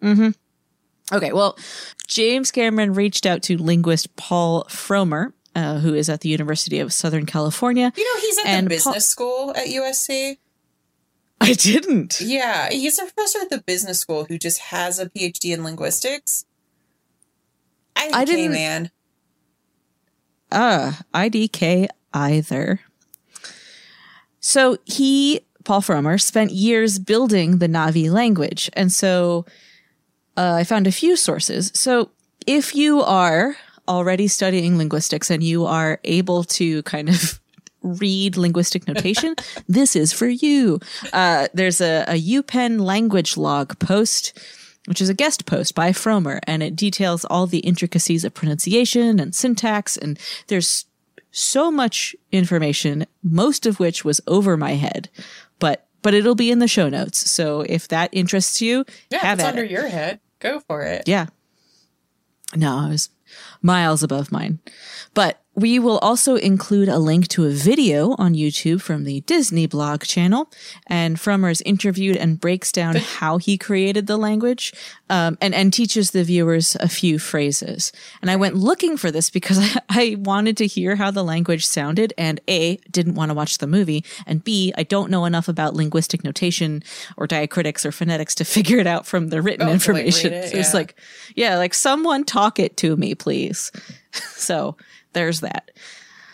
Mm-hmm. 0.03 0.31
Okay, 1.15 1.33
well, 1.33 1.59
James 2.07 2.51
Cameron 2.51 2.95
reached 2.95 3.27
out 3.27 3.43
to 3.45 3.57
linguist 3.57 4.15
Paul 4.17 4.65
Frommer, 4.65 5.33
uh, 5.55 5.79
who 5.79 5.95
is 5.95 6.09
at 6.09 6.21
the 6.23 6.29
University 6.29 6.81
of 6.81 6.93
Southern 6.93 7.27
California. 7.27 7.93
You 7.97 8.05
know, 8.15 8.21
he's 8.21 8.39
at 8.39 8.47
And 8.47 8.67
the 8.67 8.77
Paul- 8.79 8.93
business 8.93 9.07
school 9.07 9.51
at 9.57 9.67
USC. 9.67 10.39
I 11.41 11.53
didn't. 11.53 12.21
Yeah, 12.21 12.71
he's 12.71 12.99
a 12.99 13.03
professor 13.03 13.41
at 13.41 13.51
the 13.51 13.59
business 13.63 13.99
school 14.01 14.25
who 14.25 14.39
just 14.39 14.59
has 14.59 14.99
a 14.99 15.09
PhD 15.11 15.53
in 15.53 15.63
linguistics. 15.65 16.45
I, 17.97 18.11
I 18.13 18.25
didn't, 18.25 18.37
didn't- 18.41 18.53
man. 18.53 18.91
Uh, 20.55 20.93
IDK 21.13 21.89
either. 22.13 22.81
So 24.41 24.79
he, 24.85 25.41
Paul 25.65 25.81
Frommer, 25.81 26.21
spent 26.21 26.53
years 26.53 26.99
building 26.99 27.59
the 27.59 27.67
Navi 27.67 28.11
language. 28.11 28.71
And 28.75 28.93
so 28.93 29.47
uh, 30.37 30.53
I 30.55 30.65
found 30.65 30.87
a 30.87 30.93
few 30.93 31.17
sources. 31.17 31.71
So 31.75 32.11
if 32.47 32.75
you 32.75 33.03
are 33.03 33.57
already 33.89 34.29
studying 34.29 34.79
linguistics 34.79 35.31
and 35.31 35.43
you 35.43 35.67
are 35.67 36.01
able 36.05 36.45
to 36.45 36.83
kind 36.85 37.09
of 37.09 37.41
read 37.83 38.37
linguistic 38.37 38.87
notation, 38.87 39.35
this 39.69 39.97
is 39.97 40.13
for 40.13 40.27
you. 40.27 40.81
Uh, 41.13 41.49
there's 41.55 41.81
a, 41.81 42.05
a 42.09 42.21
UPenn 42.21 42.81
language 42.81 43.37
log 43.37 43.79
post, 43.79 44.39
which 44.87 45.01
is 45.01 45.09
a 45.09 45.15
guest 45.15 45.47
post 45.47 45.75
by 45.75 45.91
Frommer, 45.91 46.41
and 46.47 46.63
it 46.63 46.77
details 46.77 47.25
all 47.27 47.47
the 47.47 47.61
intricacies 47.61 48.25
of 48.25 48.35
pronunciation 48.35 49.19
and 49.21 49.35
syntax. 49.35 49.97
And 49.97 50.19
there's 50.49 50.85
so 51.31 51.71
much 51.71 52.15
information, 52.33 53.07
most 53.23 53.67
of 53.67 53.81
which 53.81 54.05
was 54.05 54.21
over 54.27 54.57
my 54.57 54.73
head, 54.75 55.09
but 55.59 55.87
but 56.03 56.13
it'll 56.13 56.35
be 56.35 56.51
in 56.51 56.59
the 56.59 56.69
show 56.69 56.91
notes. 56.91 57.31
So 57.31 57.63
if 57.63 57.89
that 57.89 58.11
interests 58.13 58.61
you, 58.61 58.85
Yeah, 59.11 59.33
it's 59.33 59.43
under 59.43 59.65
it. 59.65 59.71
your 59.71 59.89
head. 59.89 60.21
Go 60.39 60.61
for 60.61 60.83
it. 60.83 61.09
Yeah. 61.09 61.27
No, 62.55 62.77
I 62.77 62.89
was 62.91 63.09
miles 63.63 64.03
above 64.03 64.31
mine. 64.31 64.59
But 65.15 65.41
we 65.57 65.79
will 65.79 65.99
also 65.99 66.35
include 66.37 66.89
a 66.89 66.99
link 66.99 67.29
to 67.29 67.47
a 67.47 67.51
video 67.51 68.17
on 68.19 68.35
YouTube 68.35 68.81
from 68.81 69.05
the 69.05 69.21
Disney 69.23 69.67
blog 69.67 70.03
channel. 70.03 70.51
And 70.87 71.17
Frommer 71.17 71.51
is 71.51 71.63
interviewed 71.63 72.17
and 72.17 72.41
breaks 72.41 72.73
down 72.73 72.97
how 73.19 73.39
he 73.39 73.57
created 73.57 74.07
the 74.07 74.17
language 74.17 74.73
um, 75.09 75.39
and, 75.41 75.55
and 75.55 75.73
teaches 75.73 76.11
the 76.11 76.25
viewers 76.25 76.77
a 76.81 76.89
few 76.89 77.19
phrases. 77.19 77.93
And 78.21 78.31
I 78.31 78.37
went 78.37 78.57
looking 78.57 78.97
for 78.97 79.11
this 79.11 79.31
because 79.31 79.59
I, 79.59 79.81
I 79.89 80.17
wanted 80.19 80.57
to 80.59 80.67
hear 80.67 80.97
how 80.97 81.11
the 81.11 81.25
language 81.25 81.67
sounded 81.67 82.13
and 82.19 82.41
A, 82.49 82.77
didn't 82.91 83.15
want 83.15 83.31
to 83.31 83.35
watch 83.35 83.59
the 83.59 83.67
movie. 83.69 84.05
And 84.27 84.43
B, 84.43 84.73
I 84.77 84.83
don't 84.83 85.11
know 85.11 85.25
enough 85.25 85.49
about 85.49 85.75
linguistic 85.75 86.25
notation 86.25 86.83
or 87.17 87.29
diacritics 87.29 87.85
or 87.85 87.93
phonetics 87.93 88.35
to 88.37 88.45
figure 88.55 88.79
it 88.79 88.87
out 88.87 89.07
from 89.07 89.29
the 89.29 89.41
written 89.41 89.63
Oh, 89.63 89.67
to, 89.67 89.93
like, 89.93 90.05
information. 90.07 90.33
it, 90.33 90.51
so 90.51 90.59
it's 90.59 90.75
like, 90.75 90.97
yeah, 91.37 91.59
like 91.59 91.75
someone 91.75 92.25
talk 92.25 92.59
it 92.59 92.77
to 92.79 92.97
me, 92.97 93.15
please. 93.15 93.71
so 94.13 94.77
there's 95.15 95.41
that. 95.41 95.71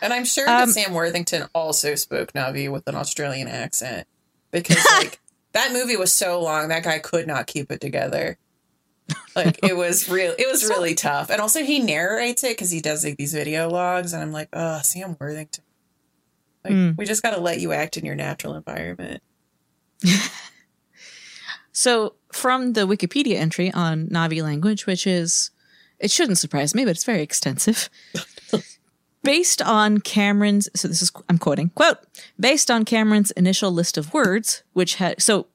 And 0.02 0.12
I'm 0.12 0.24
sure 0.24 0.48
Um, 0.48 0.68
that 0.68 0.72
Sam 0.74 0.94
Worthington 0.94 1.44
also 1.54 1.94
spoke 1.94 2.32
Navi 2.32 2.70
with 2.72 2.86
an 2.88 2.94
Australian 2.94 3.48
accent 3.48 4.06
because 4.50 4.84
like 4.98 5.20
that 5.52 5.72
movie 5.72 5.96
was 5.96 6.12
so 6.12 6.40
long 6.40 6.68
that 6.68 6.82
guy 6.82 6.98
could 6.98 7.26
not 7.26 7.46
keep 7.46 7.70
it 7.70 7.80
together. 7.80 8.38
Like 9.36 9.58
it 9.64 9.76
was 9.76 10.08
real 10.08 10.34
it 10.38 10.50
was 10.50 10.64
really 10.64 10.94
tough. 10.94 11.30
And 11.30 11.40
also 11.40 11.62
he 11.62 11.78
narrates 11.80 12.42
it 12.44 12.56
cuz 12.58 12.70
he 12.70 12.80
does 12.80 13.04
like 13.04 13.16
these 13.18 13.32
video 13.34 13.68
logs 13.68 14.12
and 14.12 14.22
I'm 14.22 14.32
like, 14.32 14.48
"Oh, 14.52 14.80
Sam 14.82 15.16
Worthington. 15.20 15.64
Like 16.64 16.72
Hmm. 16.72 16.90
we 16.96 17.04
just 17.06 17.22
got 17.22 17.34
to 17.34 17.40
let 17.40 17.60
you 17.60 17.72
act 17.72 17.96
in 17.96 18.04
your 18.04 18.14
natural 18.16 18.54
environment." 18.54 19.22
So, 21.72 22.14
from 22.32 22.72
the 22.72 22.86
Wikipedia 22.86 23.36
entry 23.36 23.70
on 23.72 24.08
Navi 24.08 24.42
language, 24.42 24.86
which 24.86 25.06
is, 25.06 25.50
it 25.98 26.10
shouldn't 26.10 26.38
surprise 26.38 26.74
me, 26.74 26.84
but 26.84 26.90
it's 26.90 27.04
very 27.04 27.22
extensive. 27.22 27.88
Based 29.22 29.60
on 29.62 29.98
Cameron's, 29.98 30.68
so 30.74 30.88
this 30.88 31.02
is, 31.02 31.12
I'm 31.28 31.38
quoting, 31.38 31.70
quote, 31.74 31.98
based 32.38 32.70
on 32.70 32.84
Cameron's 32.84 33.30
initial 33.32 33.70
list 33.70 33.96
of 33.98 34.12
words, 34.12 34.62
which 34.72 34.96
had, 34.96 35.20
so, 35.22 35.46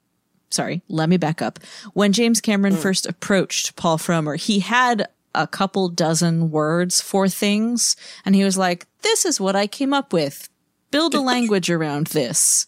sorry, 0.50 0.82
let 0.88 1.08
me 1.08 1.16
back 1.16 1.42
up. 1.42 1.58
When 1.92 2.12
James 2.12 2.40
Cameron 2.40 2.76
first 2.76 3.06
approached 3.06 3.76
Paul 3.76 3.98
Frommer, 3.98 4.38
he 4.40 4.60
had 4.60 5.08
a 5.34 5.46
couple 5.46 5.88
dozen 5.88 6.50
words 6.50 7.00
for 7.00 7.28
things, 7.28 7.96
and 8.24 8.34
he 8.34 8.44
was 8.44 8.56
like, 8.56 8.86
this 9.02 9.24
is 9.24 9.40
what 9.40 9.56
I 9.56 9.66
came 9.66 9.92
up 9.92 10.12
with. 10.12 10.48
Build 10.90 11.14
a 11.14 11.20
language 11.32 11.68
around 11.70 12.08
this 12.08 12.66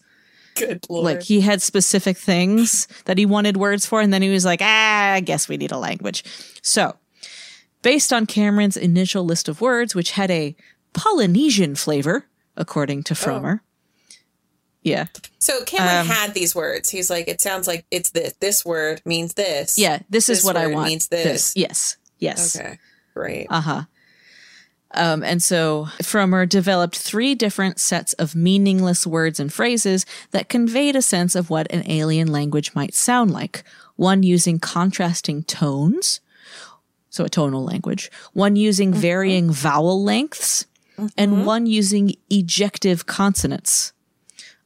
Good 0.55 0.85
lord. 0.89 1.05
like 1.05 1.21
he 1.23 1.41
had 1.41 1.61
specific 1.61 2.17
things 2.17 2.87
that 3.05 3.17
he 3.17 3.25
wanted 3.25 3.55
words 3.55 3.85
for 3.85 4.01
and 4.01 4.11
then 4.11 4.21
he 4.21 4.29
was 4.29 4.43
like 4.43 4.59
ah 4.61 5.13
i 5.13 5.21
guess 5.21 5.47
we 5.47 5.55
need 5.55 5.71
a 5.71 5.77
language 5.77 6.23
so 6.61 6.97
based 7.81 8.11
on 8.11 8.25
cameron's 8.25 8.75
initial 8.75 9.23
list 9.23 9.47
of 9.47 9.61
words 9.61 9.95
which 9.95 10.11
had 10.11 10.29
a 10.29 10.55
polynesian 10.93 11.75
flavor 11.75 12.25
according 12.57 13.03
to 13.03 13.13
frommer 13.13 13.59
yeah 14.81 15.07
so 15.39 15.63
Cameron 15.65 16.01
um, 16.01 16.07
had 16.07 16.33
these 16.33 16.53
words. 16.53 16.89
He's 16.89 17.09
like, 17.09 17.27
"It 17.29 17.39
sounds 17.41 17.65
like 17.65 17.85
it's 17.91 18.09
this. 18.11 18.33
This 18.39 18.65
word 18.65 19.01
means 19.05 19.33
this." 19.35 19.77
yeah 19.77 19.99
this, 20.09 20.27
is 20.29 20.39
This 20.39 20.45
what 20.45 20.57
i 20.57 20.67
want 20.67 20.87
means 20.89 21.07
this. 21.07 21.53
yes 21.55 21.97
yes 22.17 22.55
Okay. 22.57 22.77
Great. 23.13 23.47
uh-huh 23.49 23.83
um, 24.95 25.21
and 25.23 25.41
so 25.43 25.87
Frommer 26.01 26.49
developed 26.49 26.97
three 26.97 27.35
different 27.35 27.79
sets 27.79 28.13
of 28.13 28.35
meaningless 28.35 29.05
words 29.05 29.39
and 29.39 29.53
phrases 29.53 30.03
that 30.31 30.49
conveyed 30.49 30.95
a 30.95 31.01
sense 31.01 31.35
of 31.35 31.49
what 31.51 31.71
an 31.71 31.83
alien 31.89 32.31
language 32.31 32.73
might 32.73 32.95
sound 32.95 33.29
like. 33.31 33.63
One 33.97 34.23
using 34.23 34.57
contrasting 34.59 35.43
tones, 35.43 36.21
so 37.11 37.23
a 37.23 37.29
tonal 37.29 37.63
language, 37.63 38.09
one 38.33 38.55
using 38.55 38.91
varying 38.91 39.51
vowel 39.51 40.03
lengths, 40.03 40.65
and 41.17 41.31
mm-hmm. 41.31 41.45
one 41.45 41.65
using 41.65 42.13
ejective 42.29 43.05
consonants. 43.05 43.93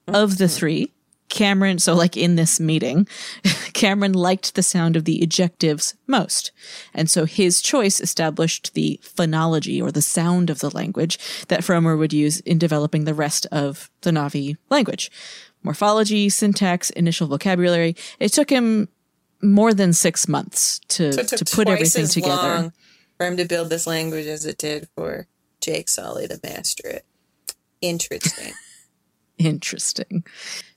Of 0.06 0.38
the 0.38 0.46
mm-hmm. 0.46 0.58
three, 0.58 0.94
Cameron, 1.34 1.80
so 1.80 1.96
like 1.96 2.16
in 2.16 2.36
this 2.36 2.60
meeting, 2.60 3.08
Cameron 3.74 4.14
liked 4.14 4.54
the 4.54 4.62
sound 4.62 4.96
of 4.96 5.06
the 5.06 5.20
ejectives 5.20 5.96
most. 6.06 6.52
And 6.94 7.10
so 7.10 7.26
his 7.26 7.60
choice 7.60 8.00
established 8.00 8.76
the 8.76 9.00
phonology 9.02 9.82
or 9.82 9.92
the 9.92 10.02
sound 10.02 10.52
of 10.52 10.60
the 10.60 10.70
language 10.70 11.18
that 11.48 11.62
Frommer 11.62 11.98
would 11.98 12.14
use 12.14 12.40
in 12.42 12.60
developing 12.60 13.06
the 13.06 13.16
rest 13.16 13.48
of 13.52 13.90
the 14.02 14.12
Navi 14.12 14.58
language. 14.70 15.10
Morphology, 15.64 16.30
syntax, 16.30 16.92
initial 16.92 17.28
vocabulary. 17.28 17.96
It 18.20 18.32
took 18.32 18.52
him 18.52 18.90
more 19.42 19.74
than 19.74 19.92
six 19.92 20.28
months 20.28 20.80
to, 20.90 21.14
So 21.14 21.24
to 21.24 21.46
put 21.46 21.68
everything 21.68 22.08
together. 22.08 22.72
for 23.18 23.26
him 23.26 23.38
to 23.38 23.46
build 23.46 23.70
this 23.70 23.88
language 23.88 24.28
as 24.28 24.46
it 24.46 24.60
did 24.60 24.88
for 24.96 25.28
Jake 25.64 25.88
Sully 25.88 26.28
to 26.28 26.40
master 26.44 26.88
it. 26.88 27.06
Interesting. 27.82 28.54
Interesting. 29.38 30.24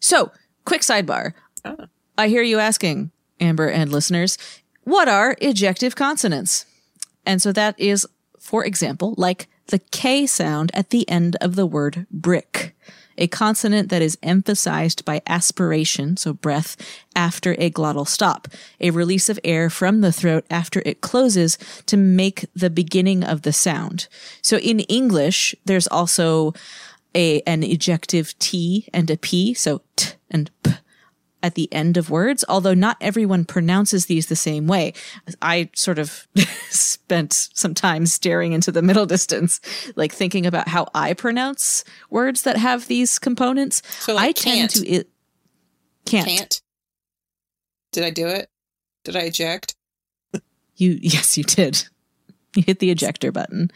So, 0.00 0.30
quick 0.64 0.82
sidebar. 0.82 1.34
Oh. 1.64 1.86
I 2.16 2.28
hear 2.28 2.42
you 2.42 2.58
asking, 2.58 3.10
Amber 3.40 3.68
and 3.68 3.90
listeners, 3.90 4.38
what 4.84 5.08
are 5.08 5.34
ejective 5.36 5.96
consonants? 5.96 6.64
And 7.26 7.42
so 7.42 7.52
that 7.52 7.78
is, 7.78 8.06
for 8.38 8.64
example, 8.64 9.14
like 9.18 9.48
the 9.66 9.80
K 9.90 10.26
sound 10.26 10.70
at 10.72 10.90
the 10.90 11.08
end 11.10 11.36
of 11.40 11.56
the 11.56 11.66
word 11.66 12.06
brick, 12.10 12.74
a 13.18 13.26
consonant 13.26 13.88
that 13.88 14.02
is 14.02 14.18
emphasized 14.22 15.04
by 15.04 15.22
aspiration, 15.26 16.16
so 16.16 16.32
breath, 16.32 16.76
after 17.14 17.54
a 17.58 17.70
glottal 17.70 18.06
stop, 18.06 18.48
a 18.80 18.90
release 18.90 19.28
of 19.28 19.40
air 19.42 19.70
from 19.70 20.00
the 20.00 20.12
throat 20.12 20.44
after 20.50 20.82
it 20.84 21.00
closes 21.00 21.58
to 21.86 21.96
make 21.96 22.46
the 22.54 22.70
beginning 22.70 23.24
of 23.24 23.42
the 23.42 23.52
sound. 23.52 24.08
So 24.42 24.58
in 24.58 24.80
English, 24.80 25.54
there's 25.64 25.88
also 25.88 26.54
a 27.14 27.40
an 27.42 27.62
ejective 27.62 28.34
T 28.38 28.88
and 28.92 29.10
a 29.10 29.16
P, 29.16 29.54
so 29.54 29.80
T 29.96 30.12
and 30.30 30.50
P 30.62 30.72
at 31.46 31.54
the 31.54 31.72
end 31.72 31.96
of 31.96 32.10
words, 32.10 32.44
although 32.48 32.74
not 32.74 32.96
everyone 33.00 33.44
pronounces 33.44 34.06
these 34.06 34.26
the 34.26 34.34
same 34.34 34.66
way. 34.66 34.92
I 35.40 35.70
sort 35.76 36.00
of 36.00 36.26
spent 36.68 37.32
some 37.54 37.72
time 37.72 38.06
staring 38.06 38.52
into 38.52 38.72
the 38.72 38.82
middle 38.82 39.06
distance, 39.06 39.60
like 39.94 40.12
thinking 40.12 40.44
about 40.44 40.66
how 40.66 40.88
I 40.92 41.12
pronounce 41.14 41.84
words 42.10 42.42
that 42.42 42.56
have 42.56 42.88
these 42.88 43.20
components. 43.20 43.80
So, 44.00 44.16
like, 44.16 44.28
I 44.28 44.32
tend 44.32 44.58
can't. 44.58 44.70
to 44.72 44.88
it 44.88 45.08
can't. 46.04 46.26
Can't. 46.26 46.62
Did 47.92 48.04
I 48.04 48.10
do 48.10 48.26
it? 48.26 48.50
Did 49.04 49.14
I 49.14 49.20
eject? 49.20 49.76
You 50.74 50.98
yes, 51.00 51.38
you 51.38 51.44
did. 51.44 51.86
You 52.56 52.64
hit 52.66 52.80
the 52.80 52.90
ejector 52.90 53.30
button. 53.30 53.70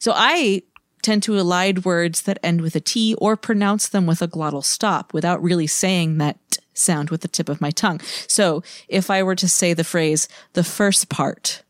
So 0.00 0.12
I 0.16 0.62
tend 1.02 1.22
to 1.24 1.32
elide 1.32 1.84
words 1.84 2.22
that 2.22 2.38
end 2.42 2.60
with 2.60 2.74
a 2.74 2.80
T 2.80 3.14
or 3.18 3.36
pronounce 3.36 3.88
them 3.88 4.06
with 4.06 4.20
a 4.20 4.28
glottal 4.28 4.64
stop 4.64 5.12
without 5.12 5.42
really 5.42 5.66
saying 5.66 6.18
that 6.18 6.38
sound 6.74 7.10
with 7.10 7.20
the 7.20 7.28
tip 7.28 7.48
of 7.48 7.60
my 7.60 7.70
tongue. 7.70 8.00
So 8.26 8.62
if 8.88 9.10
I 9.10 9.22
were 9.22 9.34
to 9.36 9.48
say 9.48 9.74
the 9.74 9.84
phrase 9.84 10.28
the 10.52 10.64
first 10.64 11.08
part, 11.08 11.62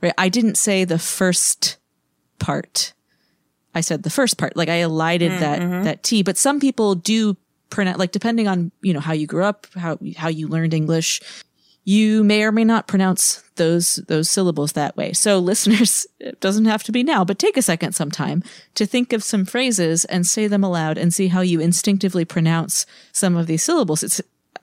right? 0.00 0.14
I 0.18 0.28
didn't 0.28 0.56
say 0.56 0.84
the 0.84 0.98
first 0.98 1.76
part. 2.38 2.92
I 3.74 3.80
said 3.80 4.02
the 4.02 4.10
first 4.10 4.38
part. 4.38 4.56
Like 4.56 4.68
I 4.68 4.76
elided 4.76 5.32
mm, 5.32 5.40
that 5.40 5.60
mm-hmm. 5.60 5.84
that 5.84 6.02
T, 6.02 6.22
but 6.22 6.36
some 6.36 6.60
people 6.60 6.94
do 6.94 7.36
pronounce 7.70 7.98
like 7.98 8.12
depending 8.12 8.48
on, 8.48 8.72
you 8.82 8.92
know, 8.92 9.00
how 9.00 9.12
you 9.12 9.26
grew 9.26 9.44
up, 9.44 9.66
how 9.74 9.98
how 10.16 10.28
you 10.28 10.48
learned 10.48 10.74
English, 10.74 11.20
you 11.88 12.22
may 12.22 12.42
or 12.42 12.52
may 12.52 12.64
not 12.64 12.86
pronounce 12.86 13.42
those 13.56 13.96
those 14.08 14.28
syllables 14.28 14.72
that 14.72 14.94
way. 14.94 15.14
So 15.14 15.38
listeners, 15.52 16.06
it 16.20 16.38
doesn't 16.38 16.66
have 16.66 16.82
to 16.84 16.92
be 16.92 17.02
now, 17.02 17.24
but 17.24 17.38
take 17.38 17.56
a 17.56 17.62
second 17.62 17.94
sometime 17.94 18.42
to 18.74 18.84
think 18.84 19.14
of 19.14 19.22
some 19.24 19.46
phrases 19.46 20.04
and 20.04 20.26
say 20.26 20.48
them 20.48 20.62
aloud 20.62 20.98
and 20.98 21.14
see 21.14 21.28
how 21.28 21.40
you 21.40 21.60
instinctively 21.60 22.26
pronounce 22.26 22.84
some 23.12 23.36
of 23.38 23.46
these 23.46 23.62
syllables. 23.62 24.02
It's 24.02 24.20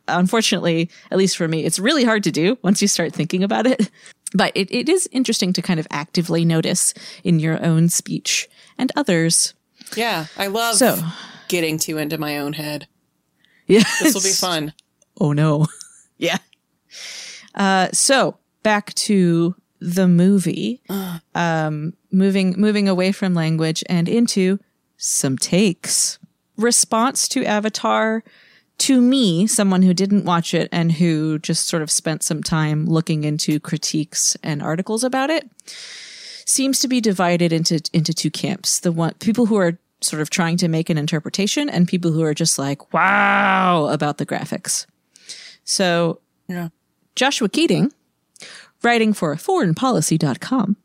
unfortunately, 0.07 0.91
at 1.09 1.17
least 1.17 1.35
for 1.35 1.47
me, 1.47 1.65
it's 1.65 1.79
really 1.79 2.03
hard 2.03 2.23
to 2.25 2.31
do 2.31 2.59
once 2.61 2.79
you 2.81 2.87
start 2.87 3.11
thinking 3.13 3.43
about 3.43 3.65
it. 3.67 3.89
But 4.33 4.51
it, 4.53 4.69
it 4.69 4.89
is 4.89 5.07
interesting 5.13 5.53
to 5.53 5.61
kind 5.61 5.79
of 5.79 5.87
actively 5.91 6.43
notice 6.43 6.93
in 7.23 7.39
your 7.39 7.63
own 7.63 7.87
speech 7.87 8.49
and 8.77 8.91
others. 8.95 9.53
Yeah, 9.95 10.25
I 10.37 10.47
love 10.47 10.75
So 10.75 10.99
getting 11.47 11.77
too 11.79 11.97
into 11.97 12.17
my 12.17 12.37
own 12.39 12.53
head. 12.53 12.87
yeah, 13.65 13.83
This 14.01 14.13
will 14.13 14.21
be 14.21 14.31
fun. 14.31 14.73
Oh 15.21 15.31
no. 15.31 15.67
yeah. 16.17 16.39
Uh, 17.55 17.89
so 17.91 18.37
back 18.63 18.93
to 18.95 19.55
the 19.79 20.07
movie. 20.07 20.81
Um, 21.35 21.91
moving 22.11 22.55
moving 22.57 22.87
away 22.87 23.11
from 23.11 23.33
language 23.33 23.83
and 23.89 24.07
into 24.07 24.57
some 24.95 25.37
takes. 25.37 26.17
Response 26.55 27.27
to 27.27 27.43
Avatar 27.43 28.23
to 28.77 29.01
me, 29.01 29.47
someone 29.47 29.81
who 29.81 29.93
didn't 29.93 30.25
watch 30.25 30.53
it 30.53 30.69
and 30.71 30.93
who 30.93 31.39
just 31.39 31.67
sort 31.67 31.81
of 31.81 31.89
spent 31.91 32.23
some 32.23 32.43
time 32.43 32.85
looking 32.85 33.23
into 33.23 33.59
critiques 33.59 34.35
and 34.43 34.61
articles 34.61 35.03
about 35.03 35.29
it, 35.29 35.49
seems 36.45 36.79
to 36.79 36.87
be 36.87 37.01
divided 37.01 37.53
into 37.53 37.81
into 37.93 38.13
two 38.13 38.31
camps. 38.31 38.79
The 38.79 38.91
one 38.91 39.13
people 39.15 39.45
who 39.45 39.57
are 39.57 39.77
sort 40.01 40.21
of 40.21 40.29
trying 40.29 40.57
to 40.57 40.67
make 40.67 40.89
an 40.89 40.97
interpretation 40.97 41.69
and 41.69 41.87
people 41.87 42.11
who 42.11 42.21
are 42.23 42.33
just 42.33 42.59
like, 42.59 42.93
wow, 42.93 43.87
about 43.87 44.17
the 44.17 44.25
graphics. 44.25 44.85
So 45.63 46.21
Yeah. 46.47 46.69
Joshua 47.15 47.49
Keating, 47.49 47.93
writing 48.83 49.13
for 49.13 49.35
foreignpolicy.com, 49.35 50.75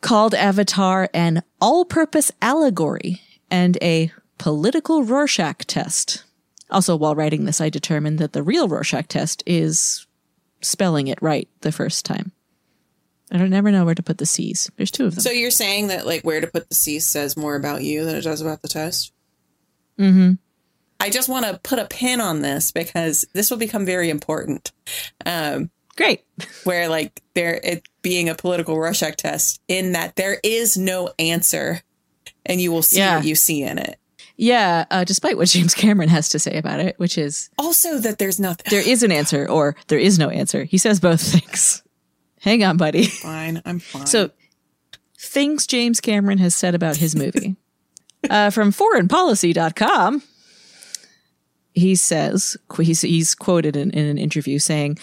called 0.00 0.34
Avatar 0.34 1.08
an 1.14 1.42
all 1.60 1.84
purpose 1.84 2.32
allegory 2.42 3.20
and 3.50 3.78
a 3.80 4.12
political 4.38 5.04
Rorschach 5.04 5.64
test. 5.66 6.24
Also, 6.70 6.96
while 6.96 7.14
writing 7.14 7.44
this, 7.44 7.60
I 7.60 7.68
determined 7.68 8.18
that 8.18 8.32
the 8.32 8.42
real 8.42 8.66
Rorschach 8.66 9.06
test 9.06 9.42
is 9.46 10.06
spelling 10.60 11.06
it 11.06 11.20
right 11.22 11.48
the 11.60 11.72
first 11.72 12.04
time. 12.04 12.32
I 13.30 13.38
don't 13.38 13.50
never 13.50 13.70
know 13.70 13.84
where 13.84 13.94
to 13.94 14.02
put 14.02 14.18
the 14.18 14.26
C's. 14.26 14.70
There's 14.76 14.90
two 14.90 15.06
of 15.06 15.14
them. 15.14 15.22
So 15.22 15.30
you're 15.30 15.50
saying 15.50 15.86
that 15.86 16.06
like 16.06 16.22
where 16.22 16.40
to 16.40 16.46
put 16.46 16.68
the 16.68 16.74
C's 16.74 17.06
says 17.06 17.36
more 17.36 17.54
about 17.54 17.82
you 17.82 18.04
than 18.04 18.16
it 18.16 18.22
does 18.22 18.40
about 18.40 18.62
the 18.62 18.68
test? 18.68 19.12
mm-hmm. 19.98 20.32
I 21.02 21.10
just 21.10 21.28
want 21.28 21.44
to 21.46 21.58
put 21.62 21.78
a 21.78 21.84
pin 21.86 22.20
on 22.20 22.40
this 22.42 22.70
because 22.72 23.26
this 23.34 23.50
will 23.50 23.58
become 23.58 23.84
very 23.84 24.08
important. 24.08 24.70
Um, 25.26 25.70
Great. 25.96 26.22
where 26.64 26.88
like 26.88 27.20
there 27.34 27.60
it 27.62 27.86
being 28.02 28.28
a 28.28 28.34
political 28.34 28.78
Rorschach 28.78 29.16
test 29.16 29.60
in 29.68 29.92
that 29.92 30.16
there 30.16 30.38
is 30.42 30.76
no 30.76 31.10
answer, 31.18 31.82
and 32.46 32.60
you 32.60 32.72
will 32.72 32.82
see 32.82 32.98
Yeah. 32.98 33.16
what 33.16 33.24
you 33.26 33.34
see 33.34 33.62
in 33.62 33.78
it. 33.78 33.98
Yeah, 34.36 34.86
uh, 34.90 35.04
despite 35.04 35.36
what 35.36 35.48
James 35.48 35.74
Cameron 35.74 36.08
has 36.08 36.30
to 36.30 36.38
say 36.38 36.56
about 36.56 36.80
it, 36.80 36.98
which 36.98 37.18
is 37.18 37.50
Also, 37.58 37.98
that 37.98 38.18
there's 38.18 38.40
nothing. 38.40 38.64
there 38.70 38.86
is 38.86 39.02
an 39.02 39.12
answer 39.12 39.48
or 39.48 39.76
there 39.88 39.98
is 39.98 40.18
no 40.18 40.30
answer. 40.30 40.64
He 40.64 40.78
says 40.78 40.98
both 41.00 41.20
things. 41.20 41.82
Hang 42.40 42.64
on, 42.64 42.76
buddy. 42.76 43.04
fine. 43.04 43.60
I'm 43.66 43.78
fine. 43.78 44.06
So, 44.06 44.30
things 45.18 45.66
James 45.66 46.00
Cameron 46.00 46.38
has 46.38 46.54
said 46.54 46.74
about 46.74 46.96
his 46.96 47.14
movie. 47.14 47.56
uh, 48.30 48.50
from 48.50 48.72
foreignpolicy.com, 48.72 50.22
he 51.74 51.94
says, 51.94 52.56
he's, 52.78 53.02
he's 53.02 53.34
quoted 53.34 53.76
in, 53.76 53.90
in 53.90 54.06
an 54.06 54.18
interview 54.18 54.58
saying, 54.58 54.98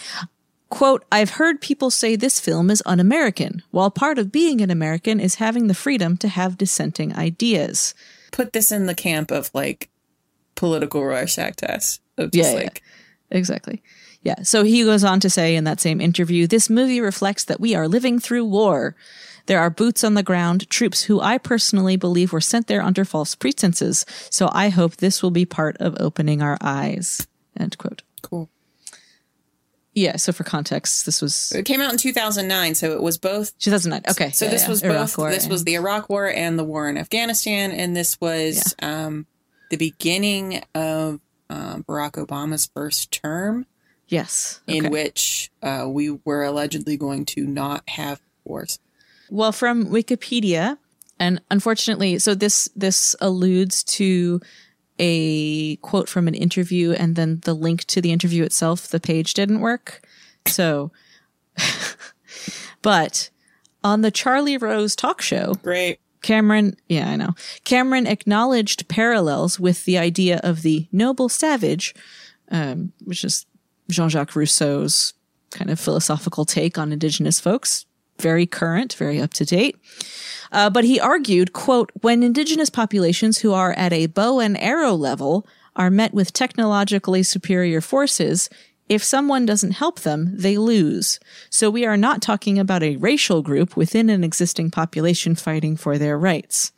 quote, 0.70 1.04
I've 1.12 1.32
heard 1.32 1.62
people 1.62 1.90
say 1.90 2.16
this 2.16 2.40
film 2.40 2.70
is 2.70 2.84
un 2.86 3.00
American, 3.00 3.64
while 3.72 3.90
part 3.90 4.20
of 4.20 4.32
being 4.32 4.62
an 4.62 4.70
American 4.70 5.20
is 5.20 5.36
having 5.36 5.68
the 5.68 5.74
freedom 5.74 6.18
to 6.18 6.28
have 6.28 6.58
dissenting 6.58 7.16
ideas. 7.16 7.94
put 8.32 8.54
this 8.54 8.72
in 8.72 8.86
the 8.86 8.96
camp 8.96 9.32
of 9.32 9.50
like 9.54 9.90
political 10.56 11.04
Rorschach 11.04 11.56
test. 11.56 12.02
Of 12.18 12.30
Yeah, 12.34 12.44
just 12.44 12.54
yeah. 12.54 12.64
like 12.64 12.84
Exactly. 13.32 13.82
Yeah. 14.22 14.42
So 14.44 14.64
he 14.64 14.84
goes 14.84 15.04
on 15.04 15.20
to 15.22 15.30
say 15.30 15.56
in 15.56 15.64
that 15.64 15.80
same 15.80 16.02
interview 16.02 16.48
this 16.48 16.70
movie 16.70 17.00
reflects 17.00 17.46
that 17.46 17.60
we 17.60 17.76
are 17.76 17.88
living 17.88 18.20
through 18.20 18.46
war. 18.46 18.96
There 19.50 19.60
are 19.60 19.72
boots 19.72 20.04
on 20.04 20.14
the 20.14 20.22
ground, 20.22 20.70
troops 20.70 21.02
who 21.02 21.20
I 21.20 21.40
personally 21.40 21.96
believe 21.96 22.32
were 22.32 22.40
sent 22.40 22.68
there 22.68 22.84
under 22.84 23.04
false 23.04 23.34
pretenses. 23.34 24.06
So 24.30 24.48
I 24.52 24.70
hope 24.70 24.98
this 24.98 25.24
will 25.24 25.32
be 25.32 25.44
part 25.44 25.76
of 25.80 25.98
opening 26.00 26.44
our 26.44 26.56
eyes. 26.62 27.26
End 27.60 27.76
quote. 27.80 28.04
cool. 28.22 28.48
Yeah. 29.96 30.18
So 30.18 30.34
for 30.34 30.44
context, 30.44 31.08
this 31.08 31.20
was 31.20 31.52
It 31.52 31.66
came 31.66 31.82
out 31.82 31.92
in 31.92 31.98
2009, 31.98 32.76
so 32.76 32.92
it 32.92 33.02
was 33.02 33.18
both 33.18 33.58
2009. 33.58 34.12
Okay. 34.12 34.30
So 34.30 34.46
yeah, 34.46 34.52
this 34.52 34.62
yeah. 34.62 34.70
was 34.70 34.84
Iraq 34.84 35.00
both. 35.00 35.18
War 35.18 35.32
this 35.32 35.46
and- 35.46 35.52
was 35.52 35.64
the 35.64 35.74
Iraq 35.74 36.10
War 36.10 36.30
and 36.30 36.60
the 36.60 36.64
war 36.64 36.88
in 36.88 36.96
Afghanistan, 36.96 37.72
and 37.72 37.98
this 37.98 38.22
was 38.22 38.76
um, 38.84 39.26
the 39.72 39.78
beginning 39.78 40.62
of 40.76 41.22
um, 41.50 41.84
Barack 41.86 42.24
Obama's 42.24 42.70
first 42.72 43.12
term, 43.12 43.66
yes. 44.08 44.62
in 44.68 44.92
which 44.92 45.50
uh, 45.64 45.88
we 45.90 46.12
were 46.24 46.44
allegedly 46.44 46.98
going 46.98 47.26
to 47.26 47.48
not 47.48 47.82
have 47.90 48.22
wars. 48.44 48.78
Well, 49.30 49.52
from 49.52 49.88
Wikipedia, 49.88 50.78
and 51.20 51.42
unfortunately, 51.52 52.20
so 52.20 52.34
this 52.36 52.70
this 52.76 53.16
alludes 53.22 53.84
to 53.86 54.42
a 55.00 55.78
quote 55.78 56.10
from 56.10 56.28
an 56.28 56.36
interview, 56.36 56.92
and 56.92 57.16
then 57.16 57.42
the 57.46 57.54
link 57.54 57.86
to 57.86 58.02
the 58.02 58.12
interview 58.12 58.44
itself, 58.44 58.88
the 58.88 59.00
page 59.00 59.34
didn't 59.34 59.62
work. 59.62 60.02
So, 60.48 60.92
but 62.82 63.30
on 63.84 64.02
the 64.02 64.12
Charlie 64.12 64.58
Rose 64.58 64.96
talk 64.96 65.22
show, 65.22 65.56
Great. 65.64 66.00
Cameron, 66.22 66.76
yeah, 66.88 67.10
I 67.10 67.16
know. 67.16 67.34
Cameron 67.64 68.08
acknowledged 68.08 68.88
parallels 68.90 69.60
with 69.60 69.86
the 69.86 69.98
idea 69.98 70.40
of 70.44 70.64
the 70.64 70.88
noble 70.92 71.30
savage, 71.30 71.96
um, 72.52 72.92
which 73.06 73.24
is 73.24 73.46
Jean 73.90 74.10
Jacques 74.10 74.36
Rousseau's 74.36 75.14
kind 75.52 75.72
of 75.72 75.80
philosophical 75.80 76.46
take 76.46 76.78
on 76.78 76.92
indigenous 76.92 77.40
folks. 77.40 77.86
Very 78.20 78.46
current, 78.46 78.94
very 78.94 79.22
up 79.22 79.34
to 79.36 79.46
date. 79.46 79.78
Uh, 80.52 80.70
but 80.70 80.84
he 80.84 81.00
argued, 81.00 81.54
quote, 81.54 81.92
when 82.02 82.24
indigenous 82.24 82.70
populations 82.70 83.40
who 83.40 83.54
are 83.54 83.74
at 83.74 83.94
a 83.94 84.08
bow 84.08 84.40
and 84.40 84.60
arrow 84.60 84.94
level 84.94 85.48
are 85.76 85.92
met 85.92 86.14
with 86.14 86.34
technologically 86.34 87.24
superior 87.24 87.82
forces, 87.82 88.50
if 88.90 89.04
someone 89.04 89.46
doesn't 89.46 89.72
help 89.72 90.00
them, 90.00 90.32
they 90.36 90.58
lose. 90.58 91.20
So 91.52 91.70
we 91.70 91.86
are 91.86 91.98
not 91.98 92.24
talking 92.24 92.58
about 92.58 92.82
a 92.82 92.98
racial 92.98 93.44
group 93.44 93.78
within 93.78 94.10
an 94.10 94.24
existing 94.24 94.72
population 94.72 95.36
fighting 95.36 95.78
for 95.78 95.98
their 95.98 96.18
rights. 96.18 96.72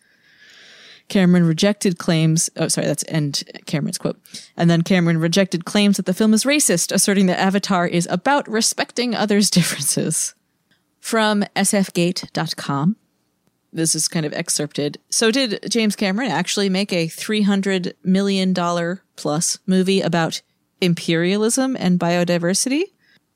Cameron 1.08 1.46
rejected 1.46 1.98
claims. 1.98 2.50
Oh, 2.56 2.68
sorry, 2.68 2.88
that's 2.88 3.04
end 3.08 3.44
Cameron's 3.66 3.98
quote. 3.98 4.20
And 4.56 4.70
then 4.70 4.82
Cameron 4.82 5.20
rejected 5.20 5.66
claims 5.66 5.98
that 5.98 6.06
the 6.06 6.14
film 6.14 6.34
is 6.34 6.44
racist, 6.44 6.92
asserting 6.92 7.26
that 7.26 7.40
Avatar 7.40 7.88
is 7.88 8.08
about 8.10 8.48
respecting 8.48 9.16
others' 9.16 9.50
differences. 9.58 10.36
From 11.02 11.44
sfgate.com. 11.56 12.96
This 13.74 13.96
is 13.96 14.08
kind 14.08 14.26
of 14.26 14.34
excerpted. 14.34 14.98
So, 15.10 15.32
did 15.32 15.66
James 15.70 15.96
Cameron 15.96 16.30
actually 16.30 16.70
make 16.70 16.94
a 16.94 17.08
$300 17.08 17.94
million 18.04 18.54
plus 19.16 19.58
movie 19.66 20.02
about 20.02 20.42
imperialism 20.80 21.76
and 21.80 22.00
biodiversity? 22.00 22.84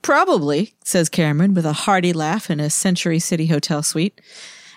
Probably, 0.02 0.76
says 0.84 1.10
Cameron 1.10 1.54
with 1.54 1.66
a 1.66 1.74
hearty 1.74 2.14
laugh 2.14 2.50
in 2.50 2.60
a 2.60 2.70
Century 2.70 3.20
City 3.20 3.48
hotel 3.48 3.82
suite. 3.82 4.22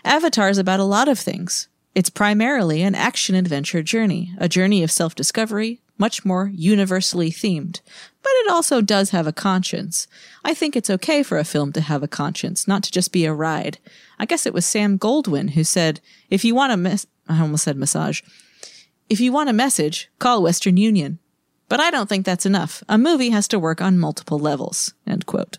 Avatar 0.05 0.49
is 0.49 0.59
about 0.59 0.81
a 0.81 0.85
lot 0.85 1.09
of 1.09 1.19
things. 1.19 1.69
It's 1.95 2.11
primarily 2.11 2.83
an 2.83 2.95
action 2.95 3.35
adventure 3.35 3.83
journey, 3.83 4.33
a 4.39 4.49
journey 4.49 4.83
of 4.83 4.91
self 4.91 5.15
discovery, 5.15 5.83
much 5.99 6.25
more 6.25 6.51
universally 6.55 7.31
themed. 7.31 7.81
But 8.29 8.45
it 8.45 8.51
also 8.53 8.83
does 8.83 9.11
have 9.11 9.27
a 9.27 9.33
conscience. 9.33 10.07
I 10.45 10.53
think 10.53 10.77
it's 10.77 10.91
okay 10.91 11.23
for 11.23 11.39
a 11.39 11.45
film 11.45 11.73
to 11.73 11.81
have 11.81 12.03
a 12.03 12.09
conscience, 12.09 12.69
not 12.69 12.83
to 12.83 12.93
just 12.93 13.11
be 13.11 13.25
a 13.25 13.33
ride. 13.33 13.79
I 14.19 14.27
guess 14.27 14.45
it 14.45 14.53
was 14.53 14.67
Sam 14.67 14.99
Goldwyn 14.99 15.51
who 15.51 15.65
said, 15.65 16.01
if 16.29 16.45
you 16.45 16.55
want 16.55 16.75
a 16.75 16.77
mess, 16.77 17.07
I 17.27 17.41
almost 17.41 17.65
said 17.65 17.79
massage. 17.79 18.21
If 19.09 19.19
you 19.19 19.33
want 19.33 19.49
a 19.49 19.55
message, 19.55 20.11
call 20.19 20.43
Western 20.43 20.77
Union. 20.77 21.21
But 21.71 21.81
I 21.81 21.91
don't 21.91 22.07
think 22.07 22.27
that's 22.27 22.45
enough. 22.45 22.83
A 22.87 22.99
movie 22.99 23.31
has 23.31 23.49
to 23.49 23.59
work 23.59 23.81
on 23.81 23.99
multiple 23.99 24.39
levels. 24.39 24.93
End 25.07 25.25
quote. 25.25 25.57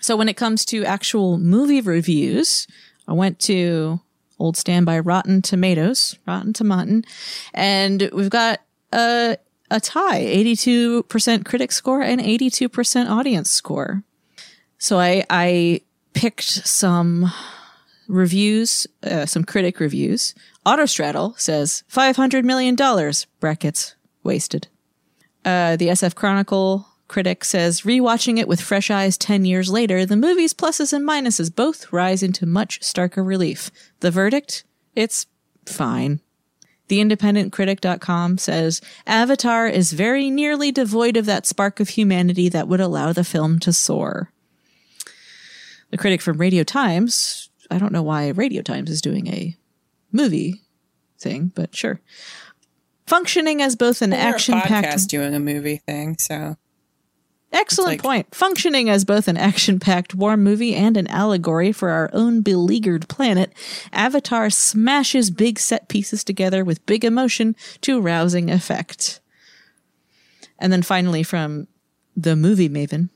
So 0.00 0.16
when 0.16 0.28
it 0.28 0.36
comes 0.36 0.64
to 0.66 0.84
actual 0.84 1.38
movie 1.38 1.80
reviews, 1.80 2.66
I 3.06 3.12
went 3.12 3.38
to 3.40 4.00
old 4.40 4.56
standby 4.56 4.98
Rotten 4.98 5.42
Tomatoes, 5.42 6.18
Rotten 6.26 6.52
Tomatin, 6.52 7.04
and 7.54 8.10
we've 8.12 8.30
got 8.30 8.62
a 8.92 9.38
a 9.70 9.80
tie, 9.80 10.22
82% 10.22 11.44
critic 11.44 11.72
score 11.72 12.02
and 12.02 12.20
82% 12.20 13.08
audience 13.08 13.50
score. 13.50 14.02
So 14.78 14.98
I 14.98 15.24
I 15.30 15.80
picked 16.12 16.44
some 16.44 17.30
reviews, 18.08 18.86
uh, 19.02 19.26
some 19.26 19.44
critic 19.44 19.80
reviews. 19.80 20.34
Autostraddle 20.64 21.38
says 21.38 21.84
$500 21.90 22.44
million, 22.44 22.76
brackets, 23.40 23.94
wasted. 24.22 24.68
Uh, 25.44 25.76
the 25.76 25.88
SF 25.88 26.14
Chronicle 26.14 26.86
critic 27.08 27.44
says, 27.44 27.82
rewatching 27.82 28.38
it 28.38 28.48
with 28.48 28.60
fresh 28.60 28.90
eyes 28.90 29.16
10 29.16 29.44
years 29.44 29.70
later, 29.70 30.04
the 30.04 30.16
movie's 30.16 30.54
pluses 30.54 30.92
and 30.92 31.06
minuses 31.08 31.54
both 31.54 31.92
rise 31.92 32.22
into 32.22 32.46
much 32.46 32.80
starker 32.80 33.24
relief. 33.24 33.70
The 34.00 34.10
verdict? 34.10 34.64
It's 34.94 35.26
fine. 35.66 36.20
TheIndependentCritic.com 36.88 38.38
says, 38.38 38.80
Avatar 39.06 39.66
is 39.66 39.92
very 39.92 40.30
nearly 40.30 40.70
devoid 40.70 41.16
of 41.16 41.26
that 41.26 41.46
spark 41.46 41.80
of 41.80 41.90
humanity 41.90 42.48
that 42.48 42.68
would 42.68 42.80
allow 42.80 43.12
the 43.12 43.24
film 43.24 43.58
to 43.60 43.72
soar. 43.72 44.32
The 45.90 45.98
critic 45.98 46.20
from 46.20 46.38
Radio 46.38 46.64
Times, 46.64 47.50
I 47.70 47.78
don't 47.78 47.92
know 47.92 48.02
why 48.02 48.28
Radio 48.28 48.62
Times 48.62 48.90
is 48.90 49.00
doing 49.00 49.26
a 49.28 49.56
movie 50.12 50.62
thing, 51.18 51.52
but 51.54 51.74
sure. 51.74 52.00
Functioning 53.06 53.62
as 53.62 53.76
both 53.76 54.02
an 54.02 54.12
action 54.12 54.54
packed 54.60 54.86
podcast 54.86 55.08
doing 55.08 55.34
a 55.34 55.40
movie 55.40 55.76
thing, 55.76 56.16
so 56.18 56.56
Excellent 57.52 57.92
like- 57.92 58.02
point. 58.02 58.34
Functioning 58.34 58.90
as 58.90 59.04
both 59.04 59.28
an 59.28 59.36
action 59.36 59.78
packed 59.78 60.14
war 60.14 60.36
movie 60.36 60.74
and 60.74 60.96
an 60.96 61.06
allegory 61.06 61.72
for 61.72 61.90
our 61.90 62.10
own 62.12 62.42
beleaguered 62.42 63.08
planet, 63.08 63.52
Avatar 63.92 64.50
smashes 64.50 65.30
big 65.30 65.58
set 65.58 65.88
pieces 65.88 66.24
together 66.24 66.64
with 66.64 66.84
big 66.86 67.04
emotion 67.04 67.56
to 67.82 68.00
rousing 68.00 68.50
effect. 68.50 69.20
And 70.58 70.72
then 70.72 70.82
finally, 70.82 71.22
from 71.22 71.68
the 72.16 72.34
movie 72.36 72.68
Maven. 72.68 73.10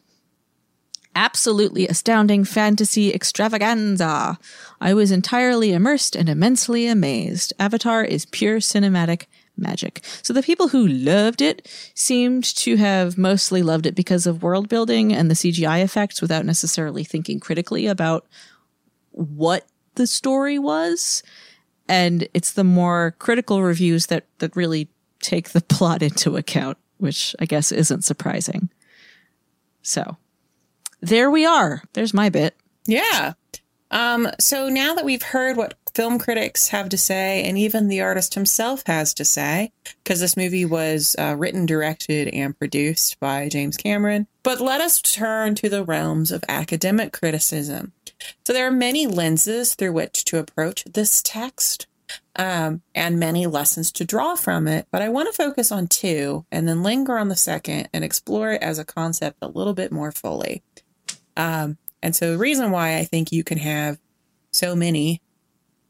Absolutely 1.15 1.89
astounding 1.89 2.45
fantasy 2.45 3.13
extravaganza. 3.13 4.39
I 4.81 4.95
was 4.95 5.11
entirely 5.11 5.73
immersed 5.73 6.15
and 6.15 6.29
immensely 6.29 6.87
amazed. 6.87 7.53
Avatar 7.59 8.05
is 8.05 8.27
pure 8.27 8.59
cinematic 8.59 9.25
magic. 9.61 10.01
So 10.23 10.33
the 10.33 10.43
people 10.43 10.69
who 10.69 10.87
loved 10.87 11.43
it 11.43 11.69
seemed 11.95 12.45
to 12.57 12.77
have 12.77 13.19
mostly 13.19 13.63
loved 13.63 13.87
it 13.87 13.95
because 13.95 14.27
of 14.27 14.43
world 14.43 14.69
building 14.69 15.13
and 15.13 15.31
the 15.31 15.35
CGI 15.35 15.83
effects 15.83 16.21
without 16.21 16.45
necessarily 16.45 17.05
thinking 17.05 17.41
critically 17.41 17.87
about 17.87 18.27
what 19.11 19.67
the 19.95 20.07
story 20.07 20.59
was. 20.59 21.23
And 21.89 22.29
it's 22.35 22.53
the 22.53 22.65
more 22.65 23.15
critical 23.19 23.63
reviews 23.63 24.07
that, 24.07 24.27
that 24.39 24.55
really 24.57 24.89
take 25.21 25.51
the 25.51 25.61
plot 25.69 26.03
into 26.03 26.37
account, 26.37 26.79
which 26.99 27.35
I 27.39 27.47
guess 27.47 27.73
isn't 27.73 28.05
surprising. 28.05 28.71
So 29.83 30.17
there 31.01 31.31
we 31.31 31.45
are. 31.45 31.83
There's 31.95 32.15
my 32.15 32.29
bit. 32.29 32.55
Yeah. 32.87 33.35
Um, 33.91 34.29
so 34.39 34.69
now 34.69 34.95
that 34.95 35.05
we've 35.05 35.23
heard 35.23 35.57
what 35.57 35.80
film 35.95 36.19
critics 36.19 36.69
have 36.69 36.89
to 36.91 36.99
say, 36.99 37.43
and 37.45 37.59
even 37.59 37.89
the 37.89 38.01
artist 38.01 38.35
himself 38.35 38.83
has 38.87 39.15
to 39.15 39.25
say, 39.25 39.73
because 40.03 40.21
this 40.21 40.37
movie 40.37 40.65
was 40.65 41.17
uh, 41.19 41.35
written, 41.37 41.67
directed, 41.67 42.29
and 42.29 42.59
produced 42.59 43.19
by 43.21 43.49
James 43.49 43.77
Cameron. 43.77 44.27
But 44.43 44.61
let 44.61 44.81
us 44.81 45.03
turn 45.03 45.55
to 45.57 45.69
the 45.69 45.85
realms 45.85 46.33
of 46.33 46.45
academic 46.49 47.13
criticism. 47.13 47.93
So 48.47 48.53
there 48.53 48.67
are 48.67 48.73
many 48.73 49.07
lenses 49.07 49.75
through 49.75 49.93
which 49.93 50.25
to 50.27 50.39
approach 50.39 50.85
this 50.85 51.23
text. 51.23 51.87
Um, 52.35 52.83
and 52.93 53.21
many 53.21 53.47
lessons 53.47 53.93
to 53.93 54.05
draw 54.05 54.35
from 54.35 54.67
it, 54.67 54.89
but 54.91 55.01
I 55.01 55.09
want 55.09 55.29
to 55.29 55.43
focus 55.45 55.71
on 55.71 55.87
two 55.87 56.45
and 56.51 56.67
then 56.67 56.83
linger 56.83 57.17
on 57.17 57.29
the 57.29 57.37
second 57.37 57.89
and 57.93 58.03
explore 58.03 58.51
it 58.53 58.63
as 58.63 58.81
a 58.81 58.85
concept 58.85 59.39
a 59.43 59.49
little 59.49 59.75
bit 59.75 59.93
more 59.93 60.11
fully. 60.11 60.63
Um, 61.37 61.79
and 62.03 62.17
so 62.17 62.33
the 62.33 62.39
reason 62.39 62.73
why 62.73 62.97
I 62.97 63.05
think 63.05 63.31
you 63.31 63.45
can 63.45 63.59
have 63.59 63.99
so 64.53 64.75
many 64.75 65.21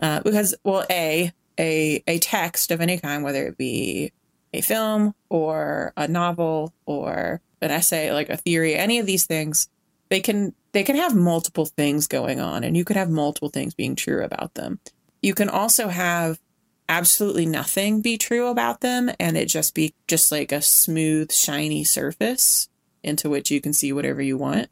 uh, 0.01 0.21
because 0.21 0.55
well, 0.65 0.85
a 0.91 1.33
a 1.59 2.03
a 2.07 2.19
text 2.19 2.71
of 2.71 2.81
any 2.81 2.99
kind, 2.99 3.23
whether 3.23 3.47
it 3.47 3.59
be 3.59 4.13
a 4.53 4.61
film 4.61 5.15
or 5.29 5.93
a 5.97 6.09
novel 6.09 6.73
or 6.87 7.41
an 7.61 7.71
essay, 7.71 8.13
like 8.13 8.31
a 8.31 8.37
theory, 8.37 8.75
any 8.75 8.99
of 8.99 9.07
these 9.07 9.27
things, 9.27 9.69
they 10.09 10.21
can 10.21 10.55
they 10.73 10.83
can 10.83 10.97
have 10.97 11.15
multiple 11.15 11.67
things 11.67 12.07
going 12.07 12.41
on, 12.41 12.65
and 12.65 12.77
you 12.77 12.85
could 12.85 12.97
have 12.97 13.11
multiple 13.11 13.51
things 13.51 13.75
being 13.75 13.95
true 13.95 14.25
about 14.25 14.55
them. 14.55 14.81
You 15.23 15.35
can 15.35 15.49
also 15.49 15.89
have 15.89 16.41
absolutely 16.89 17.47
nothing 17.47 18.01
be 18.01 18.17
true 18.17 18.49
about 18.49 18.81
them, 18.81 19.11
and 19.21 19.37
it 19.37 19.47
just 19.47 19.75
be 19.75 19.95
just 20.09 20.33
like 20.33 20.53
a 20.53 20.63
smooth, 20.63 21.31
shiny 21.31 21.85
surface 21.85 22.69
into 23.03 23.29
which 23.29 23.51
you 23.51 23.61
can 23.61 23.73
see 23.73 23.93
whatever 23.93 24.23
you 24.23 24.39
want. 24.39 24.69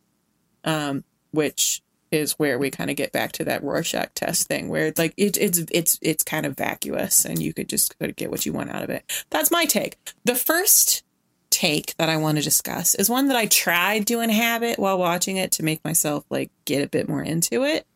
Um, 0.65 1.05
which 1.31 1.83
is 2.11 2.33
where 2.33 2.59
we 2.59 2.71
kind 2.71 2.91
of 2.91 2.97
get 2.97 3.13
back 3.13 3.33
to 3.33 3.45
that 3.45 3.63
Rorschach 3.63 4.15
test 4.15 4.49
thing, 4.49 4.69
where 4.69 4.87
it's 4.87 4.99
like 4.99 5.15
it, 5.17 5.37
it's 5.37 5.59
it's 5.71 5.99
it's 6.03 6.23
kind 6.23 6.47
of 6.47 6.57
vacuous, 6.57 7.25
and 7.25 7.41
you 7.41 7.53
could 7.53 7.69
just 7.69 7.95
get 8.17 8.31
what 8.31 8.47
you 8.47 8.53
want 8.53 8.71
out 8.71 8.83
of 8.83 8.91
it. 8.91 9.27
That's 9.31 9.51
my 9.51 9.65
take. 9.65 9.97
The 10.25 10.35
first 10.35 11.03
take 11.51 11.97
that 11.97 12.09
I 12.09 12.17
want 12.17 12.39
to 12.39 12.45
discuss 12.45 12.95
is 12.95 13.09
one 13.09 13.29
that 13.29 13.37
I 13.37 13.47
tried 13.47 14.07
to 14.09 14.21
inhabit 14.21 14.79
while 14.79 14.99
watching 14.99 15.37
it 15.37 15.53
to 15.53 15.65
make 15.65 15.83
myself 15.85 16.25
like 16.31 16.51
get 16.65 16.85
a 16.85 16.89
bit 16.89 17.09
more 17.09 17.23
into 17.23 17.65
it, 17.65 17.87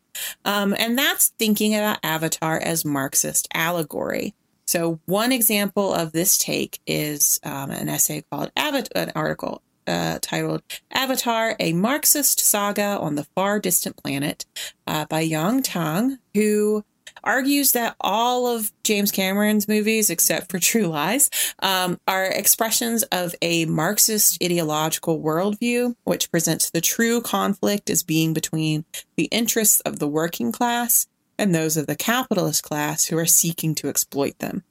um, 0.45 0.75
and 0.77 0.97
that's 0.97 1.29
thinking 1.39 1.75
about 1.75 1.99
Avatar 2.03 2.57
as 2.57 2.85
Marxist 2.85 3.47
allegory. 3.53 4.33
So 4.65 4.99
one 5.05 5.31
example 5.31 5.93
of 5.93 6.13
this 6.13 6.37
take 6.37 6.79
is 6.87 7.39
um, 7.43 7.69
an 7.69 7.89
essay 7.89 8.23
called 8.31 8.51
Avatar, 8.55 9.03
an 9.03 9.11
article 9.15 9.61
uh, 9.87 10.19
titled 10.21 10.63
Avatar, 10.91 11.55
a 11.59 11.73
Marxist 11.73 12.39
saga 12.39 12.97
on 12.99 13.15
the 13.15 13.25
far 13.35 13.59
distant 13.59 13.97
planet 13.97 14.45
uh, 14.87 15.05
by 15.05 15.21
Yang 15.21 15.63
Tang, 15.63 16.17
who 16.33 16.83
argues 17.23 17.71
that 17.71 17.95
all 18.01 18.47
of 18.47 18.71
James 18.83 19.11
Cameron's 19.11 19.67
movies, 19.67 20.09
except 20.09 20.51
for 20.51 20.59
True 20.59 20.87
Lies, 20.87 21.29
um, 21.59 21.99
are 22.07 22.25
expressions 22.25 23.03
of 23.03 23.33
a 23.41 23.65
Marxist 23.65 24.43
ideological 24.43 25.21
worldview, 25.21 25.95
which 26.03 26.31
presents 26.31 26.69
the 26.69 26.81
true 26.81 27.21
conflict 27.21 27.89
as 27.89 28.03
being 28.03 28.33
between 28.33 28.85
the 29.15 29.25
interests 29.25 29.79
of 29.81 29.99
the 29.99 30.07
working 30.07 30.51
class 30.51 31.07
and 31.37 31.53
those 31.53 31.77
of 31.77 31.87
the 31.87 31.95
capitalist 31.95 32.63
class 32.63 33.05
who 33.05 33.17
are 33.17 33.25
seeking 33.25 33.73
to 33.75 33.87
exploit 33.87 34.37
them. 34.39 34.63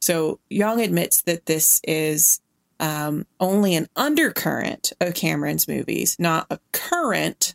So 0.00 0.38
Young 0.50 0.80
admits 0.80 1.22
that 1.22 1.46
this 1.46 1.80
is 1.82 2.40
um, 2.84 3.26
only 3.40 3.74
an 3.76 3.88
undercurrent 3.96 4.92
of 5.00 5.14
Cameron's 5.14 5.66
movies, 5.66 6.16
not 6.18 6.46
a 6.50 6.58
current. 6.72 7.54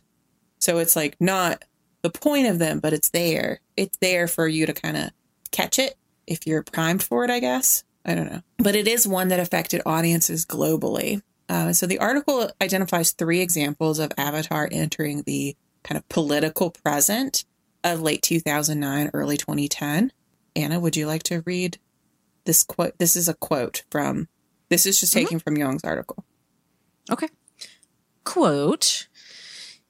So 0.58 0.78
it's 0.78 0.96
like 0.96 1.16
not 1.20 1.64
the 2.02 2.10
point 2.10 2.48
of 2.48 2.58
them, 2.58 2.80
but 2.80 2.92
it's 2.92 3.10
there. 3.10 3.60
It's 3.76 3.96
there 3.98 4.26
for 4.26 4.48
you 4.48 4.66
to 4.66 4.72
kind 4.72 4.96
of 4.96 5.10
catch 5.52 5.78
it 5.78 5.96
if 6.26 6.48
you're 6.48 6.64
primed 6.64 7.04
for 7.04 7.22
it, 7.22 7.30
I 7.30 7.38
guess. 7.38 7.84
I 8.04 8.16
don't 8.16 8.32
know. 8.32 8.40
But 8.58 8.74
it 8.74 8.88
is 8.88 9.06
one 9.06 9.28
that 9.28 9.38
affected 9.38 9.82
audiences 9.86 10.44
globally. 10.44 11.22
Uh, 11.48 11.72
so 11.74 11.86
the 11.86 12.00
article 12.00 12.50
identifies 12.60 13.12
three 13.12 13.40
examples 13.40 14.00
of 14.00 14.10
Avatar 14.18 14.68
entering 14.72 15.22
the 15.22 15.56
kind 15.84 15.96
of 15.96 16.08
political 16.08 16.72
present 16.72 17.44
of 17.84 18.02
late 18.02 18.22
2009, 18.22 19.10
early 19.14 19.36
2010. 19.36 20.10
Anna, 20.56 20.80
would 20.80 20.96
you 20.96 21.06
like 21.06 21.22
to 21.24 21.44
read 21.46 21.78
this 22.46 22.64
quote? 22.64 22.98
This 22.98 23.14
is 23.14 23.28
a 23.28 23.34
quote 23.34 23.84
from 23.92 24.26
this 24.70 24.86
is 24.86 25.00
just 25.00 25.12
taken 25.12 25.38
mm-hmm. 25.38 25.42
from 25.42 25.56
Young's 25.58 25.84
article. 25.84 26.24
Okay. 27.10 27.28
Quote 28.24 29.08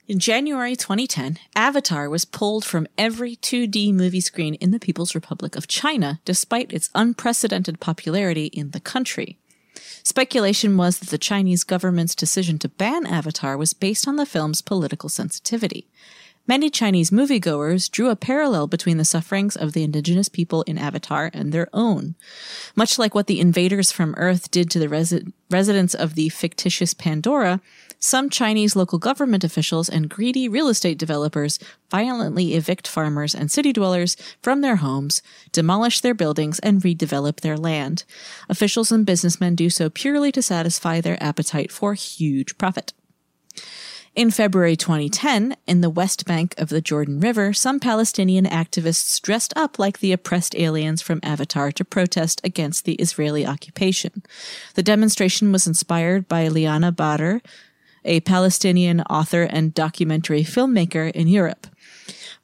In 0.09 0.19
January 0.19 0.75
2010, 0.75 1.39
Avatar 1.55 2.09
was 2.09 2.25
pulled 2.25 2.65
from 2.65 2.89
every 2.99 3.37
2D 3.37 3.93
movie 3.93 4.21
screen 4.21 4.55
in 4.55 4.71
the 4.71 4.81
People's 4.81 5.15
Republic 5.15 5.55
of 5.55 5.69
China, 5.69 6.21
despite 6.25 6.73
its 6.73 6.91
unprecedented 6.95 7.79
popularity 7.79 8.47
in 8.47 8.71
the 8.71 8.81
country. 8.81 9.39
Speculation 10.03 10.77
was 10.77 10.99
that 10.99 11.11
the 11.11 11.19
Chinese 11.19 11.63
government's 11.63 12.15
decision 12.15 12.59
to 12.59 12.69
ban 12.69 13.07
Avatar 13.07 13.57
was 13.57 13.75
based 13.75 14.09
on 14.09 14.17
the 14.17 14.27
film's 14.27 14.63
political 14.63 15.09
sensitivity. 15.11 15.89
Many 16.51 16.69
Chinese 16.69 17.13
moviegoers 17.13 17.89
drew 17.89 18.11
a 18.11 18.17
parallel 18.17 18.67
between 18.67 18.97
the 18.97 19.05
sufferings 19.05 19.55
of 19.55 19.73
the 19.73 19.85
indigenous 19.85 20.29
people 20.29 20.63
in 20.63 20.79
Avatar 20.79 21.31
and 21.33 21.53
their 21.53 21.69
own. 21.73 22.17
Much 22.75 22.99
like 22.99 23.15
what 23.15 23.29
the 23.29 23.39
invaders 23.39 23.93
from 23.93 24.17
Earth 24.17 24.51
did 24.51 24.69
to 24.73 24.81
the 24.81 24.89
resi- 24.89 25.33
residents 25.49 25.95
of 25.95 26.17
the 26.17 26.29
fictitious 26.29 26.93
Pandora, 26.93 27.61
some 28.01 28.29
Chinese 28.29 28.75
local 28.75 28.99
government 28.99 29.45
officials 29.45 29.89
and 29.89 30.11
greedy 30.11 30.49
real 30.49 30.67
estate 30.67 30.99
developers 30.99 31.61
violently 31.89 32.55
evict 32.55 32.89
farmers 32.89 33.33
and 33.33 33.49
city 33.49 33.73
dwellers 33.73 34.17
from 34.43 34.61
their 34.61 34.77
homes, 34.77 35.23
demolish 35.53 36.01
their 36.01 36.15
buildings, 36.15 36.59
and 36.59 36.83
redevelop 36.83 37.43
their 37.43 37.57
land. 37.57 38.03
Officials 38.49 38.91
and 38.91 39.07
businessmen 39.07 39.55
do 39.55 39.71
so 39.71 39.89
purely 39.89 40.33
to 40.33 40.43
satisfy 40.43 41.01
their 41.01 41.23
appetite 41.23 41.71
for 41.71 41.95
huge 41.95 42.59
profit. 42.59 42.93
In 44.17 44.33
February 44.33 44.75
2010, 44.75 45.57
in 45.69 45.83
the 45.83 45.89
West 45.89 46.27
Bank 46.27 46.57
of 46.59 46.69
the 46.69 46.81
Jordan 46.81 47.21
River, 47.21 47.53
some 47.53 47.79
Palestinian 47.79 48.45
activists 48.45 49.23
dressed 49.23 49.53
up 49.55 49.79
like 49.79 50.01
the 50.01 50.11
oppressed 50.11 50.57
aliens 50.57 51.01
from 51.01 51.21
Avatar 51.23 51.71
to 51.71 51.85
protest 51.85 52.41
against 52.43 52.85
the 52.85 52.95
Israeli 52.95 53.47
occupation. 53.47 54.25
The 54.75 54.83
demonstration 54.83 55.53
was 55.53 55.69
inspired 55.69 56.27
by 56.27 56.49
Liana 56.49 56.91
Badr, 56.91 57.37
a 58.05 58.19
Palestinian 58.21 59.01
author 59.03 59.45
and 59.45 59.75
documentary 59.75 60.43
filmmaker 60.43 61.13
in 61.13 61.29
Europe. 61.29 61.69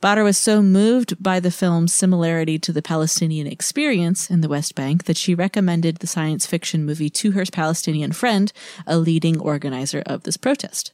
Badr 0.01 0.23
was 0.23 0.39
so 0.39 0.63
moved 0.63 1.21
by 1.21 1.41
the 1.41 1.51
film's 1.51 1.93
similarity 1.93 2.61
to 2.61 2.73
the 2.73 2.83
Palestinian 2.83 3.49
experience 3.49 4.31
in 4.31 4.41
the 4.41 4.49
West 4.49 4.77
Bank 4.77 5.07
that 5.07 5.17
she 5.17 5.35
recommended 5.35 5.97
the 5.97 6.07
science 6.07 6.47
fiction 6.47 6.87
movie 6.87 7.11
to 7.11 7.33
her 7.33 7.45
Palestinian 7.51 8.13
friend, 8.13 8.53
a 8.87 8.99
leading 8.99 9.41
organizer 9.41 10.05
of 10.07 10.23
this 10.23 10.37
protest. 10.37 10.93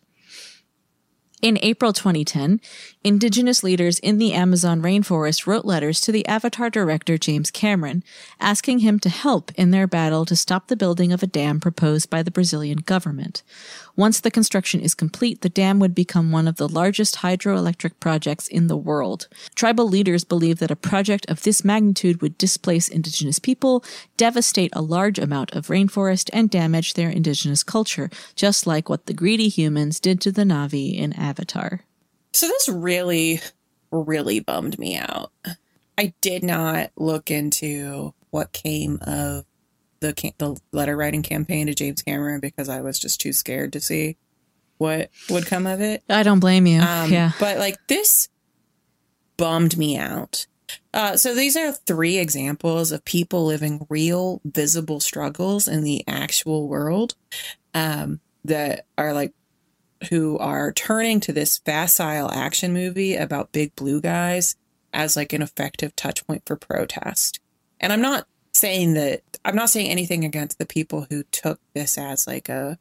In 1.42 1.58
April 1.60 1.92
2010, 1.92 2.60
indigenous 3.02 3.64
leaders 3.64 3.98
in 3.98 4.18
the 4.18 4.32
Amazon 4.32 4.80
rainforest 4.80 5.44
wrote 5.44 5.64
letters 5.64 6.00
to 6.02 6.12
the 6.12 6.24
Avatar 6.28 6.70
director 6.70 7.18
James 7.18 7.50
Cameron, 7.50 8.04
asking 8.38 8.78
him 8.78 9.00
to 9.00 9.08
help 9.08 9.50
in 9.56 9.72
their 9.72 9.88
battle 9.88 10.24
to 10.24 10.36
stop 10.36 10.68
the 10.68 10.76
building 10.76 11.12
of 11.12 11.20
a 11.20 11.26
dam 11.26 11.58
proposed 11.58 12.08
by 12.08 12.22
the 12.22 12.30
Brazilian 12.30 12.78
government. 12.78 13.42
Once 13.94 14.20
the 14.20 14.30
construction 14.30 14.80
is 14.80 14.94
complete, 14.94 15.42
the 15.42 15.48
dam 15.48 15.78
would 15.78 15.94
become 15.94 16.32
one 16.32 16.48
of 16.48 16.56
the 16.56 16.68
largest 16.68 17.16
hydroelectric 17.16 17.92
projects 18.00 18.48
in 18.48 18.66
the 18.66 18.76
world. 18.76 19.28
Tribal 19.54 19.86
leaders 19.86 20.24
believe 20.24 20.58
that 20.60 20.70
a 20.70 20.76
project 20.76 21.28
of 21.28 21.42
this 21.42 21.62
magnitude 21.64 22.22
would 22.22 22.38
displace 22.38 22.88
indigenous 22.88 23.38
people, 23.38 23.84
devastate 24.16 24.72
a 24.74 24.80
large 24.80 25.18
amount 25.18 25.52
of 25.52 25.66
rainforest, 25.66 26.30
and 26.32 26.48
damage 26.48 26.94
their 26.94 27.10
indigenous 27.10 27.62
culture, 27.62 28.08
just 28.34 28.66
like 28.66 28.88
what 28.88 29.06
the 29.06 29.14
greedy 29.14 29.48
humans 29.48 30.00
did 30.00 30.20
to 30.22 30.32
the 30.32 30.44
Na'vi 30.44 30.96
in 30.96 31.12
Avatar. 31.12 31.82
So 32.32 32.46
this 32.46 32.68
really, 32.68 33.40
really 33.90 34.40
bummed 34.40 34.78
me 34.78 34.96
out. 34.96 35.32
I 35.98 36.14
did 36.22 36.42
not 36.42 36.90
look 36.96 37.30
into 37.30 38.14
what 38.30 38.52
came 38.52 38.98
of 39.02 39.44
the 40.02 40.32
the 40.38 40.60
letter 40.72 40.96
writing 40.96 41.22
campaign 41.22 41.68
to 41.68 41.74
James 41.74 42.02
Cameron 42.02 42.40
because 42.40 42.68
I 42.68 42.82
was 42.82 42.98
just 42.98 43.20
too 43.20 43.32
scared 43.32 43.72
to 43.72 43.80
see 43.80 44.18
what 44.76 45.10
would 45.30 45.46
come 45.46 45.66
of 45.66 45.80
it. 45.80 46.02
I 46.08 46.22
don't 46.22 46.40
blame 46.40 46.66
you. 46.66 46.80
Um, 46.80 47.10
yeah, 47.10 47.32
but 47.40 47.58
like 47.58 47.76
this 47.88 48.28
bummed 49.38 49.78
me 49.78 49.96
out. 49.96 50.46
Uh, 50.92 51.16
so 51.16 51.34
these 51.34 51.56
are 51.56 51.72
three 51.72 52.18
examples 52.18 52.92
of 52.92 53.04
people 53.04 53.46
living 53.46 53.86
real, 53.88 54.40
visible 54.44 55.00
struggles 55.00 55.68
in 55.68 55.84
the 55.84 56.04
actual 56.06 56.68
world 56.68 57.14
um, 57.74 58.20
that 58.44 58.86
are 58.98 59.12
like 59.12 59.32
who 60.10 60.36
are 60.38 60.72
turning 60.72 61.20
to 61.20 61.32
this 61.32 61.58
facile 61.58 62.30
action 62.30 62.72
movie 62.72 63.14
about 63.14 63.52
big 63.52 63.74
blue 63.76 64.00
guys 64.00 64.56
as 64.92 65.16
like 65.16 65.32
an 65.32 65.42
effective 65.42 65.94
touch 65.94 66.26
point 66.26 66.42
for 66.44 66.56
protest. 66.56 67.40
And 67.80 67.92
I'm 67.92 68.02
not 68.02 68.26
saying 68.54 68.94
that 68.94 69.22
I'm 69.44 69.56
not 69.56 69.70
saying 69.70 69.90
anything 69.90 70.24
against 70.24 70.58
the 70.58 70.66
people 70.66 71.06
who 71.10 71.22
took 71.24 71.58
this 71.74 71.96
as 71.98 72.26
like 72.26 72.48
a 72.48 72.78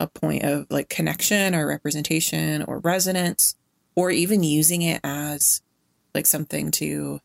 a 0.00 0.06
point 0.06 0.44
of 0.44 0.66
like 0.70 0.88
connection 0.88 1.54
or 1.54 1.66
representation 1.66 2.62
or 2.62 2.78
resonance 2.78 3.56
or 3.96 4.10
even 4.12 4.44
using 4.44 4.82
it 4.82 5.00
as 5.02 5.60
like 6.14 6.24
something 6.26 6.70
to 6.70 7.20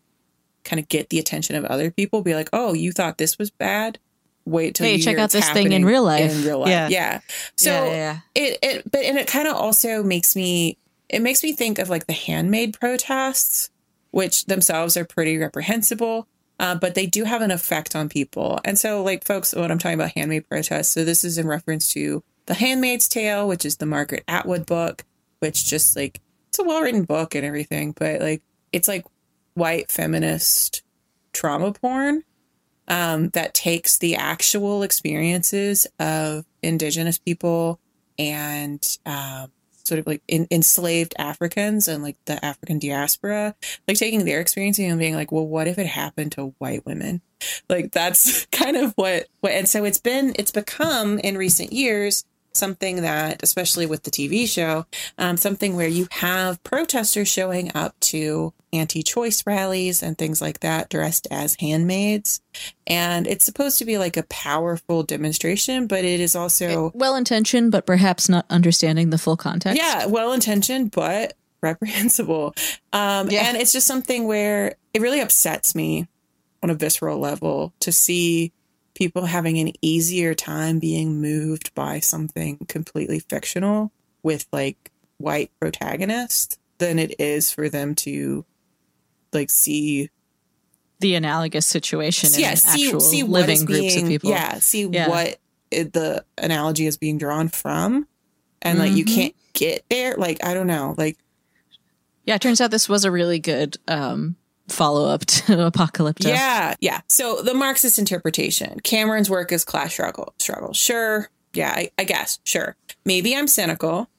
kind 0.63 0.79
of 0.79 0.87
get 0.87 1.09
the 1.09 1.19
attention 1.19 1.55
of 1.55 1.65
other 1.65 1.91
people 1.91 2.23
be 2.23 2.33
like 2.33 2.49
oh 2.51 2.73
you 2.73 2.91
thought 2.91 3.17
this 3.19 3.37
was 3.37 3.51
bad 3.51 3.99
wait 4.45 4.73
till 4.75 4.87
Hey, 4.87 4.95
you 4.95 5.03
check 5.03 5.17
out 5.19 5.29
this 5.29 5.49
thing 5.51 5.71
in 5.71 5.85
real 5.85 6.03
life. 6.03 6.31
in 6.31 6.43
real 6.43 6.59
life 6.59 6.69
Yeah. 6.69 6.87
yeah, 6.89 7.19
so 7.57 7.69
Yeah, 7.71 7.91
yeah, 7.93 8.19
it 8.33 8.59
it 8.63 8.91
but 8.91 9.01
and 9.01 9.17
it 9.19 9.27
kind 9.27 9.47
of 9.47 9.55
also 9.55 10.01
makes 10.03 10.35
me 10.35 10.77
it 11.09 11.21
makes 11.21 11.43
me 11.43 11.53
think 11.53 11.77
of 11.79 11.89
like 11.89 12.07
the 12.07 12.13
handmaid 12.13 12.79
protests 12.79 13.69
which 14.11 14.45
themselves 14.45 14.97
are 14.97 15.05
pretty 15.05 15.37
reprehensible 15.37 16.27
uh, 16.59 16.75
but 16.75 16.95
they 16.95 17.05
do 17.05 17.23
have 17.23 17.41
an 17.41 17.51
effect 17.51 17.95
on 17.95 18.09
people. 18.09 18.59
And 18.65 18.77
so 18.77 19.03
like 19.03 19.25
folks 19.25 19.53
what 19.53 19.71
i'm 19.71 19.77
talking 19.77 19.99
about 19.99 20.11
handmaid 20.11 20.47
protests 20.47 20.89
so 20.89 21.03
this 21.03 21.23
is 21.23 21.37
in 21.37 21.47
reference 21.47 21.91
to 21.93 22.23
the 22.45 22.53
handmaid's 22.53 23.07
tale 23.07 23.47
which 23.47 23.65
is 23.65 23.77
the 23.77 23.85
margaret 23.85 24.23
atwood 24.27 24.65
book 24.65 25.03
which 25.39 25.65
just 25.65 25.95
like 25.95 26.19
it's 26.49 26.59
a 26.59 26.63
well-written 26.63 27.03
book 27.03 27.35
and 27.35 27.45
everything 27.45 27.93
but 27.97 28.21
like 28.21 28.41
it's 28.71 28.87
like 28.87 29.05
white 29.53 29.91
feminist 29.91 30.83
trauma 31.31 31.71
porn 31.71 32.23
um, 32.87 33.29
that 33.29 33.53
takes 33.53 33.97
the 33.97 34.15
actual 34.15 34.83
experiences 34.83 35.87
of 35.99 36.45
indigenous 36.61 37.17
people 37.17 37.79
and 38.19 38.97
um, 39.05 39.51
sort 39.83 39.99
of 39.99 40.07
like 40.07 40.21
in, 40.27 40.47
enslaved 40.51 41.13
Africans 41.17 41.87
and 41.87 42.03
like 42.03 42.17
the 42.25 42.43
African 42.43 42.79
diaspora, 42.79 43.55
like 43.87 43.97
taking 43.97 44.25
their 44.25 44.39
experience 44.39 44.79
and 44.79 44.99
being 44.99 45.15
like, 45.15 45.31
well, 45.31 45.47
what 45.47 45.67
if 45.67 45.77
it 45.77 45.87
happened 45.87 46.33
to 46.33 46.53
white 46.57 46.85
women? 46.85 47.21
Like 47.69 47.91
that's 47.91 48.45
kind 48.51 48.77
of 48.77 48.93
what, 48.93 49.27
what, 49.41 49.53
and 49.53 49.67
so 49.67 49.83
it's 49.83 49.99
been, 49.99 50.33
it's 50.37 50.51
become 50.51 51.19
in 51.19 51.37
recent 51.37 51.73
years 51.73 52.25
something 52.57 53.01
that, 53.01 53.41
especially 53.43 53.85
with 53.85 54.03
the 54.03 54.11
TV 54.11 54.47
show, 54.47 54.85
um, 55.17 55.37
something 55.37 55.75
where 55.75 55.87
you 55.87 56.07
have 56.11 56.61
protesters 56.63 57.27
showing 57.27 57.71
up 57.75 57.99
to 57.99 58.53
anti-choice 58.71 59.43
rallies 59.45 60.01
and 60.01 60.17
things 60.17 60.41
like 60.41 60.59
that 60.61 60.89
dressed 60.89 61.27
as 61.29 61.55
handmaids 61.59 62.41
and 62.87 63.27
it's 63.27 63.45
supposed 63.45 63.77
to 63.77 63.85
be 63.85 63.99
like 63.99 64.17
a 64.17 64.23
powerful 64.23 65.03
demonstration 65.03 65.85
but 65.85 66.03
it 66.03 66.19
is 66.19 66.35
also 66.35 66.91
Well 66.95 67.15
intentioned, 67.15 67.71
but 67.71 67.85
perhaps 67.85 68.29
not 68.29 68.47
understanding 68.49 69.11
the 69.11 69.19
full 69.19 69.37
context. 69.37 69.79
yeah 69.79 70.07
well 70.07 70.33
intentioned 70.33 70.89
but 70.89 71.33
reprehensible 71.61 72.55
um 72.93 73.29
Yeah. 73.29 73.43
and 73.47 73.57
it's 73.57 73.73
just 73.73 73.85
something 73.85 74.25
where 74.25 74.73
it 74.95 75.01
really 75.03 75.19
upsets 75.19 75.75
me 75.75 76.07
on 76.63 76.71
a 76.71 76.73
visceral 76.75 77.19
level 77.19 77.73
to 77.81 77.91
see 77.91 78.53
people 78.95 79.25
having 79.25 79.57
an 79.59 79.71
easier 79.81 80.33
time 80.35 80.79
being 80.79 81.19
moved 81.21 81.73
by 81.73 81.99
something 81.99 82.57
completely 82.67 83.19
fictional 83.19 83.91
with 84.21 84.45
like 84.51 84.91
white 85.17 85.51
protagonist 85.59 86.59
than 86.77 86.99
it 86.99 87.19
is 87.19 87.51
for 87.51 87.69
them 87.69 87.95
to 87.95 88.45
like 89.31 89.49
see 89.49 90.09
The 90.99 91.15
analogous 91.15 91.65
situation 91.65 92.33
in 92.33 92.39
yeah, 92.39 92.53
see, 92.53 92.85
actual 92.85 92.99
see 92.99 93.23
living 93.23 93.65
groups 93.65 93.93
being, 93.95 94.03
of 94.05 94.09
people. 94.09 94.29
Yeah, 94.29 94.59
see 94.59 94.83
Yeah. 94.85 95.07
what 95.09 95.37
it, 95.71 95.93
the 95.93 96.23
analogy 96.37 96.85
is 96.85 96.97
being 96.97 97.17
drawn 97.17 97.47
from, 97.49 98.07
and 98.61 98.77
like 98.79 98.93
you 98.93 99.03
Mhm. 99.05 99.15
can't 99.15 99.35
get 99.53 99.83
there. 99.89 100.15
Like 100.17 100.43
I 100.45 100.53
don't 100.53 100.67
know, 100.67 100.93
like 100.97 101.17
Yeah, 102.25 102.35
it 102.35 102.41
turns 102.41 102.61
out 102.61 102.71
this 102.71 102.87
was 102.87 103.03
a 103.05 103.11
really 103.11 103.39
good 103.39 103.77
um, 103.87 104.35
follow 104.69 105.07
up 105.09 105.25
to 105.25 105.43
Apocalypto. 105.71 106.27
yeah, 106.27 106.75
yeah. 106.79 107.01
So 107.07 107.41
the 107.41 107.53
Marxist 107.53 107.99
interpretation, 107.99 108.79
Cameron's 108.81 109.29
work 109.29 109.51
is 109.51 109.63
class 109.65 109.93
struggle. 109.93 110.33
Struggle, 110.39 110.73
sure. 110.73 111.29
Yeah, 111.53 111.71
I, 111.75 111.91
I 111.97 112.03
guess, 112.03 112.39
sure. 112.43 112.75
Maybe 113.05 113.35
I'm 113.35 113.47
cynical, 113.47 114.09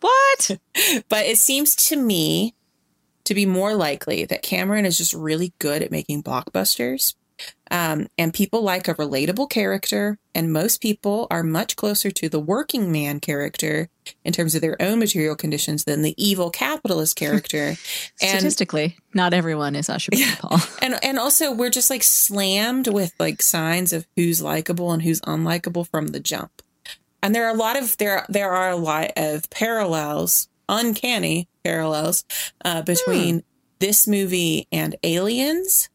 What? 0.00 0.50
but 1.08 1.26
it 1.26 1.38
seems 1.38 1.74
to 1.88 1.96
me 1.96 2.54
to 3.24 3.34
be 3.34 3.46
more 3.46 3.74
likely 3.74 4.24
that 4.24 4.42
Cameron 4.42 4.86
is 4.86 4.96
just 4.96 5.12
really 5.12 5.52
good 5.58 5.82
at 5.82 5.90
making 5.90 6.22
blockbusters. 6.22 7.14
Um, 7.70 8.08
and 8.16 8.32
people 8.32 8.62
like 8.62 8.88
a 8.88 8.94
relatable 8.94 9.50
character, 9.50 10.18
and 10.34 10.52
most 10.52 10.80
people 10.80 11.26
are 11.30 11.42
much 11.42 11.76
closer 11.76 12.10
to 12.10 12.28
the 12.28 12.40
working 12.40 12.90
man 12.90 13.20
character 13.20 13.88
in 14.24 14.32
terms 14.32 14.54
of 14.54 14.62
their 14.62 14.80
own 14.80 14.98
material 14.98 15.36
conditions 15.36 15.84
than 15.84 16.02
the 16.02 16.14
evil 16.16 16.50
capitalist 16.50 17.16
character. 17.16 17.68
and 17.68 17.78
Statistically, 18.18 18.96
not 19.14 19.34
everyone 19.34 19.76
is 19.76 19.88
Usher 19.88 20.12
Paul. 20.38 20.58
and 20.82 20.98
and 21.02 21.18
also 21.18 21.52
we're 21.52 21.70
just 21.70 21.90
like 21.90 22.02
slammed 22.02 22.88
with 22.88 23.12
like 23.18 23.42
signs 23.42 23.92
of 23.92 24.06
who's 24.16 24.40
likable 24.40 24.92
and 24.92 25.02
who's 25.02 25.20
unlikable 25.22 25.88
from 25.88 26.08
the 26.08 26.20
jump. 26.20 26.62
And 27.22 27.34
there 27.34 27.46
are 27.46 27.54
a 27.54 27.58
lot 27.58 27.76
of 27.76 27.96
there 27.98 28.24
there 28.28 28.50
are 28.50 28.70
a 28.70 28.76
lot 28.76 29.10
of 29.16 29.50
parallels, 29.50 30.48
uncanny 30.68 31.48
parallels 31.64 32.24
uh, 32.64 32.82
between 32.82 33.42
this 33.78 34.06
movie 34.06 34.66
and 34.72 34.96
Aliens, 35.02 35.88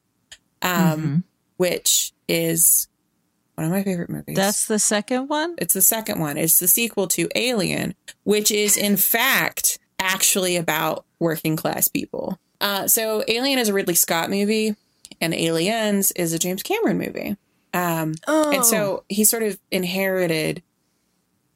um, 0.62 1.24
which 1.58 2.14
is 2.28 2.88
one 3.56 3.66
of 3.66 3.72
my 3.72 3.84
favorite 3.84 4.10
movies. 4.10 4.36
That's 4.36 4.66
the 4.66 4.80
second 4.80 5.28
one. 5.28 5.56
It's 5.58 5.74
the 5.74 5.82
second 5.82 6.20
one. 6.20 6.38
It's 6.38 6.60
the 6.60 6.68
sequel 6.68 7.08
to 7.10 7.30
Alien, 7.36 7.96
which 8.24 8.52
is 8.52 8.76
in 8.78 8.98
fact 8.98 9.80
actually 10.00 10.56
about 10.58 11.06
working 11.20 11.56
class 11.56 11.88
people. 11.88 12.40
Uh, 12.60 12.88
so 12.88 13.24
Alien 13.28 13.60
is 13.60 13.70
a 13.70 13.74
Ridley 13.74 13.96
Scott 13.96 14.30
movie, 14.30 14.76
and 15.22 15.34
Aliens 15.34 16.12
is 16.14 16.34
a 16.34 16.40
James 16.40 16.64
Cameron 16.64 16.98
movie. 16.98 17.38
Um, 17.74 18.14
And 18.28 18.66
so 18.66 19.04
he 19.10 19.24
sort 19.24 19.44
of 19.44 19.60
inherited 19.72 20.64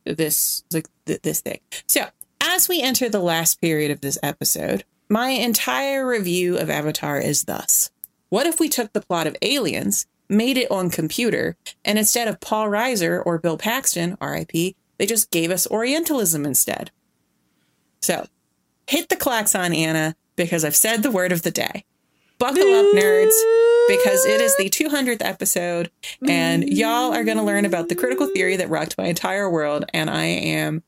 this 0.05 0.63
like 0.71 0.87
th- 1.05 1.21
this 1.21 1.41
thing. 1.41 1.59
So 1.87 2.05
as 2.41 2.69
we 2.69 2.81
enter 2.81 3.09
the 3.09 3.19
last 3.19 3.59
period 3.61 3.91
of 3.91 4.01
this 4.01 4.17
episode, 4.23 4.83
my 5.09 5.29
entire 5.29 6.07
review 6.07 6.57
of 6.57 6.69
Avatar 6.69 7.19
is 7.19 7.43
thus: 7.43 7.91
What 8.30 8.45
if 8.45 8.59
we 8.59 8.69
took 8.69 8.93
the 8.93 9.01
plot 9.01 9.28
of 9.28 9.38
Aliens, 9.41 10.05
made 10.30 10.57
it 10.57 10.69
on 10.69 10.89
computer, 10.89 11.55
and 11.86 11.97
instead 11.97 12.28
of 12.28 12.41
Paul 12.41 12.67
Reiser 12.67 13.23
or 13.25 13.39
Bill 13.39 13.57
Paxton, 13.57 14.17
R.I.P., 14.19 14.75
they 14.97 15.05
just 15.05 15.32
gave 15.32 15.51
us 15.51 15.69
Orientalism 15.69 16.45
instead? 16.45 16.91
So 18.01 18.28
hit 18.88 19.09
the 19.09 19.15
klaxon, 19.15 19.73
Anna, 19.73 20.15
because 20.36 20.65
I've 20.65 20.75
said 20.75 21.03
the 21.03 21.11
word 21.11 21.32
of 21.32 21.43
the 21.43 21.51
day. 21.51 21.86
Buckle 22.38 22.61
up, 22.61 22.93
nerds, 22.93 23.34
because 23.88 24.23
it 24.25 24.41
is 24.41 24.55
the 24.57 24.69
200th 24.69 25.25
episode, 25.25 25.89
and 26.28 26.67
y'all 26.69 27.11
are 27.11 27.23
going 27.23 27.38
to 27.38 27.43
learn 27.43 27.65
about 27.65 27.89
the 27.89 27.95
critical 27.95 28.28
theory 28.28 28.57
that 28.57 28.69
rocked 28.69 28.95
my 28.97 29.05
entire 29.05 29.49
world. 29.49 29.86
And 29.91 30.09
I 30.09 30.25
am 30.25 30.84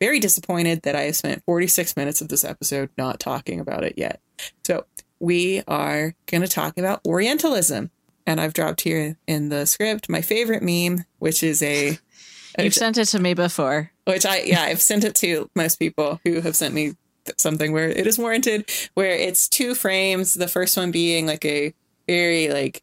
very 0.00 0.18
disappointed 0.18 0.82
that 0.82 0.96
I 0.96 1.02
have 1.02 1.16
spent 1.16 1.44
46 1.44 1.96
minutes 1.96 2.22
of 2.22 2.28
this 2.28 2.44
episode 2.44 2.88
not 2.96 3.20
talking 3.20 3.60
about 3.60 3.84
it 3.84 3.94
yet. 3.98 4.20
So 4.64 4.86
we 5.24 5.62
are 5.66 6.14
going 6.26 6.42
to 6.42 6.48
talk 6.48 6.76
about 6.78 7.00
Orientalism. 7.06 7.90
And 8.26 8.40
I've 8.40 8.54
dropped 8.54 8.82
here 8.82 9.16
in 9.26 9.48
the 9.48 9.66
script 9.66 10.08
my 10.08 10.22
favorite 10.22 10.62
meme, 10.62 11.04
which 11.18 11.42
is 11.42 11.62
a 11.62 11.98
You've 12.58 12.74
sent 12.74 12.98
it 12.98 13.06
to 13.06 13.18
me 13.18 13.34
before. 13.34 13.90
which 14.04 14.24
I 14.24 14.42
yeah 14.42 14.62
I've 14.62 14.80
sent 14.80 15.04
it 15.04 15.14
to 15.16 15.50
most 15.54 15.76
people 15.76 16.20
who 16.24 16.40
have 16.40 16.54
sent 16.54 16.74
me 16.74 16.94
something 17.38 17.72
where 17.72 17.88
it 17.88 18.06
is 18.06 18.18
warranted 18.18 18.70
where 18.94 19.10
it's 19.10 19.48
two 19.48 19.74
frames 19.74 20.34
the 20.34 20.46
first 20.46 20.76
one 20.76 20.90
being 20.90 21.26
like 21.26 21.44
a 21.44 21.72
very 22.06 22.48
like 22.48 22.82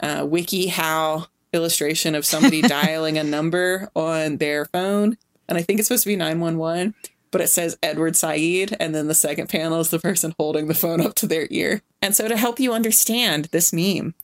uh, 0.00 0.26
wiki 0.26 0.68
how 0.68 1.26
illustration 1.52 2.14
of 2.14 2.24
somebody 2.24 2.62
dialing 2.80 3.18
a 3.18 3.22
number 3.22 3.90
on 3.94 4.38
their 4.38 4.64
phone 4.66 5.18
and 5.46 5.58
I 5.58 5.62
think 5.62 5.78
it's 5.78 5.88
supposed 5.88 6.04
to 6.04 6.08
be 6.08 6.16
911 6.16 6.94
but 7.32 7.40
it 7.40 7.48
says 7.48 7.76
Edward 7.82 8.14
Said 8.14 8.76
and 8.78 8.94
then 8.94 9.08
the 9.08 9.14
second 9.14 9.48
panel 9.48 9.80
is 9.80 9.90
the 9.90 9.98
person 9.98 10.34
holding 10.38 10.68
the 10.68 10.74
phone 10.74 11.00
up 11.00 11.14
to 11.16 11.26
their 11.26 11.48
ear 11.50 11.82
and 12.00 12.14
so 12.14 12.28
to 12.28 12.36
help 12.36 12.60
you 12.60 12.72
understand 12.72 13.46
this 13.46 13.72
meme 13.72 14.14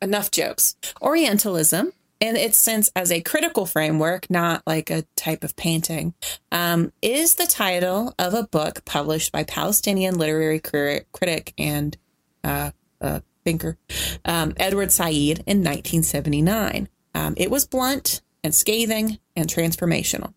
enough 0.00 0.30
jokes 0.30 0.76
Orientalism 1.02 1.92
in 2.20 2.36
its 2.36 2.58
sense 2.58 2.90
as 2.96 3.12
a 3.12 3.20
critical 3.20 3.66
framework, 3.66 4.28
not 4.30 4.62
like 4.66 4.90
a 4.90 5.04
type 5.16 5.44
of 5.44 5.56
painting, 5.56 6.14
um, 6.50 6.92
is 7.00 7.36
the 7.36 7.46
title 7.46 8.14
of 8.18 8.34
a 8.34 8.42
book 8.42 8.84
published 8.84 9.32
by 9.32 9.44
Palestinian 9.44 10.16
literary 10.16 10.58
cri- 10.58 11.02
critic 11.12 11.54
and 11.56 11.96
uh, 12.42 12.70
uh, 13.00 13.20
thinker 13.44 13.76
um, 14.24 14.54
Edward 14.56 14.90
Said 14.90 15.42
in 15.46 15.62
1979. 15.62 16.88
Um, 17.14 17.34
it 17.36 17.50
was 17.50 17.66
blunt 17.66 18.20
and 18.42 18.54
scathing 18.54 19.18
and 19.36 19.48
transformational. 19.48 20.34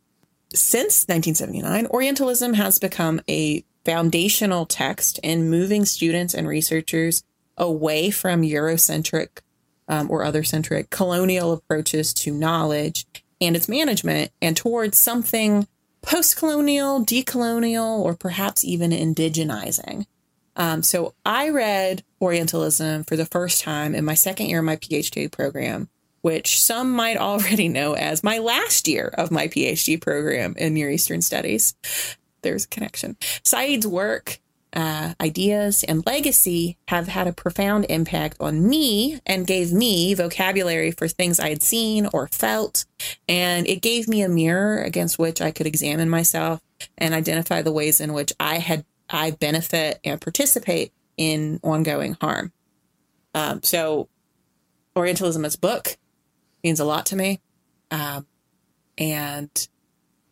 Since 0.53 1.07
1979, 1.07 1.87
Orientalism 1.87 2.55
has 2.55 2.77
become 2.77 3.21
a 3.29 3.63
foundational 3.85 4.65
text 4.65 5.19
in 5.23 5.49
moving 5.49 5.85
students 5.85 6.33
and 6.33 6.47
researchers 6.47 7.23
away 7.57 8.11
from 8.11 8.41
Eurocentric 8.41 9.39
um, 9.87 10.09
or 10.11 10.23
other 10.23 10.43
centric 10.43 10.89
colonial 10.89 11.53
approaches 11.53 12.13
to 12.13 12.33
knowledge 12.33 13.05
and 13.39 13.55
its 13.55 13.69
management 13.69 14.31
and 14.41 14.55
towards 14.55 14.97
something 14.97 15.67
post 16.01 16.35
colonial, 16.37 17.03
decolonial, 17.03 17.99
or 17.99 18.15
perhaps 18.15 18.63
even 18.63 18.91
indigenizing. 18.91 20.05
Um, 20.55 20.83
so 20.83 21.13
I 21.25 21.49
read 21.49 22.03
Orientalism 22.21 23.05
for 23.05 23.15
the 23.15 23.25
first 23.25 23.61
time 23.61 23.95
in 23.95 24.03
my 24.03 24.15
second 24.15 24.47
year 24.47 24.59
of 24.59 24.65
my 24.65 24.75
PhD 24.75 25.31
program, 25.31 25.89
which 26.21 26.59
some 26.61 26.91
might 26.91 27.17
already 27.17 27.67
know 27.67 27.93
as 27.93 28.23
my 28.23 28.37
last 28.37 28.87
year 28.87 29.13
of 29.17 29.31
my 29.31 29.47
PhD 29.47 30.01
program 30.01 30.55
in 30.57 30.73
Near 30.73 30.89
Eastern 30.89 31.21
Studies. 31.21 31.75
There's 32.41 32.65
a 32.65 32.69
connection. 32.69 33.17
Said's 33.43 33.85
work 33.85 34.39
uh, 34.73 35.13
ideas 35.19 35.83
and 35.83 36.05
legacy 36.05 36.77
have 36.87 37.07
had 37.07 37.27
a 37.27 37.33
profound 37.33 37.85
impact 37.89 38.37
on 38.39 38.67
me 38.67 39.19
and 39.25 39.45
gave 39.45 39.73
me 39.73 40.13
vocabulary 40.13 40.91
for 40.91 41.07
things 41.07 41.39
I 41.39 41.49
had 41.49 41.61
seen 41.61 42.07
or 42.13 42.27
felt. 42.31 42.85
And 43.27 43.67
it 43.67 43.81
gave 43.81 44.07
me 44.07 44.21
a 44.21 44.29
mirror 44.29 44.81
against 44.81 45.19
which 45.19 45.41
I 45.41 45.51
could 45.51 45.67
examine 45.67 46.09
myself 46.09 46.61
and 46.97 47.13
identify 47.13 47.61
the 47.61 47.71
ways 47.71 47.99
in 47.99 48.13
which 48.13 48.31
I 48.39 48.59
had 48.59 48.85
I 49.09 49.31
benefit 49.31 49.99
and 50.05 50.21
participate 50.21 50.93
in 51.17 51.59
ongoing 51.63 52.15
harm. 52.21 52.53
Um, 53.35 53.61
so, 53.61 54.07
Orientalism 54.95 55.45
as 55.45 55.55
book 55.55 55.97
means 56.63 56.79
a 56.79 56.85
lot 56.85 57.07
to 57.07 57.15
me, 57.15 57.41
um, 57.89 58.25
and 58.97 59.67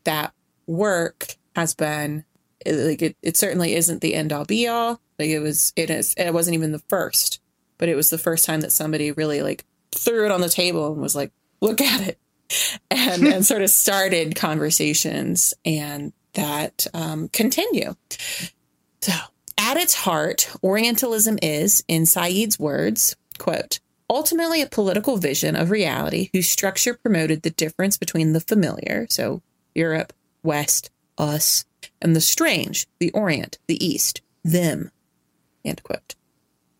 that 0.03 0.33
work 0.67 1.35
has 1.55 1.73
been 1.75 2.23
like 2.65 3.01
it, 3.01 3.15
it 3.21 3.37
certainly 3.37 3.75
isn't 3.75 4.01
the 4.01 4.15
end 4.15 4.33
all 4.33 4.45
be 4.45 4.67
all. 4.67 4.99
Like 5.17 5.29
it 5.29 5.39
was, 5.39 5.73
it 5.75 5.89
is, 5.89 6.13
it 6.17 6.33
wasn't 6.33 6.55
even 6.55 6.71
the 6.71 6.83
first, 6.87 7.41
but 7.77 7.89
it 7.89 7.95
was 7.95 8.09
the 8.09 8.17
first 8.17 8.45
time 8.45 8.61
that 8.61 8.71
somebody 8.71 9.11
really 9.11 9.41
like 9.41 9.65
threw 9.91 10.25
it 10.25 10.31
on 10.31 10.41
the 10.41 10.49
table 10.49 10.91
and 10.91 11.01
was 11.01 11.15
like, 11.15 11.31
look 11.61 11.81
at 11.81 12.07
it. 12.07 12.19
And, 12.89 13.27
and 13.27 13.45
sort 13.45 13.61
of 13.61 13.69
started 13.69 14.35
conversations 14.35 15.53
and 15.63 16.13
that 16.33 16.87
um, 16.95 17.27
continue. 17.27 17.93
So 19.01 19.13
at 19.55 19.77
its 19.77 19.93
heart, 19.93 20.49
Orientalism 20.63 21.37
is, 21.43 21.83
in 21.87 22.07
Said's 22.07 22.57
words, 22.57 23.15
quote, 23.37 23.79
ultimately 24.09 24.61
a 24.61 24.67
political 24.67 25.17
vision 25.17 25.55
of 25.55 25.71
reality 25.71 26.29
whose 26.33 26.49
structure 26.49 26.93
promoted 26.93 27.41
the 27.41 27.49
difference 27.51 27.97
between 27.97 28.33
the 28.33 28.41
familiar, 28.41 29.07
so 29.09 29.41
Europe, 29.75 30.13
West, 30.43 30.89
us, 31.17 31.65
and 32.01 32.15
the 32.15 32.21
strange, 32.21 32.87
the 32.99 33.11
Orient, 33.11 33.57
the 33.67 33.83
East, 33.85 34.21
them. 34.43 34.91
End 35.63 35.83
quote. 35.83 36.15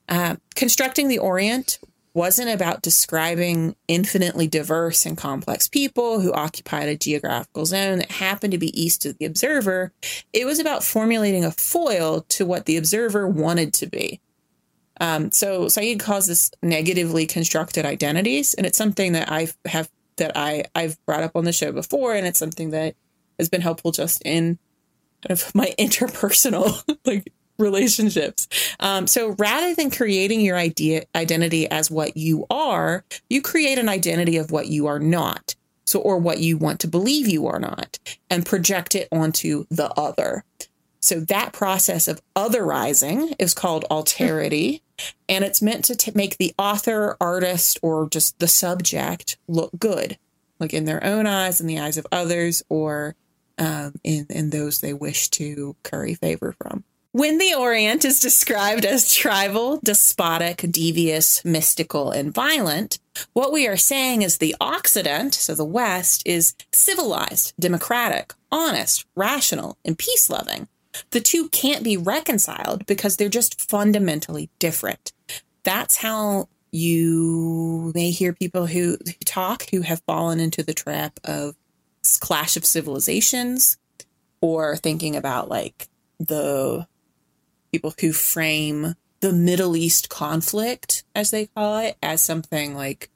Uh, 0.08 0.38
constructing 0.56 1.08
the 1.08 1.20
Orient 1.20 1.80
wasn't 2.14 2.50
about 2.50 2.82
describing 2.82 3.76
infinitely 3.88 4.48
diverse 4.48 5.06
and 5.06 5.18
complex 5.18 5.68
people 5.68 6.20
who 6.20 6.34
occupied 6.34 6.90
a 6.90 6.98
geographical 6.98 7.66
zone 7.66 8.00
that 8.00 8.12
happened 8.12 8.52
to 8.52 8.58
be 8.58 8.82
east 8.82 9.06
of 9.06 9.18
the 9.20 9.26
observer. 9.26 9.94
It 10.34 10.46
was 10.46 10.60
about 10.60 10.84
formulating 10.84 11.46
a 11.46 11.52
foil 11.52 12.26
to 12.30 12.46
what 12.46 12.66
the 12.66 12.78
observer 12.78 13.28
wanted 13.28 13.74
to 13.76 13.88
be. 13.88 14.20
Um, 15.00 15.32
so 15.32 15.68
Said 15.68 16.00
calls 16.00 16.28
this 16.28 16.52
negatively 16.62 17.26
constructed 17.26 17.86
identities, 17.86 18.54
and 18.54 18.66
it's 18.66 18.78
something 18.78 19.14
that 19.14 19.32
I 19.32 19.47
have 19.66 19.89
that 20.18 20.34
I 20.36 20.66
I've 20.76 21.04
brought 21.06 21.24
up 21.24 21.36
on 21.36 21.45
the 21.45 21.54
show 21.54 21.72
before, 21.72 22.14
and 22.14 22.28
it's 22.28 22.39
something 22.39 22.72
that 22.72 22.95
has 23.38 23.50
been 23.50 23.62
helpful 23.62 23.91
just 23.91 24.22
in 24.26 24.60
kind 25.28 25.39
of 25.39 25.54
my 25.56 25.74
interpersonal 25.80 26.84
like 27.06 27.32
relationships. 27.58 28.47
Um, 28.80 29.06
so 29.06 29.36
rather 29.38 29.76
than 29.76 29.91
creating 29.91 30.41
your 30.41 30.58
idea 30.58 31.04
identity 31.16 31.70
as 31.70 31.91
what 31.91 32.16
you 32.18 32.45
are, 32.50 33.04
you 33.30 33.41
create 33.41 33.78
an 33.78 33.89
identity 33.89 34.38
of 34.38 34.52
what 34.52 34.68
you 34.68 34.88
are 34.88 35.00
not. 35.00 35.56
So 35.86 36.00
or 36.00 36.20
what 36.20 36.38
you 36.38 36.56
want 36.56 36.80
to 36.82 36.88
believe 36.88 37.28
you 37.28 37.47
are 37.47 37.60
not 37.60 37.97
and 38.30 38.45
project 38.45 38.93
it 38.93 39.08
onto 39.12 39.66
the 39.72 39.89
other. 39.93 40.43
So 41.02 41.20
that 41.22 41.52
process 41.52 42.08
of 42.08 42.22
otherizing 42.36 43.34
is 43.39 43.56
called 43.56 43.86
alterity. 43.89 44.82
And 45.28 45.43
it's 45.43 45.62
meant 45.62 45.86
to 45.86 45.95
t- 45.95 46.12
make 46.16 46.38
the 46.38 46.54
author, 46.58 47.18
artist, 47.20 47.80
or 47.82 48.10
just 48.10 48.39
the 48.39 48.47
subject 48.47 49.38
look 49.47 49.72
good, 49.78 50.18
like 50.60 50.74
in 50.74 50.86
their 50.86 51.04
own 51.04 51.26
eyes, 51.26 51.62
in 51.62 51.68
the 51.68 51.80
eyes 51.80 51.97
of 51.97 52.08
others, 52.12 52.64
or 52.70 53.16
um, 53.58 53.93
in, 54.04 54.26
in 54.30 54.50
those 54.50 54.80
they 54.80 54.93
wish 54.93 55.30
to 55.30 55.76
curry 55.84 56.16
favor 56.16 56.56
from. 56.62 56.84
When 57.12 57.39
the 57.39 57.56
Orient 57.56 58.06
is 58.06 58.20
described 58.20 58.86
as 58.86 59.12
tribal, 59.12 59.80
despotic, 59.84 60.64
devious, 60.70 61.43
mystical, 61.43 62.12
and 62.12 62.32
violent, 62.32 63.00
what 63.34 63.52
we 63.52 63.68
are 63.68 63.78
saying 63.78 64.22
is 64.22 64.38
the 64.38 64.56
Occident, 64.62 65.34
so 65.34 65.56
the 65.56 65.66
West, 65.66 66.22
is 66.26 66.54
civilized, 66.72 67.54
democratic, 67.60 68.34
honest, 68.52 69.06
rational, 69.16 69.76
and 69.84 69.97
peace 69.97 70.30
loving. 70.30 70.68
The 71.12 71.22
two 71.22 71.50
can't 71.50 71.84
be 71.84 71.98
reconciled 71.98 72.86
because 72.86 73.18
they're 73.18 73.30
just 73.30 73.62
fundamentally 73.70 74.50
different. 74.60 75.14
That's 75.64 75.98
how 75.98 76.50
you 76.72 77.92
may 77.96 78.12
hear 78.12 78.34
people 78.34 78.68
who, 78.68 78.98
who 79.06 79.14
talk 79.26 79.70
who 79.72 79.82
have 79.82 80.02
fallen 80.06 80.40
into 80.40 80.64
the 80.64 80.74
trap 80.74 81.20
of 81.24 81.56
clash 82.20 82.56
of 82.56 82.66
civilizations 82.66 83.78
or 84.42 84.78
thinking 84.78 85.16
about 85.16 85.50
like 85.50 85.88
the 86.20 86.88
people 87.72 87.94
who 88.00 88.12
frame 88.14 88.96
the 89.22 89.34
Middle 89.34 89.76
East 89.76 90.10
conflict, 90.10 91.04
as 91.14 91.32
they 91.32 91.48
call 91.48 91.80
it, 91.80 91.98
as 92.02 92.22
something 92.22 92.74
like 92.74 93.10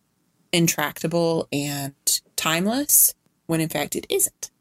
intractable 0.52 1.48
and 1.52 1.94
timeless, 2.36 3.14
when 3.46 3.62
in 3.62 3.70
fact 3.70 3.96
it 3.96 4.06
isn't. 4.10 4.52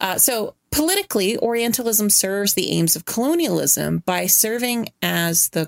Uh, 0.00 0.18
so, 0.18 0.54
politically, 0.70 1.36
Orientalism 1.38 2.10
serves 2.10 2.54
the 2.54 2.70
aims 2.70 2.96
of 2.96 3.04
colonialism 3.04 3.98
by 3.98 4.26
serving 4.26 4.88
as 5.02 5.50
the 5.50 5.66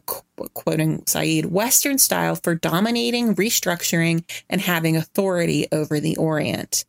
quoting 0.55 1.05
Said 1.07 1.46
Western 1.46 1.98
style 1.98 2.36
for 2.36 2.55
dominating, 2.55 3.34
restructuring, 3.34 4.24
and 4.48 4.61
having 4.61 4.96
authority 4.96 5.66
over 5.70 6.00
the 6.00 6.16
Orient 6.16 6.84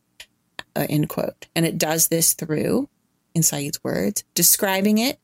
uh, 0.76 0.86
end 0.88 1.08
quote. 1.08 1.46
And 1.54 1.64
it 1.66 1.78
does 1.78 2.08
this 2.08 2.34
through, 2.34 2.88
in 3.34 3.42
Said's 3.42 3.82
words, 3.84 4.24
describing 4.34 4.98
it 4.98 5.18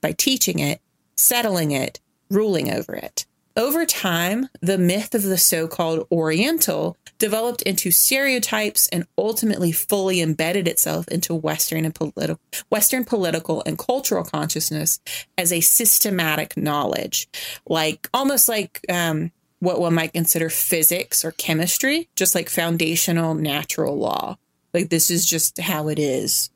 by 0.00 0.12
teaching 0.12 0.58
it, 0.58 0.80
settling 1.16 1.72
it, 1.72 2.00
ruling 2.30 2.72
over 2.72 2.94
it. 2.94 3.25
Over 3.56 3.86
time, 3.86 4.50
the 4.60 4.76
myth 4.76 5.14
of 5.14 5.22
the 5.22 5.38
so 5.38 5.66
called 5.66 6.06
Oriental 6.12 6.98
developed 7.18 7.62
into 7.62 7.90
stereotypes 7.90 8.86
and 8.88 9.06
ultimately 9.16 9.72
fully 9.72 10.20
embedded 10.20 10.68
itself 10.68 11.08
into 11.08 11.34
Western 11.34 11.86
and 11.86 11.94
political 11.94 12.38
Western 12.68 13.06
political 13.06 13.62
and 13.64 13.78
cultural 13.78 14.24
consciousness 14.24 15.00
as 15.38 15.52
a 15.52 15.62
systematic 15.62 16.54
knowledge, 16.56 17.28
like 17.66 18.10
almost 18.12 18.46
like 18.46 18.84
um, 18.90 19.32
what 19.60 19.80
one 19.80 19.94
might 19.94 20.12
consider 20.12 20.50
physics 20.50 21.24
or 21.24 21.32
chemistry, 21.32 22.10
just 22.14 22.34
like 22.34 22.50
foundational 22.50 23.34
natural 23.34 23.96
law. 23.96 24.36
Like 24.74 24.90
this 24.90 25.10
is 25.10 25.24
just 25.24 25.58
how 25.58 25.88
it 25.88 25.98
is. 25.98 26.50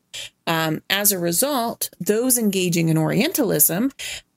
Um, 0.46 0.82
as 0.90 1.12
a 1.12 1.18
result, 1.18 1.88
those 1.98 2.36
engaging 2.36 2.88
in 2.90 2.98
Orientalism 2.98 3.92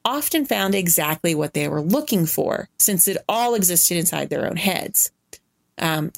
often 0.05 0.45
found 0.45 0.75
exactly 0.75 1.33
what 1.35 1.53
they 1.53 1.67
were 1.67 1.81
looking 1.81 2.25
for, 2.25 2.69
since 2.77 3.07
it 3.07 3.17
all 3.27 3.55
existed 3.55 3.97
inside 3.97 4.29
their 4.29 4.47
own 4.47 4.57
heads. 4.57 5.11
Um, 5.79 6.11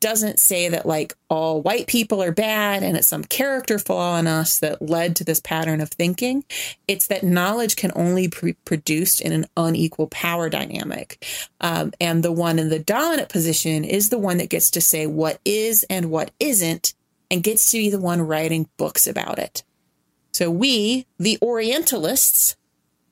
doesn't 0.00 0.38
say 0.38 0.68
that 0.70 0.86
like 0.86 1.14
all 1.28 1.60
white 1.60 1.86
people 1.86 2.22
are 2.22 2.32
bad 2.32 2.82
and 2.82 2.96
it's 2.96 3.06
some 3.06 3.22
character 3.22 3.78
flaw 3.78 4.18
in 4.18 4.26
us 4.26 4.58
that 4.60 4.80
led 4.80 5.16
to 5.16 5.24
this 5.24 5.40
pattern 5.40 5.80
of 5.82 5.90
thinking. 5.90 6.42
It's 6.88 7.06
that 7.08 7.22
knowledge 7.22 7.76
can 7.76 7.92
only 7.94 8.28
be 8.28 8.54
produced 8.64 9.20
in 9.20 9.32
an 9.32 9.46
unequal 9.56 10.06
power 10.06 10.48
dynamic. 10.48 11.24
Um, 11.60 11.92
and 12.00 12.22
the 12.22 12.32
one 12.32 12.58
in 12.58 12.70
the 12.70 12.78
dominant 12.78 13.28
position 13.28 13.84
is 13.84 14.08
the 14.08 14.18
one 14.18 14.38
that 14.38 14.48
gets 14.48 14.70
to 14.70 14.80
say 14.80 15.06
what 15.06 15.38
is 15.44 15.84
and 15.90 16.10
what 16.10 16.30
isn't 16.40 16.94
and 17.30 17.42
gets 17.42 17.70
to 17.72 17.78
be 17.78 17.90
the 17.90 18.00
one 18.00 18.22
writing 18.22 18.68
books 18.78 19.06
about 19.06 19.38
it. 19.38 19.62
So 20.32 20.50
we, 20.50 21.06
the 21.18 21.38
Orientalists, 21.42 22.56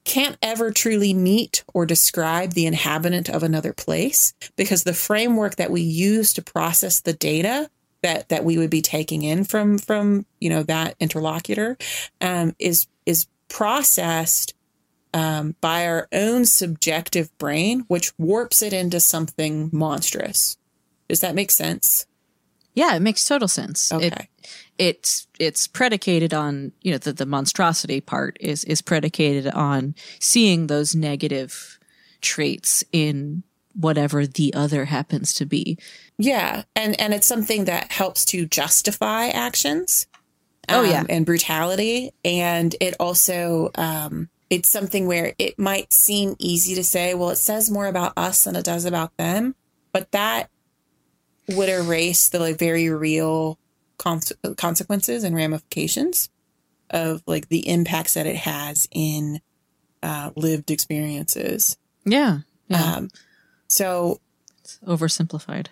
can't 0.05 0.37
ever 0.43 0.71
truly 0.71 1.15
meet 1.15 1.65
or 1.73 1.87
describe 1.87 2.53
the 2.53 2.67
inhabitant 2.67 3.29
of 3.29 3.43
another 3.43 3.73
place 3.73 4.35
because 4.57 4.85
the 4.85 4.95
framework 4.95 5.57
that 5.57 5.71
we 5.71 5.81
use 5.81 6.33
to 6.35 6.43
process 6.43 7.01
the 7.01 7.13
data 7.13 7.71
that 8.03 8.29
that 8.31 8.45
we 8.45 8.59
would 8.59 8.71
be 8.71 8.83
taking 8.83 9.23
in 9.23 9.45
from 9.45 9.79
from 9.79 10.27
you 10.41 10.51
know 10.51 10.63
that 10.65 10.97
interlocutor 10.99 11.77
um, 12.21 12.55
is 12.59 12.87
is 13.07 13.27
processed 13.49 14.55
um, 15.15 15.55
by 15.61 15.87
our 15.87 16.09
own 16.13 16.45
subjective 16.45 17.37
brain, 17.39 17.85
which 17.89 18.13
warps 18.19 18.63
it 18.63 18.73
into 18.73 18.99
something 18.99 19.71
monstrous. 19.73 20.57
Does 21.09 21.21
that 21.21 21.35
make 21.35 21.51
sense? 21.51 22.07
Yeah, 22.75 22.97
it 22.97 23.01
makes 23.01 23.27
total 23.27 23.49
sense. 23.49 23.93
Okay. 23.93 24.07
It, 24.07 24.49
it's 24.83 25.29
it's 25.39 25.69
predicated 25.69 26.35
on 26.35 26.73
you 26.83 26.91
know 26.91 26.99
the, 26.99 27.13
the 27.13 27.25
monstrosity 27.25 28.01
part 28.01 28.37
is 28.41 28.65
is 28.65 28.83
predicated 28.83 29.47
on 29.47 29.95
seeing 30.19 30.67
those 30.67 30.93
negative 30.93 31.79
traits 32.21 32.83
in 32.91 33.45
whatever 33.75 34.27
the 34.27 34.53
other 34.55 34.87
happens 34.87 35.35
to 35.35 35.47
be. 35.47 35.79
Yeah, 36.19 36.65
and 36.75 37.01
and 37.01 37.15
it's 37.15 37.29
something 37.29 37.67
that 37.67 37.93
helps 37.93 38.25
to 38.27 38.45
justify 38.45 39.29
actions. 39.29 40.09
Oh, 40.69 40.85
yeah. 40.85 41.05
and 41.09 41.27
brutality, 41.27 42.13
and 42.25 42.75
it 42.81 42.95
also 42.99 43.71
um, 43.77 44.31
it's 44.51 44.69
something 44.69 45.07
where 45.07 45.35
it 45.39 45.61
might 45.61 45.93
seem 45.93 46.35
easy 46.41 46.75
to 46.75 46.85
say, 46.85 47.15
well, 47.15 47.31
it 47.31 47.37
says 47.37 47.71
more 47.71 47.87
about 47.87 48.15
us 48.17 48.45
than 48.45 48.57
it 48.57 48.65
does 48.65 48.85
about 48.85 49.17
them, 49.17 49.55
but 49.93 50.11
that 50.11 50.51
would 51.49 51.69
erase 51.69 52.29
the 52.29 52.41
like 52.41 52.59
very 52.59 52.89
real 52.89 53.59
cons- 54.03 54.33
consequences 54.57 55.23
and 55.25 55.35
ramifications 55.37 56.29
of 56.91 57.23
like 57.27 57.49
the 57.49 57.69
impacts 57.69 58.15
that 58.15 58.27
it 58.27 58.37
has 58.37 58.89
in 58.91 59.41
uh, 60.03 60.31
lived 60.37 60.71
experiences. 60.71 61.77
Yeah. 62.05 62.39
Yeah. 62.69 62.95
Um, 62.97 63.11
so 63.69 64.21
it's 64.61 64.79
oversimplified. 64.87 65.69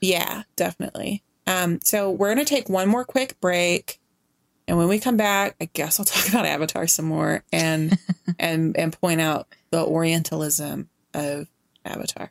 yeah, 0.00 0.42
definitely. 0.56 1.22
Um, 1.46 1.80
so 1.84 2.10
we're 2.10 2.28
gonna 2.30 2.44
take 2.44 2.68
one 2.68 2.88
more 2.88 3.04
quick 3.04 3.38
break, 3.40 4.00
and 4.68 4.78
when 4.78 4.88
we 4.88 4.98
come 5.00 5.16
back, 5.16 5.56
I 5.60 5.68
guess 5.72 5.98
I'll 5.98 6.04
talk 6.06 6.28
about 6.28 6.46
Avatar 6.46 6.86
some 6.86 7.06
more 7.06 7.42
and 7.52 7.98
and 8.38 8.76
and 8.76 8.98
point 9.00 9.20
out 9.20 9.48
the 9.70 9.84
Orientalism 9.84 10.88
of 11.14 11.48
Avatar. 11.84 12.30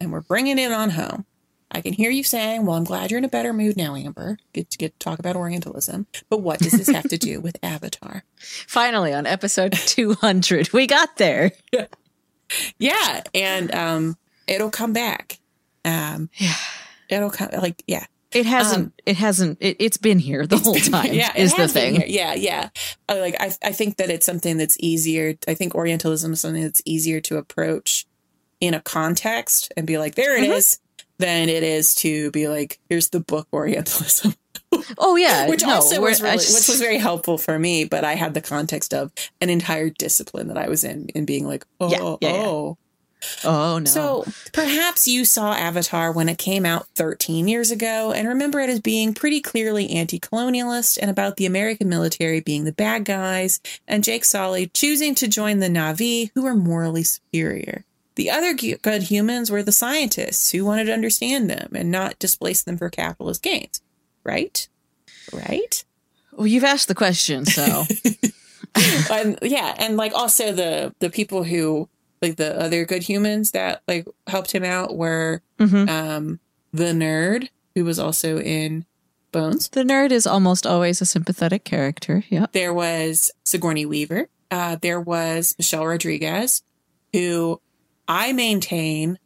and 0.00 0.12
we're 0.12 0.20
bringing 0.20 0.58
it 0.58 0.72
on 0.72 0.90
home. 0.90 1.26
I 1.70 1.80
can 1.80 1.92
hear 1.92 2.10
you 2.10 2.22
saying, 2.22 2.66
"Well, 2.66 2.76
I'm 2.76 2.84
glad 2.84 3.10
you're 3.10 3.18
in 3.18 3.24
a 3.24 3.28
better 3.28 3.52
mood 3.52 3.76
now, 3.76 3.96
Amber. 3.96 4.38
Get 4.52 4.70
to 4.70 4.78
get 4.78 4.92
to 4.98 5.04
talk 5.04 5.18
about 5.18 5.34
Orientalism." 5.34 6.06
But 6.30 6.40
what 6.40 6.60
does 6.60 6.72
this 6.72 6.88
have 6.88 7.08
to 7.08 7.18
do 7.18 7.40
with 7.40 7.56
Avatar? 7.64 8.22
Finally, 8.38 9.12
on 9.12 9.26
episode 9.26 9.72
200, 9.72 10.72
we 10.72 10.86
got 10.86 11.16
there. 11.16 11.52
Yeah, 12.78 13.22
and 13.34 13.74
um, 13.74 14.16
it'll 14.46 14.70
come 14.70 14.92
back. 14.92 15.38
Um, 15.84 16.28
Yeah. 16.34 16.54
it'll 17.08 17.30
come 17.30 17.48
like 17.60 17.82
yeah. 17.86 18.04
It 18.32 18.46
hasn't, 18.46 18.92
it 19.06 19.16
hasn't, 19.16 19.58
it, 19.60 19.76
it's 19.78 19.96
been 19.96 20.18
here 20.18 20.44
the 20.44 20.58
whole 20.58 20.74
time, 20.74 21.12
yeah, 21.12 21.32
is 21.36 21.54
the 21.54 21.68
thing. 21.68 22.02
Yeah, 22.08 22.34
yeah. 22.34 22.68
Uh, 23.08 23.16
like 23.18 23.36
I, 23.40 23.52
I 23.62 23.70
think 23.72 23.96
that 23.98 24.10
it's 24.10 24.26
something 24.26 24.56
that's 24.56 24.76
easier. 24.80 25.34
I 25.46 25.54
think 25.54 25.74
Orientalism 25.76 26.32
is 26.32 26.40
something 26.40 26.62
that's 26.62 26.82
easier 26.84 27.20
to 27.22 27.36
approach 27.38 28.06
in 28.66 28.74
a 28.74 28.80
context 28.80 29.72
and 29.76 29.86
be 29.86 29.98
like, 29.98 30.14
there 30.14 30.36
it 30.36 30.44
mm-hmm. 30.44 30.52
is, 30.52 30.78
than 31.18 31.48
it 31.48 31.62
is 31.62 31.94
to 31.96 32.30
be 32.30 32.48
like, 32.48 32.78
here's 32.88 33.10
the 33.10 33.20
book 33.20 33.48
Orientalism, 33.52 34.34
Oh, 34.98 35.16
yeah. 35.16 35.48
which 35.48 35.62
no, 35.62 35.74
also 35.74 36.00
was 36.00 36.22
really, 36.22 36.36
just- 36.36 36.54
which 36.54 36.68
was 36.68 36.80
very 36.80 36.98
helpful 36.98 37.38
for 37.38 37.58
me. 37.58 37.84
But 37.84 38.04
I 38.04 38.14
had 38.14 38.34
the 38.34 38.40
context 38.40 38.92
of 38.92 39.12
an 39.40 39.50
entire 39.50 39.90
discipline 39.90 40.48
that 40.48 40.58
I 40.58 40.68
was 40.68 40.84
in, 40.84 41.08
in 41.10 41.24
being 41.24 41.46
like, 41.46 41.64
oh, 41.80 41.90
Yeah, 41.90 42.28
yeah, 42.28 42.36
yeah. 42.36 42.46
oh. 42.46 42.78
Oh, 43.42 43.78
no. 43.78 43.84
So 43.86 44.24
perhaps 44.52 45.08
you 45.08 45.24
saw 45.24 45.54
Avatar 45.54 46.12
when 46.12 46.28
it 46.28 46.36
came 46.36 46.66
out 46.66 46.86
13 46.94 47.48
years 47.48 47.70
ago 47.70 48.12
and 48.12 48.28
remember 48.28 48.60
it 48.60 48.68
as 48.68 48.80
being 48.80 49.14
pretty 49.14 49.40
clearly 49.40 49.88
anti 49.90 50.20
colonialist 50.20 50.98
and 51.00 51.10
about 51.10 51.36
the 51.36 51.46
American 51.46 51.88
military 51.88 52.40
being 52.40 52.64
the 52.64 52.72
bad 52.72 53.06
guys 53.06 53.60
and 53.88 54.04
Jake 54.04 54.26
Sully 54.26 54.66
choosing 54.66 55.14
to 55.14 55.26
join 55.26 55.60
the 55.60 55.68
Na'vi 55.68 56.32
who 56.34 56.44
are 56.44 56.54
morally 56.54 57.02
superior. 57.02 57.86
The 58.16 58.30
other 58.30 58.54
good 58.54 59.02
humans 59.04 59.50
were 59.50 59.62
the 59.62 59.72
scientists 59.72 60.50
who 60.52 60.64
wanted 60.64 60.84
to 60.84 60.92
understand 60.92 61.50
them 61.50 61.70
and 61.74 61.90
not 61.90 62.18
displace 62.18 62.62
them 62.62 62.76
for 62.78 62.88
capitalist 62.90 63.42
gains. 63.42 63.80
Right? 64.22 64.68
Right? 65.32 65.84
well, 66.32 66.46
you've 66.46 66.64
asked 66.64 66.88
the 66.88 66.94
question, 66.94 67.44
so. 67.46 67.84
and 69.10 69.38
yeah, 69.42 69.74
and 69.78 69.96
like 69.96 70.12
also 70.14 70.52
the 70.52 70.94
the 70.98 71.10
people 71.10 71.44
who 71.44 71.88
like 72.22 72.36
the 72.36 72.58
other 72.60 72.84
good 72.84 73.02
humans 73.02 73.50
that 73.52 73.82
like 73.86 74.06
helped 74.26 74.52
him 74.52 74.64
out 74.64 74.96
were 74.96 75.42
Mhm. 75.58 75.88
um 75.88 76.40
the 76.72 76.92
nerd 76.92 77.48
who 77.74 77.84
was 77.84 77.98
also 77.98 78.38
in 78.38 78.84
Bones. 79.32 79.68
The 79.68 79.82
nerd 79.82 80.12
is 80.12 80.26
almost 80.28 80.64
always 80.64 81.00
a 81.00 81.06
sympathetic 81.06 81.64
character. 81.64 82.22
Yeah. 82.28 82.46
There 82.52 82.72
was 82.72 83.32
Sigourney 83.44 83.84
Weaver. 83.84 84.28
Uh, 84.48 84.76
there 84.76 85.00
was 85.00 85.56
Michelle 85.58 85.84
Rodriguez, 85.86 86.62
who 87.12 87.60
I 88.08 88.32
maintain 88.32 89.18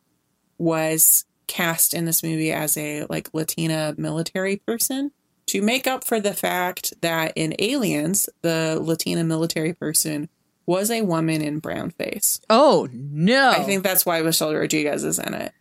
was 0.59 1.25
cast 1.47 1.95
in 1.95 2.05
this 2.05 2.23
movie 2.23 2.53
as 2.53 2.77
a 2.77 3.05
like 3.09 3.31
Latina 3.33 3.95
military 3.97 4.57
person 4.57 5.13
to 5.47 5.63
make 5.63 5.87
up 5.87 6.05
for 6.05 6.21
the 6.21 6.35
fact 6.35 6.93
that 7.01 7.33
in 7.35 7.55
Aliens, 7.59 8.29
the 8.43 8.79
Latina 8.81 9.25
military 9.25 9.73
person 9.73 10.29
was 10.67 10.91
a 10.91 11.01
woman 11.01 11.41
in 11.41 11.59
brown 11.59 11.91
face. 11.91 12.41
Oh, 12.51 12.87
no. 12.93 13.51
I 13.51 13.63
think 13.63 13.83
that's 13.83 14.05
why 14.05 14.21
Michelle 14.21 14.55
Rodriguez 14.55 15.03
is 15.03 15.19
in 15.19 15.33
it. 15.33 15.53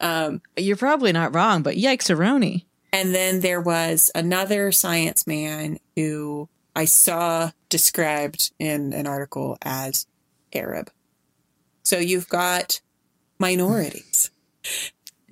Um, 0.00 0.42
You're 0.56 0.76
probably 0.76 1.12
not 1.12 1.34
wrong, 1.34 1.62
but 1.62 1.76
yikes, 1.76 2.12
Aroni. 2.12 2.64
And 2.92 3.14
then 3.14 3.40
there 3.40 3.60
was 3.60 4.10
another 4.12 4.72
science 4.72 5.24
man 5.26 5.78
who 5.94 6.48
I 6.74 6.86
saw 6.86 7.52
described 7.68 8.50
in 8.58 8.92
an 8.92 9.06
article 9.06 9.56
as 9.62 10.08
Arab. 10.52 10.90
So 11.90 11.98
you've 11.98 12.28
got 12.28 12.80
minorities. 13.40 14.30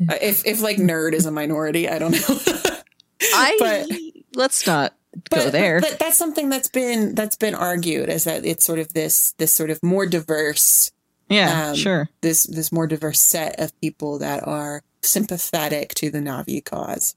Uh, 0.00 0.16
if 0.20 0.44
if 0.44 0.60
like 0.60 0.76
nerd 0.76 1.12
is 1.12 1.24
a 1.24 1.30
minority, 1.30 1.88
I 1.88 2.00
don't 2.00 2.10
know. 2.10 2.18
I 3.22 3.56
But- 3.60 3.98
let's 4.34 4.66
not 4.66 4.92
go 5.30 5.50
there. 5.50 5.80
But 5.80 6.00
that's 6.00 6.16
something 6.16 6.48
that's 6.48 6.68
been 6.68 7.14
that's 7.14 7.36
been 7.36 7.54
argued 7.54 8.08
is 8.08 8.24
that 8.24 8.44
it's 8.44 8.64
sort 8.64 8.80
of 8.80 8.92
this 8.92 9.34
this 9.38 9.52
sort 9.52 9.70
of 9.70 9.80
more 9.84 10.04
diverse 10.04 10.90
yeah, 11.28 11.68
um, 11.68 11.76
sure. 11.76 12.08
this 12.22 12.42
this 12.42 12.72
more 12.72 12.88
diverse 12.88 13.20
set 13.20 13.60
of 13.60 13.80
people 13.80 14.18
that 14.18 14.44
are 14.44 14.82
sympathetic 15.02 15.94
to 15.94 16.10
the 16.10 16.18
Na'vi 16.18 16.64
cause. 16.64 17.14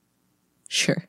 Sure. 0.68 1.08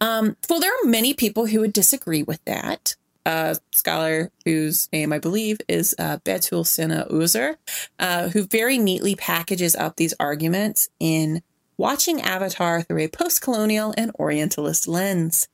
Um, 0.00 0.38
well, 0.48 0.60
there 0.60 0.72
are 0.72 0.88
many 0.88 1.12
people 1.12 1.48
who 1.48 1.60
would 1.60 1.74
disagree 1.74 2.22
with 2.22 2.42
that. 2.46 2.96
A 3.26 3.56
scholar 3.72 4.30
whose 4.44 4.88
name 4.92 5.12
I 5.12 5.18
believe 5.18 5.58
is 5.66 5.94
uh, 5.98 6.18
Betul 6.24 6.64
Sina 6.64 7.06
Uzer, 7.10 7.56
uh, 7.98 8.28
who 8.28 8.44
very 8.44 8.76
neatly 8.76 9.14
packages 9.14 9.74
up 9.74 9.96
these 9.96 10.14
arguments 10.20 10.88
in 11.00 11.42
watching 11.78 12.20
Avatar 12.20 12.82
through 12.82 13.00
a 13.00 13.08
post-colonial 13.08 13.94
and 13.96 14.12
Orientalist 14.18 14.86
lens. 14.86 15.48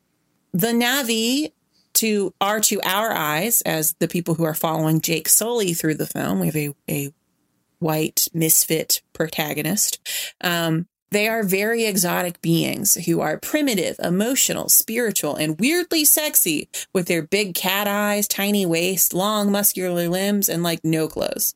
The 0.52 0.68
Na'vi, 0.68 1.52
to 1.94 2.34
are 2.40 2.60
to 2.60 2.80
our 2.82 3.12
eyes, 3.12 3.62
as 3.62 3.94
the 3.98 4.08
people 4.08 4.34
who 4.34 4.44
are 4.44 4.54
following 4.54 5.00
Jake 5.00 5.28
Sully 5.28 5.72
through 5.72 5.94
the 5.94 6.06
film, 6.06 6.40
we 6.40 6.46
have 6.46 6.56
a, 6.56 6.74
a 6.88 7.12
white 7.78 8.28
misfit 8.32 9.02
protagonist. 9.12 9.98
Um, 10.40 10.86
they 11.11 11.26
are 11.26 11.42
very 11.42 11.86
exotic 11.86 12.40
beings 12.40 12.94
who 13.06 13.20
are 13.20 13.38
primitive, 13.38 13.96
emotional, 13.98 14.68
spiritual, 14.68 15.34
and 15.34 15.58
weirdly 15.58 16.04
sexy 16.04 16.68
with 16.92 17.06
their 17.06 17.22
big 17.22 17.54
cat 17.54 17.88
eyes, 17.88 18.28
tiny 18.28 18.64
waist, 18.64 19.12
long 19.12 19.50
muscular 19.50 20.08
limbs, 20.08 20.48
and 20.48 20.62
like 20.62 20.84
no 20.84 21.08
clothes. 21.08 21.54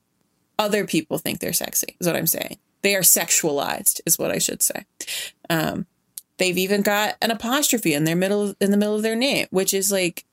Other 0.59 0.85
people 0.87 1.19
think 1.19 1.39
they're 1.39 1.53
sexy, 1.53 1.97
is 2.01 2.07
what 2.07 2.17
I'm 2.17 2.27
saying. 2.27 2.59
They 2.83 2.97
are 2.97 3.03
sexualized, 3.03 4.01
is 4.05 4.19
what 4.19 4.33
I 4.33 4.39
should 4.39 4.61
say. 4.61 4.87
Um, 5.49 5.87
they've 6.39 6.59
even 6.59 6.83
got 6.83 7.17
an 7.23 7.31
apostrophe 7.31 7.95
in 7.95 8.05
their 8.05 8.17
middle 8.17 8.55
in 8.61 8.73
the 8.73 8.77
middle 8.77 8.97
of 8.97 9.03
their 9.03 9.17
name, 9.17 9.47
which 9.51 9.73
is 9.73 9.93
like 9.93 10.25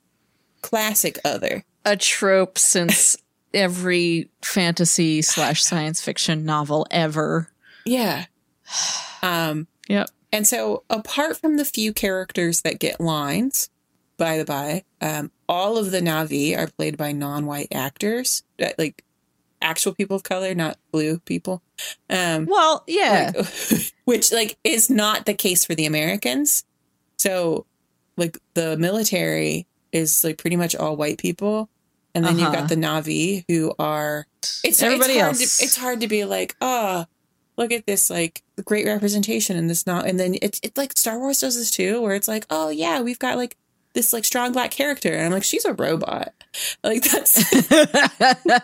classic 0.62 1.20
other. 1.24 1.64
A 1.86 1.96
trope 1.96 2.58
since 2.58 3.18
every 3.54 4.30
fantasy 4.42 5.22
slash 5.22 5.64
science 5.64 6.02
fiction 6.02 6.44
novel 6.44 6.88
ever. 6.90 7.50
Yeah. 7.86 8.26
Um, 9.22 9.68
Yep. 9.88 10.10
And 10.32 10.48
so, 10.48 10.84
apart 10.90 11.38
from 11.38 11.58
the 11.58 11.66
few 11.66 11.92
characters 11.92 12.62
that 12.62 12.80
get 12.80 13.02
lines, 13.02 13.70
by 14.18 14.38
the 14.38 14.46
by, 14.46 14.84
um, 15.02 15.32
all 15.50 15.78
of 15.78 15.92
the 15.92 16.00
Na'vi 16.00 16.58
are 16.58 16.68
played 16.68 16.96
by 16.96 17.12
non-white 17.12 17.68
actors, 17.74 18.44
uh, 18.64 18.70
like 18.78 19.04
actual 19.62 19.94
people 19.94 20.16
of 20.16 20.24
color, 20.24 20.56
not 20.56 20.78
blue 20.92 21.20
people. 21.20 21.62
Um, 22.10 22.46
Well, 22.46 22.84
yeah. 22.88 23.32
like- 23.36 23.94
which 24.06 24.32
like 24.32 24.58
is 24.64 24.90
not 24.90 25.26
the 25.26 25.34
case 25.34 25.66
for 25.66 25.76
the 25.76 25.86
Americans. 25.86 26.64
So, 27.18 27.66
like 28.16 28.38
the 28.54 28.78
military 28.78 29.68
is 29.92 30.24
like 30.24 30.38
pretty 30.38 30.56
much 30.56 30.76
all 30.76 30.96
white 30.96 31.18
people, 31.18 31.70
and 32.16 32.24
then 32.24 32.38
you've 32.40 32.48
Uh-huh. 32.50 32.62
got 32.62 32.70
the 32.70 32.76
Na'vi 32.76 33.44
who 33.50 33.74
are. 33.78 34.28
It's 34.64 34.82
Everybody 34.82 35.14
it's 35.14 35.22
hard 35.22 35.36
else. 35.36 35.58
To, 35.58 35.64
it's 35.66 35.76
hard 35.76 36.00
to 36.02 36.08
be 36.08 36.24
like, 36.24 36.56
oh, 36.62 37.06
look 37.62 37.72
at 37.72 37.86
this 37.86 38.10
like 38.10 38.42
great 38.66 38.86
representation 38.86 39.56
in 39.58 39.68
this 39.68 39.86
not, 39.88 40.06
and 40.08 40.20
then 40.20 40.36
it's 40.42 40.60
it's 40.64 40.78
like 40.78 40.98
Star 40.98 41.18
Wars 41.20 41.40
does 41.40 41.56
this 41.58 41.72
too, 41.72 42.02
where 42.02 42.16
it's 42.16 42.28
like, 42.28 42.46
oh 42.50 42.70
yeah, 42.70 43.02
we've 43.02 43.20
got 43.20 43.38
like 43.38 43.56
this 43.94 44.14
like 44.14 44.24
strong 44.24 44.54
black 44.54 44.72
character. 44.72 45.14
And 45.14 45.26
I'm 45.26 45.32
like, 45.34 45.44
she's 45.44 45.66
a 45.66 45.74
robot. 45.74 46.34
Like 46.84 47.02
that's 47.04 47.50
Yeah. 47.72 48.58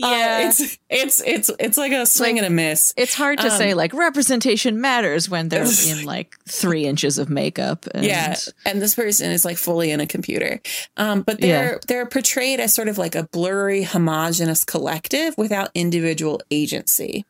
uh, 0.00 0.48
it's 0.48 0.78
it's 0.88 1.22
it's 1.26 1.50
it's 1.58 1.76
like 1.76 1.92
a 1.92 2.06
swing 2.06 2.38
and 2.38 2.46
a 2.46 2.50
miss. 2.50 2.94
It's 2.96 3.12
hard 3.14 3.38
to 3.40 3.50
Um, 3.52 3.58
say 3.58 3.74
like 3.74 3.92
representation 3.92 4.80
matters 4.80 5.28
when 5.28 5.50
they're 5.50 5.66
in 5.88 6.04
like 6.06 6.36
three 6.48 6.86
inches 6.86 7.18
of 7.18 7.28
makeup. 7.28 7.86
And, 7.94 8.02
yeah 8.06 8.36
and 8.64 8.80
this 8.80 8.94
person 8.94 9.30
is 9.30 9.44
like 9.44 9.58
fully 9.58 9.90
in 9.90 10.00
a 10.00 10.06
computer 10.06 10.60
um 10.96 11.20
but 11.20 11.38
they're 11.40 11.72
Yeah. 11.72 11.78
they're 11.86 12.06
portrayed 12.06 12.60
as 12.60 12.72
sort 12.72 12.88
of 12.88 12.96
like 12.96 13.14
a 13.14 13.24
blurry 13.24 13.82
homogenous 13.82 14.64
collective 14.64 15.36
without 15.36 15.68
individual 15.74 16.40
agency 16.50 17.26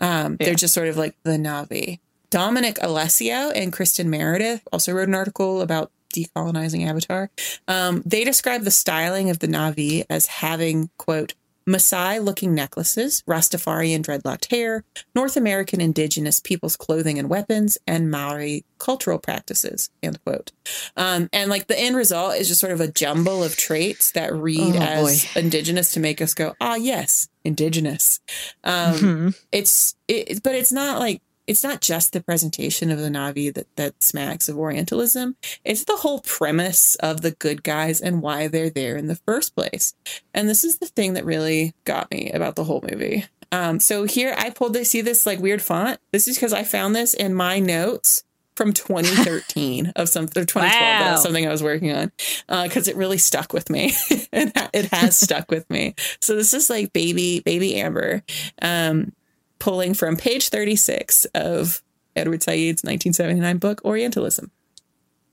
um 0.00 0.36
Yeah. 0.38 0.46
they're 0.46 0.54
just 0.54 0.74
sort 0.74 0.88
of 0.88 0.96
like 0.96 1.14
the 1.24 1.32
na'vi 1.32 1.98
dominic 2.30 2.78
alessio 2.80 3.50
and 3.50 3.72
kristen 3.72 4.08
meredith 4.10 4.66
also 4.72 4.92
wrote 4.92 5.08
an 5.08 5.14
article 5.14 5.60
about 5.62 5.90
decolonizing 6.14 6.86
avatar 6.86 7.30
um 7.68 8.02
they 8.06 8.24
describe 8.24 8.62
the 8.62 8.70
styling 8.70 9.30
of 9.30 9.38
the 9.40 9.46
na'vi 9.48 10.04
as 10.10 10.26
having 10.26 10.90
quote 10.98 11.34
Maasai 11.68 12.22
looking 12.24 12.54
necklaces, 12.54 13.22
Rastafarian 13.28 14.02
dreadlocked 14.02 14.50
hair, 14.50 14.84
North 15.14 15.36
American 15.36 15.80
indigenous 15.80 16.40
people's 16.40 16.76
clothing 16.76 17.18
and 17.18 17.28
weapons, 17.28 17.78
and 17.86 18.10
Maori 18.10 18.64
cultural 18.78 19.18
practices, 19.18 19.90
end 20.02 20.18
quote. 20.24 20.52
Um, 20.96 21.28
and 21.32 21.50
like 21.50 21.66
the 21.66 21.78
end 21.78 21.96
result 21.96 22.36
is 22.36 22.48
just 22.48 22.60
sort 22.60 22.72
of 22.72 22.80
a 22.80 22.88
jumble 22.90 23.44
of 23.44 23.56
traits 23.56 24.12
that 24.12 24.34
read 24.34 24.74
Oh, 24.76 24.80
as 24.80 25.24
boy. 25.34 25.40
indigenous 25.40 25.92
to 25.92 26.00
make 26.00 26.20
us 26.22 26.34
go, 26.34 26.54
ah, 26.60 26.76
yes, 26.76 27.28
indigenous. 27.44 28.20
Um, 28.64 28.94
Mhm. 28.94 29.38
it's, 29.52 29.94
it, 30.08 30.42
but 30.42 30.54
it's 30.54 30.72
not 30.72 30.98
like, 30.98 31.20
it's 31.46 31.64
not 31.64 31.80
just 31.80 32.12
the 32.12 32.20
presentation 32.20 32.90
of 32.90 32.98
the 32.98 33.08
Na'vi 33.08 33.52
that, 33.54 33.66
that 33.76 34.02
smacks 34.02 34.48
of 34.48 34.56
Orientalism. 34.58 35.36
It's 35.64 35.84
the 35.84 35.96
whole 35.96 36.20
premise 36.20 36.94
of 36.96 37.22
the 37.22 37.32
good 37.32 37.62
guys 37.62 38.00
and 38.00 38.22
why 38.22 38.46
they're 38.48 38.70
there 38.70 38.96
in 38.96 39.06
the 39.06 39.16
first 39.16 39.54
place. 39.54 39.94
And 40.32 40.48
this 40.48 40.64
is 40.64 40.78
the 40.78 40.86
thing 40.86 41.14
that 41.14 41.24
really 41.24 41.74
got 41.84 42.10
me 42.10 42.30
about 42.30 42.54
the 42.56 42.64
whole 42.64 42.84
movie. 42.88 43.24
Um, 43.52 43.80
so 43.80 44.04
here 44.04 44.34
I 44.38 44.50
pulled 44.50 44.74
this, 44.74 44.90
see 44.90 45.00
this 45.00 45.26
like 45.26 45.40
weird 45.40 45.60
font? 45.62 45.98
This 46.12 46.28
is 46.28 46.36
because 46.36 46.52
I 46.52 46.62
found 46.62 46.94
this 46.94 47.14
in 47.14 47.34
my 47.34 47.58
notes 47.58 48.22
from 48.54 48.72
2013 48.74 49.92
of 49.96 50.08
some 50.08 50.24
or 50.24 50.44
2012 50.44 50.70
that 50.70 51.10
Wow. 51.12 51.16
something 51.16 51.46
I 51.46 51.50
was 51.50 51.62
working 51.62 51.92
on 51.92 52.12
because 52.46 52.88
it 52.88 52.96
really 52.96 53.16
stuck 53.18 53.52
with 53.52 53.70
me. 53.70 53.92
it, 54.10 54.52
it 54.72 54.84
has 54.92 55.18
stuck 55.18 55.50
with 55.50 55.68
me. 55.70 55.94
So 56.20 56.36
this 56.36 56.52
is 56.52 56.68
like 56.68 56.92
baby 56.92 57.40
baby 57.40 57.76
Amber 57.76 58.22
um, 58.60 59.12
pulling 59.60 59.94
from 59.94 60.16
page 60.16 60.48
36 60.48 61.26
of 61.34 61.82
Edward 62.16 62.42
Said's 62.42 62.82
1979 62.82 63.58
book 63.58 63.80
Orientalism, 63.84 64.50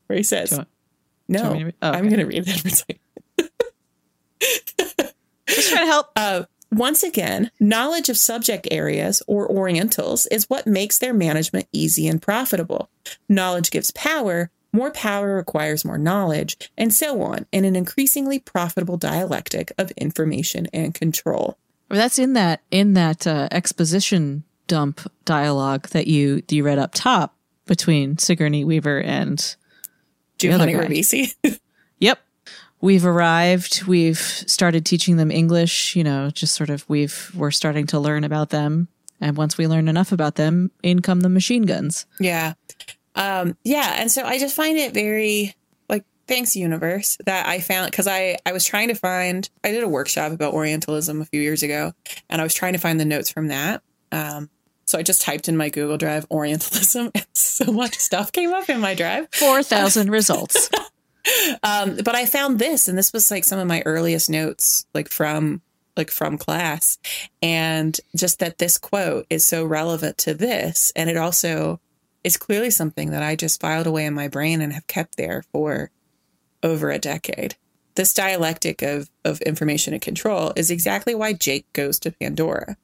where 0.06 0.18
he 0.18 0.24
says, 0.24 0.52
want- 0.52 0.68
"No, 1.28 1.40
do 1.40 1.44
you 1.44 1.50
want 1.50 1.60
to 1.60 1.66
read- 1.66 1.76
oh, 1.82 1.92
I'm 1.92 2.10
going 2.10 2.20
to 2.20 2.26
read 2.26 2.48
Edward 2.48 2.74
Said." 2.74 3.00
Just 5.48 5.70
trying 5.70 5.86
to 5.86 5.92
help. 5.92 6.08
Uh, 6.16 6.44
once 6.72 7.02
again, 7.02 7.50
knowledge 7.60 8.10
of 8.10 8.18
subject 8.18 8.68
areas 8.70 9.24
or 9.26 9.50
Orientals 9.50 10.26
is 10.28 10.50
what 10.50 10.68
makes 10.68 10.98
their 10.98 11.14
management 11.14 11.68
easy 11.72 12.08
and 12.08 12.22
profitable. 12.22 12.90
Knowledge 13.30 13.72
gives 13.72 13.90
power, 13.92 14.52
more 14.74 14.92
power 14.92 15.36
requires 15.38 15.86
more 15.86 15.98
knowledge, 15.98 16.70
and 16.78 16.94
so 16.94 17.22
on, 17.22 17.46
in 17.54 17.64
an 17.64 17.78
increasingly 17.78 18.38
profitable 18.38 18.98
dialectic 18.98 19.72
of 19.78 19.92
information 19.92 20.68
and 20.74 20.94
control. 20.94 21.58
Well, 21.90 21.98
that's 21.98 22.20
in 22.20 22.34
that 22.34 22.62
in 22.72 22.94
that 22.94 23.26
uh, 23.26 23.48
exposition 23.52 24.44
dump 24.68 25.02
dialogue 25.26 25.88
that 25.90 26.08
you 26.08 26.44
you 26.50 26.64
read 26.64 26.80
up 26.80 26.92
top 26.94 27.36
between 27.66 28.18
Sigourney 28.18 28.64
Weaver 28.64 29.02
and 29.02 29.56
Giovanni. 30.38 30.74
Ribisi. 30.74 31.34
Yep. 32.00 32.20
We've 32.80 33.08
arrived. 33.08 33.88
We've 33.88 34.20
started 34.20 34.86
teaching 34.86 35.18
them 35.18 35.32
English, 35.32 35.96
you 35.96 36.04
know, 36.04 36.30
just 36.30 36.54
sort 36.54 36.70
of 36.70 36.88
we've 36.88 37.32
we're 37.34 37.50
starting 37.50 37.88
to 37.88 38.00
learn 38.00 38.24
about 38.24 38.52
them. 38.52 38.88
And 39.20 39.36
once 39.36 39.58
we 39.58 39.66
learn 39.66 39.88
enough 39.88 40.12
about 40.12 40.36
them, 40.36 40.70
in 40.84 41.02
come 41.02 41.22
the 41.22 41.30
machine 41.30 41.64
guns. 41.64 42.06
Yeah. 42.20 42.54
Um, 43.16 43.58
yeah. 43.64 43.96
And 43.98 44.12
so 44.12 44.24
I 44.24 44.38
just 44.38 44.56
find 44.56 44.78
it 44.78 44.94
very 44.94 45.56
thanks, 46.28 46.56
universe, 46.56 47.18
that 47.26 47.48
I 47.48 47.60
found 47.60 47.92
because 47.92 48.08
I, 48.08 48.38
I 48.46 48.52
was 48.52 48.66
trying 48.66 48.90
to 48.90 48.96
find, 48.96 49.50
I 49.64 49.72
did 49.72 49.84
a 49.84 49.88
workshop 49.88 50.32
about 50.32 50.54
Orientalism 50.54 51.22
a 51.22 51.26
few 51.26 51.42
years 51.42 51.64
ago, 51.64 51.94
and 52.30 52.42
I 52.42 52.44
was 52.44 52.54
trying 52.54 52.74
to 52.74 52.80
find 52.80 53.00
the 53.00 53.06
notes 53.06 53.32
from 53.32 53.48
that. 53.48 53.82
Um, 54.12 54.50
so 54.86 54.98
I 54.98 55.04
just 55.04 55.22
typed 55.22 55.50
in 55.50 55.58
my 55.58 55.70
Google 55.70 55.98
Drive 55.98 56.26
Orientalism, 56.32 57.12
and 57.16 57.26
so 57.34 57.72
much 57.72 57.98
stuff 57.98 58.32
came 58.32 58.54
up 58.54 58.70
in 58.70 58.80
my 58.80 58.94
drive. 58.94 59.28
Four 59.34 59.64
thousand 59.64 60.12
results. 60.12 60.70
Um, 61.62 61.98
but 62.06 62.16
I 62.16 62.26
found 62.26 62.58
this, 62.58 62.88
and 62.88 62.98
this 62.98 63.12
was 63.12 63.30
like 63.30 63.44
some 63.44 63.60
of 63.60 63.68
my 63.68 63.84
earliest 63.86 64.30
notes, 64.30 64.86
like 64.94 65.10
from 65.10 65.62
like 65.98 66.10
from 66.10 66.38
class, 66.38 66.98
and 67.42 68.00
just 68.16 68.40
that 68.40 68.60
this 68.60 68.78
quote 68.78 69.26
is 69.30 69.44
so 69.44 69.66
relevant 69.66 70.18
to 70.20 70.34
this, 70.34 70.94
and 70.96 71.10
it 71.10 71.18
also 71.18 71.82
is 72.24 72.38
clearly 72.38 72.70
something 72.70 73.12
that 73.12 73.24
I 73.24 73.36
just 73.36 73.60
filed 73.60 73.88
away 73.88 74.06
in 74.06 74.14
my 74.14 74.28
brain 74.28 74.62
and 74.62 74.72
have 74.72 74.88
kept 74.88 75.18
there 75.18 75.44
for 75.52 75.92
over 76.64 76.90
a 76.90 77.00
decade. 77.00 77.56
This 77.96 78.14
dialectic 78.14 78.84
of 78.84 79.10
of 79.26 79.42
information 79.42 79.94
and 79.94 80.02
control 80.02 80.54
is 80.56 80.70
exactly 80.70 81.16
why 81.16 81.34
Jake 81.34 81.66
goes 81.74 82.00
to 82.02 82.12
Pandora. 82.12 82.78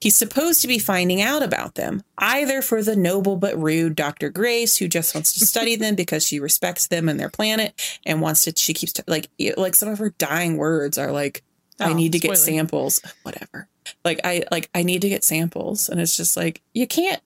He's 0.00 0.14
supposed 0.14 0.62
to 0.62 0.68
be 0.68 0.78
finding 0.78 1.20
out 1.20 1.42
about 1.42 1.74
them, 1.74 2.02
either 2.18 2.62
for 2.62 2.80
the 2.82 2.94
noble 2.94 3.36
but 3.36 3.60
rude 3.60 3.96
Dr. 3.96 4.30
Grace, 4.30 4.76
who 4.76 4.86
just 4.86 5.14
wants 5.16 5.34
to 5.34 5.46
study 5.46 5.74
them 5.74 5.96
because 5.96 6.24
she 6.24 6.38
respects 6.38 6.86
them 6.86 7.08
and 7.08 7.18
their 7.18 7.28
planet 7.28 7.74
and 8.06 8.20
wants 8.20 8.44
to, 8.44 8.52
she 8.56 8.72
keeps, 8.72 8.94
like, 9.08 9.28
like 9.56 9.74
some 9.74 9.88
of 9.88 9.98
her 9.98 10.10
dying 10.10 10.56
words 10.56 10.96
are 10.96 11.10
like, 11.10 11.42
I 11.80 11.90
Oh, 11.90 11.94
need 11.94 12.12
to 12.12 12.18
get 12.20 12.38
samples, 12.38 13.00
whatever. 13.24 13.66
Like, 14.04 14.20
I, 14.22 14.44
like, 14.52 14.70
I 14.74 14.84
need 14.84 15.02
to 15.02 15.08
get 15.08 15.24
samples. 15.24 15.88
And 15.88 16.00
it's 16.00 16.16
just 16.16 16.36
like, 16.36 16.62
you 16.72 16.86
can't, 16.86 17.20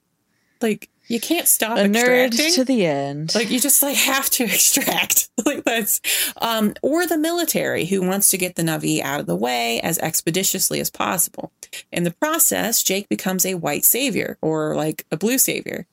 like, 0.63 0.89
you 1.09 1.21
can't 1.21 1.47
stop 1.47 1.79
A 1.79 1.83
nerd 1.83 2.27
extracting. 2.29 2.53
to 2.55 2.65
the 2.65 2.87
end. 2.87 3.35
Like 3.35 3.51
you 3.51 3.61
just 3.61 3.83
like 3.83 3.97
have 3.97 4.29
to 4.31 4.45
extract. 4.53 5.29
like 5.47 5.65
that's 5.65 6.01
um 6.41 6.75
or 6.83 7.07
the 7.07 7.19
military 7.19 7.85
who 7.87 8.03
wants 8.03 8.31
to 8.31 8.39
get 8.39 8.57
the 8.57 8.63
Na'vi 8.63 9.01
out 9.01 9.21
of 9.21 9.27
the 9.27 9.37
way 9.37 9.81
as 9.81 9.99
expeditiously 9.99 10.81
as 10.81 10.91
possible. 10.91 11.53
In 11.93 12.05
the 12.05 12.11
process, 12.13 12.83
Jake 12.83 13.09
becomes 13.09 13.45
a 13.47 13.55
white 13.55 13.85
savior 13.85 14.39
or 14.41 14.75
like 14.77 15.05
a 15.11 15.17
blue 15.17 15.39
savior. 15.39 15.87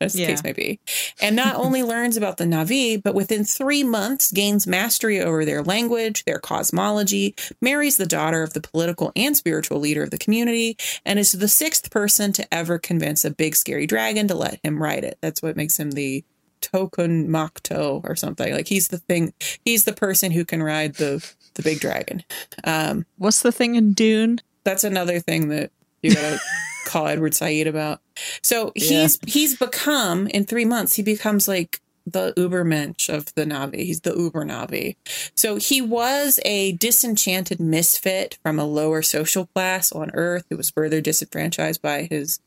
As 0.00 0.12
the 0.12 0.20
Yeah. 0.20 0.26
case 0.28 0.44
may 0.44 0.52
be. 0.52 0.78
And 1.20 1.34
not 1.36 1.56
only 1.64 1.82
learns 1.82 2.16
about 2.16 2.36
the 2.36 2.44
Na'vi, 2.44 3.02
but 3.02 3.14
within 3.14 3.44
three 3.44 3.82
months 3.82 4.30
gains 4.30 4.66
mastery 4.66 5.20
over 5.20 5.44
their 5.44 5.62
language, 5.62 6.24
their 6.24 6.38
cosmology, 6.38 7.34
marries 7.62 7.96
the 7.96 8.06
daughter 8.06 8.42
of 8.42 8.52
the 8.52 8.60
political 8.60 9.12
and 9.16 9.36
spiritual 9.36 9.80
leader 9.80 10.02
of 10.02 10.10
the 10.10 10.18
community, 10.18 10.76
and 11.04 11.18
is 11.18 11.32
the 11.32 11.48
sixth 11.48 11.90
person 11.90 12.32
to 12.34 12.54
ever 12.54 12.78
convince 12.78 13.24
a 13.24 13.30
big 13.30 13.56
scary 13.56 13.86
dragon 13.86 14.28
to 14.28 14.34
let 14.34 14.60
him 14.62 14.82
ride 14.82 15.04
it. 15.04 15.18
That's 15.22 15.42
what 15.42 15.56
makes 15.56 15.78
him 15.78 15.92
the 15.92 16.24
Toruk 16.62 17.26
Makto 17.28 18.02
or 18.04 18.16
something. 18.16 18.52
Like 18.52 18.66
he's 18.66 18.88
the 18.88 18.98
thing 18.98 19.32
he's 19.64 19.84
the 19.84 19.92
person 19.92 20.32
who 20.32 20.44
can 20.44 20.62
ride 20.62 20.94
the 20.94 21.24
the 21.54 21.62
big 21.62 21.80
dragon. 21.80 22.24
Um 22.64 23.06
What's 23.18 23.42
the 23.42 23.52
thing 23.52 23.74
in 23.76 23.92
Dune? 23.92 24.40
that's 24.64 24.82
another 24.82 25.20
thing 25.20 25.48
that 25.50 25.70
you 26.02 26.14
gotta 26.14 26.38
call 26.86 27.06
Edward 27.06 27.34
Said 27.34 27.66
about. 27.66 28.00
So 28.42 28.72
he's 28.74 29.18
he's 29.26 29.56
become 29.56 30.26
in 30.28 30.44
three 30.44 30.64
months, 30.64 30.94
he 30.94 31.02
becomes 31.02 31.48
like 31.48 31.80
the 32.06 32.32
Ubermensch 32.34 33.12
of 33.12 33.34
the 33.34 33.44
Na'vi. 33.44 33.80
He's 33.80 34.00
the 34.00 34.14
Uber 34.14 34.44
Na'vi. 34.44 34.96
So 35.34 35.56
he 35.56 35.82
was 35.82 36.38
a 36.44 36.72
disenchanted 36.72 37.58
misfit 37.58 38.38
from 38.42 38.58
a 38.58 38.64
lower 38.64 39.02
social 39.02 39.46
class 39.46 39.90
on 39.90 40.12
Earth 40.14 40.44
who 40.48 40.56
was 40.56 40.70
further 40.70 41.00
disenfranchised 41.00 41.82
by 41.82 42.02
his 42.02 42.38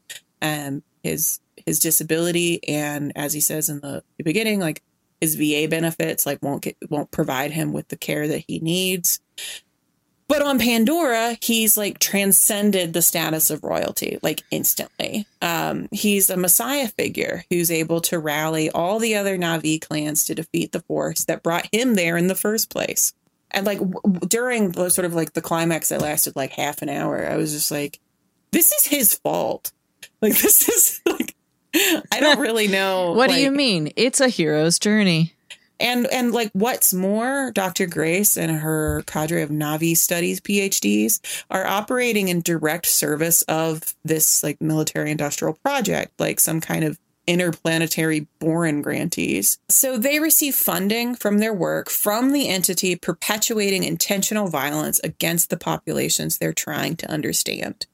um 0.41 0.82
his 1.04 1.39
his 1.66 1.80
disability 1.80 2.66
and 2.68 3.12
as 3.16 3.34
he 3.34 3.41
says 3.41 3.70
in 3.70 3.82
the 3.82 4.02
beginning, 4.24 4.60
like 4.60 4.82
his 5.20 5.36
VA 5.36 5.68
benefits 5.70 6.26
like 6.26 6.41
won't 6.41 6.64
get 6.64 6.78
won't 6.89 7.12
provide 7.12 7.52
him 7.52 7.74
with 7.74 7.89
the 7.89 7.97
care 7.97 8.28
that 8.28 8.45
he 8.47 8.60
needs. 8.60 9.20
But 10.30 10.43
on 10.43 10.59
Pandora, 10.59 11.38
he's 11.41 11.75
like 11.75 11.97
transcended 11.97 12.93
the 12.93 13.01
status 13.01 13.49
of 13.49 13.63
royalty, 13.63 14.19
like 14.21 14.43
instantly. 14.51 15.25
Um, 15.41 15.89
he's 15.91 16.30
a 16.30 16.38
messiah 16.38 16.88
figure 16.88 17.45
who's 17.49 17.71
able 17.71 17.99
to 18.01 18.19
rally 18.19 18.69
all 18.69 18.99
the 18.99 19.15
other 19.15 19.39
Na'vi 19.39 19.82
clans 19.82 20.23
to 20.25 20.36
defeat 20.36 20.71
the 20.71 20.82
force 20.82 21.25
that 21.25 21.41
brought 21.41 21.67
him 21.73 21.95
there 21.95 22.15
in 22.15 22.27
the 22.27 22.36
first 22.36 22.69
place. 22.69 23.11
And 23.49 23.65
like 23.65 23.80
w- 23.80 24.19
during 24.27 24.69
the 24.69 24.89
sort 24.89 25.05
of 25.05 25.15
like 25.15 25.34
the 25.34 25.41
climax 25.41 25.89
that 25.89 25.99
lasted 25.99 26.36
like 26.36 26.51
half 26.51 26.84
an 26.84 26.89
hour, 26.89 27.27
I 27.27 27.36
was 27.36 27.51
just 27.51 27.71
like, 27.71 27.99
this 28.51 28.71
is 28.71 28.86
his 28.86 29.15
fault. 29.15 29.71
Like, 30.21 30.38
this 30.38 30.69
is 30.69 31.01
like, 31.07 31.34
I 31.73 32.19
don't 32.19 32.39
really 32.39 32.67
know. 32.67 33.13
What 33.13 33.32
do 33.32 33.41
you 33.41 33.49
mean? 33.49 33.93
It's 33.95 34.21
a 34.21 34.30
hero's 34.30 34.77
journey. 34.77 35.34
And 35.80 36.07
and 36.07 36.32
like 36.34 36.51
what's 36.53 36.93
more, 36.93 37.51
Dr. 37.51 37.88
Grace 37.88 38.38
and 38.38 38.51
her 38.51 39.03
cadre 39.07 39.41
of 39.41 39.49
Na'vi 39.49 39.95
studies 39.95 40.41
PhDs 40.41 41.19
are 41.49 41.65
operating 41.65 42.27
in 42.27 42.41
direct 42.41 42.86
service 42.86 43.41
of 43.43 43.95
this 44.03 44.43
like 44.43 44.59
military 44.61 45.11
industrial 45.11 45.53
project, 45.53 46.19
like 46.19 46.39
some 46.39 46.59
kind 46.59 46.84
of 46.84 46.99
interplanetary 47.27 48.27
Boren 48.39 48.82
grantees. 48.82 49.59
So 49.69 49.97
they 49.97 50.19
receive 50.19 50.55
funding 50.55 51.13
from 51.13 51.38
their 51.38 51.53
work 51.53 51.89
from 51.89 52.34
the 52.34 52.49
entity 52.49 52.95
perpetuating 52.95 53.84
intentional 53.84 54.47
violence 54.47 54.99
against 55.03 55.51
the 55.51 55.57
populations 55.57 56.38
they're 56.38 56.53
trying 56.53 56.95
to 56.97 57.11
understand. 57.11 57.86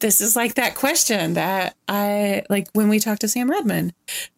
This 0.00 0.20
is 0.20 0.34
like 0.34 0.54
that 0.54 0.74
question 0.74 1.34
that 1.34 1.76
I 1.86 2.42
like 2.50 2.68
when 2.72 2.88
we 2.88 2.98
talked 2.98 3.20
to 3.20 3.28
Sam 3.28 3.50
Redman, 3.50 3.92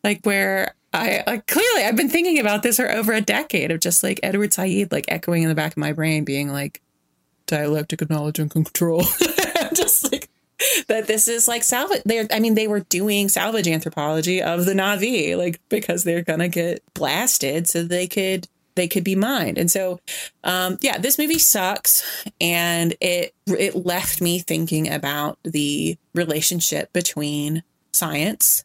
like 0.04 0.20
where 0.24 0.74
I 0.92 1.42
clearly 1.46 1.84
I've 1.84 1.96
been 1.96 2.08
thinking 2.08 2.38
about 2.38 2.62
this 2.62 2.76
for 2.76 2.90
over 2.90 3.12
a 3.12 3.20
decade 3.20 3.70
of 3.70 3.80
just 3.80 4.02
like 4.02 4.20
Edward 4.22 4.52
Said 4.52 4.90
like 4.90 5.04
echoing 5.08 5.42
in 5.42 5.48
the 5.48 5.54
back 5.54 5.72
of 5.72 5.76
my 5.76 5.92
brain, 5.92 6.24
being 6.24 6.50
like 6.50 6.82
dialectic 7.46 8.02
of 8.02 8.10
knowledge 8.10 8.38
and 8.38 8.50
control. 8.50 9.02
just 9.74 10.10
like 10.10 10.28
that 10.88 11.06
this 11.06 11.28
is 11.28 11.48
like 11.48 11.62
salvage 11.62 12.02
they 12.04 12.26
I 12.30 12.40
mean 12.40 12.54
they 12.54 12.68
were 12.68 12.80
doing 12.80 13.28
salvage 13.28 13.68
anthropology 13.68 14.42
of 14.42 14.66
the 14.66 14.74
Na'vi 14.74 15.36
like 15.36 15.60
because 15.68 16.04
they're 16.04 16.22
gonna 16.22 16.48
get 16.48 16.82
blasted 16.94 17.68
so 17.68 17.82
they 17.82 18.06
could 18.06 18.48
they 18.74 18.88
could 18.88 19.04
be 19.04 19.14
mined. 19.16 19.58
And 19.58 19.70
so 19.70 20.00
um 20.44 20.78
yeah, 20.80 20.98
this 20.98 21.18
movie 21.18 21.38
sucks 21.38 22.04
and 22.40 22.94
it 23.00 23.34
it 23.46 23.86
left 23.86 24.20
me 24.20 24.40
thinking 24.40 24.90
about 24.90 25.38
the 25.44 25.96
relationship 26.14 26.92
between 26.92 27.62
science 27.92 28.64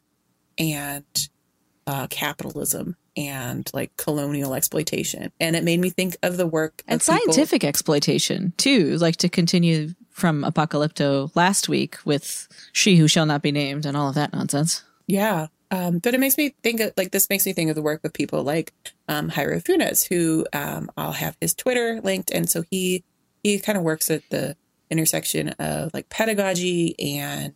and 0.58 1.04
uh, 1.86 2.06
capitalism 2.08 2.96
and 3.16 3.70
like 3.72 3.96
colonial 3.96 4.54
exploitation. 4.54 5.32
And 5.40 5.56
it 5.56 5.64
made 5.64 5.80
me 5.80 5.90
think 5.90 6.16
of 6.22 6.36
the 6.36 6.46
work 6.46 6.82
and 6.86 7.00
scientific 7.00 7.60
people. 7.60 7.68
exploitation 7.68 8.52
too, 8.56 8.96
like 8.98 9.16
to 9.16 9.28
continue 9.28 9.94
from 10.10 10.42
Apocalypto 10.44 11.30
last 11.34 11.68
week 11.68 11.98
with 12.04 12.48
She 12.72 12.96
Who 12.96 13.08
Shall 13.08 13.26
Not 13.26 13.42
Be 13.42 13.52
Named 13.52 13.86
and 13.86 13.96
all 13.96 14.08
of 14.08 14.14
that 14.14 14.32
nonsense. 14.32 14.82
Yeah. 15.06 15.46
Um, 15.70 15.98
but 15.98 16.14
it 16.14 16.20
makes 16.20 16.38
me 16.38 16.54
think 16.62 16.80
of 16.80 16.92
like 16.96 17.10
this 17.10 17.28
makes 17.28 17.44
me 17.44 17.52
think 17.52 17.70
of 17.70 17.76
the 17.76 17.82
work 17.82 18.04
of 18.04 18.12
people 18.12 18.42
like 18.42 18.72
um, 19.08 19.30
Jairo 19.30 19.62
Funez, 19.62 20.06
who 20.06 20.46
um, 20.52 20.90
I'll 20.96 21.12
have 21.12 21.36
his 21.40 21.54
Twitter 21.54 22.00
linked, 22.02 22.30
and 22.30 22.48
so 22.48 22.62
he 22.70 23.02
he 23.42 23.58
kind 23.58 23.76
of 23.76 23.82
works 23.82 24.08
at 24.10 24.22
the 24.30 24.56
intersection 24.90 25.48
of 25.58 25.92
like 25.92 26.08
pedagogy 26.08 26.94
and 27.18 27.54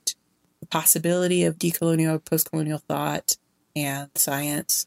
the 0.58 0.66
possibility 0.66 1.44
of 1.44 1.56
decolonial, 1.56 2.20
postcolonial 2.20 2.82
thought 2.82 3.36
and 3.74 4.10
science. 4.14 4.86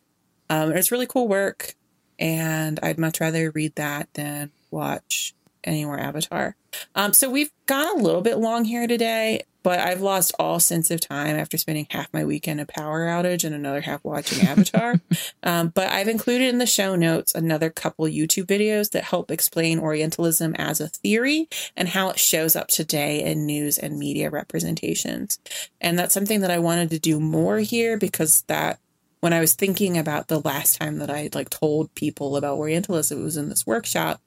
Um, 0.49 0.71
it's 0.71 0.91
really 0.91 1.07
cool 1.07 1.27
work, 1.27 1.75
and 2.19 2.79
I'd 2.83 2.99
much 2.99 3.19
rather 3.19 3.51
read 3.51 3.75
that 3.75 4.09
than 4.13 4.51
watch 4.71 5.33
any 5.63 5.85
more 5.85 5.99
Avatar. 5.99 6.55
Um, 6.95 7.13
so 7.13 7.29
we've 7.29 7.51
gone 7.65 7.99
a 7.99 8.01
little 8.01 8.21
bit 8.21 8.37
long 8.37 8.65
here 8.65 8.87
today, 8.87 9.43
but 9.63 9.79
I've 9.79 10.01
lost 10.01 10.33
all 10.37 10.59
sense 10.59 10.91
of 10.91 10.99
time 10.99 11.37
after 11.37 11.57
spending 11.57 11.87
half 11.89 12.07
my 12.13 12.25
weekend 12.25 12.59
a 12.59 12.65
power 12.65 13.07
outage 13.07 13.43
and 13.43 13.55
another 13.55 13.81
half 13.81 14.03
watching 14.03 14.45
Avatar. 14.47 15.01
um, 15.41 15.69
but 15.69 15.89
I've 15.89 16.07
included 16.07 16.49
in 16.49 16.57
the 16.57 16.65
show 16.65 16.95
notes 16.95 17.33
another 17.33 17.69
couple 17.69 18.05
YouTube 18.05 18.45
videos 18.45 18.91
that 18.91 19.05
help 19.05 19.31
explain 19.31 19.79
Orientalism 19.79 20.55
as 20.55 20.81
a 20.81 20.89
theory 20.89 21.47
and 21.75 21.89
how 21.89 22.09
it 22.09 22.19
shows 22.19 22.55
up 22.55 22.67
today 22.67 23.23
in 23.23 23.45
news 23.45 23.77
and 23.77 23.97
media 23.97 24.29
representations. 24.29 25.39
And 25.79 25.97
that's 25.97 26.13
something 26.13 26.41
that 26.41 26.51
I 26.51 26.59
wanted 26.59 26.89
to 26.91 26.99
do 26.99 27.19
more 27.19 27.59
here 27.59 27.97
because 27.97 28.43
that 28.43 28.79
when 29.21 29.31
I 29.31 29.39
was 29.39 29.53
thinking 29.53 29.97
about 29.97 30.27
the 30.27 30.41
last 30.41 30.81
time 30.81 30.97
that 30.97 31.09
I 31.09 31.29
like 31.33 31.49
told 31.49 31.95
people 31.95 32.35
about 32.35 32.57
Orientalism, 32.57 33.21
it 33.21 33.23
was 33.23 33.37
in 33.37 33.47
this 33.47 33.65
workshop. 33.65 34.19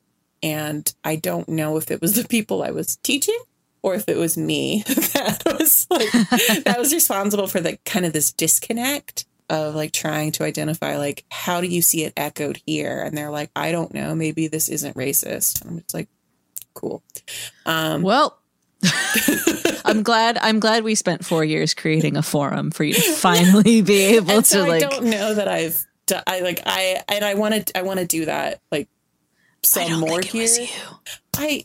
And 0.42 0.92
I 1.04 1.16
don't 1.16 1.48
know 1.48 1.76
if 1.76 1.90
it 1.90 2.00
was 2.00 2.14
the 2.14 2.28
people 2.28 2.62
I 2.62 2.70
was 2.70 2.96
teaching 2.96 3.38
or 3.82 3.94
if 3.94 4.08
it 4.08 4.16
was 4.16 4.36
me 4.36 4.82
that 4.86 5.42
was 5.58 5.86
like 5.90 6.10
that 6.64 6.76
was 6.78 6.92
responsible 6.92 7.46
for 7.46 7.60
the 7.60 7.78
kind 7.84 8.04
of 8.04 8.12
this 8.12 8.32
disconnect 8.32 9.26
of 9.48 9.76
like 9.76 9.92
trying 9.92 10.32
to 10.32 10.42
identify 10.42 10.96
like 10.96 11.24
how 11.30 11.60
do 11.60 11.68
you 11.68 11.80
see 11.80 12.02
it 12.02 12.12
echoed 12.16 12.60
here? 12.66 13.02
And 13.02 13.16
they're 13.16 13.30
like 13.30 13.50
i 13.54 13.72
don't 13.72 13.94
know. 13.94 14.14
Maybe 14.14 14.48
this 14.48 14.68
isn't 14.68 14.96
racist. 14.96 15.64
I'm 15.64 15.78
just 15.78 15.94
like 15.94 16.08
cool. 16.74 17.02
Um 17.64 18.02
well 18.02 18.38
i'm 19.86 20.02
glad 20.02 20.36
i'm 20.42 20.60
glad 20.60 20.84
we 20.84 20.94
spent 20.94 21.24
four 21.24 21.42
years 21.42 21.72
creating 21.72 22.16
a 22.16 22.22
forum 22.22 22.70
for 22.70 22.84
you 22.84 22.92
to 22.92 23.00
finally 23.14 23.80
be 23.80 24.02
able 24.16 24.30
and 24.30 24.46
so 24.46 24.64
to 24.64 24.70
like 24.70 24.82
i 24.82 24.86
don't 24.86 25.04
know 25.04 25.34
that 25.34 25.48
i've 25.48 25.82
done 26.06 26.22
i 26.26 26.40
like 26.40 26.60
i 26.66 27.02
and 27.08 27.24
i 27.24 27.34
want 27.34 27.66
to 27.66 27.78
i 27.78 27.82
want 27.82 27.98
to 27.98 28.06
do 28.06 28.26
that 28.26 28.60
like 28.70 28.86
some 29.66 30.00
more 30.00 30.20
here 30.20 30.48
i 31.36 31.64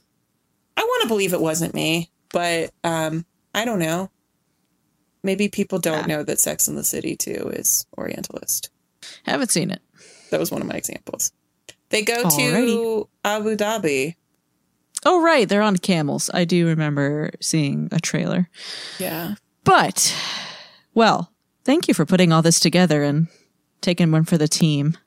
I 0.78 0.84
want 0.84 1.02
to 1.04 1.08
believe 1.08 1.34
it 1.34 1.42
wasn't 1.42 1.74
me, 1.74 2.10
but 2.32 2.72
um, 2.84 3.26
I 3.54 3.66
don't 3.66 3.80
know. 3.80 4.10
Maybe 5.24 5.50
people 5.50 5.80
don't 5.80 6.08
yeah. 6.08 6.16
know 6.16 6.24
that 6.24 6.40
Sex 6.40 6.68
in 6.68 6.76
the 6.76 6.84
City 6.84 7.16
too 7.16 7.52
is 7.54 7.86
Orientalist. 7.98 8.70
Haven't 9.26 9.52
seen 9.52 9.70
it. 9.70 9.82
That 10.32 10.40
was 10.40 10.52
one 10.52 10.62
of 10.62 10.68
my 10.68 10.76
examples. 10.76 11.32
They 11.90 12.04
go 12.04 12.24
Alrighty. 12.24 12.66
to 12.66 13.10
Abu 13.24 13.56
Dhabi. 13.56 14.16
Oh 15.06 15.22
right, 15.22 15.48
they're 15.48 15.62
on 15.62 15.78
camels. 15.78 16.30
I 16.34 16.46
do 16.46 16.68
remember 16.68 17.32
seeing 17.40 17.90
a 17.92 18.00
trailer. 18.00 18.50
Yeah. 18.98 19.36
But 19.64 20.16
well, 20.94 21.32
thank 21.64 21.88
you 21.88 21.94
for 21.94 22.06
putting 22.06 22.32
all 22.32 22.42
this 22.42 22.60
together 22.60 23.04
and 23.04 23.28
taking 23.82 24.12
one 24.12 24.24
for 24.24 24.38
the 24.38 24.48
team. 24.48 24.98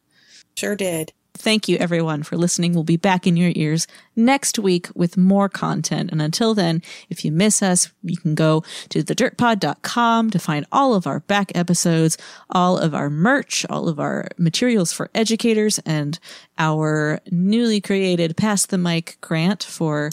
Sure 0.57 0.77
did. 0.77 1.13
Thank 1.37 1.69
you, 1.69 1.77
everyone, 1.79 2.23
for 2.23 2.37
listening. 2.37 2.75
We'll 2.75 2.85
be 2.85 2.97
back 2.97 3.27
in 3.27 3.37
your 3.37 3.53
ears 3.57 3.89
next 4.15 4.57
week 4.57 4.89
with 4.95 5.17
more 5.17 5.49
content. 5.49 6.13
And 6.13 6.23
until 6.23 6.55
then, 6.55 6.81
if 7.11 7.25
you 7.25 7.33
miss 7.33 7.61
us, 7.61 7.93
you 8.05 8.17
can 8.17 8.37
go 8.37 8.63
to 8.91 9.03
thedirtpod.com 9.03 10.31
to 10.31 10.39
find 10.39 10.65
all 10.71 10.95
of 10.95 11.09
our 11.09 11.21
back 11.21 11.51
episodes, 11.57 12.17
all 12.51 12.79
of 12.79 12.95
our 12.95 13.11
merch, 13.11 13.67
all 13.69 13.89
of 13.89 13.99
our 13.99 14.29
materials 14.39 14.93
for 14.93 15.11
educators, 15.13 15.81
and 15.81 16.21
our 16.57 17.19
newly 17.33 17.81
created 17.81 18.37
Pass 18.37 18.67
the 18.67 18.79
Mic 18.79 19.19
grant 19.21 19.65
for 19.65 20.11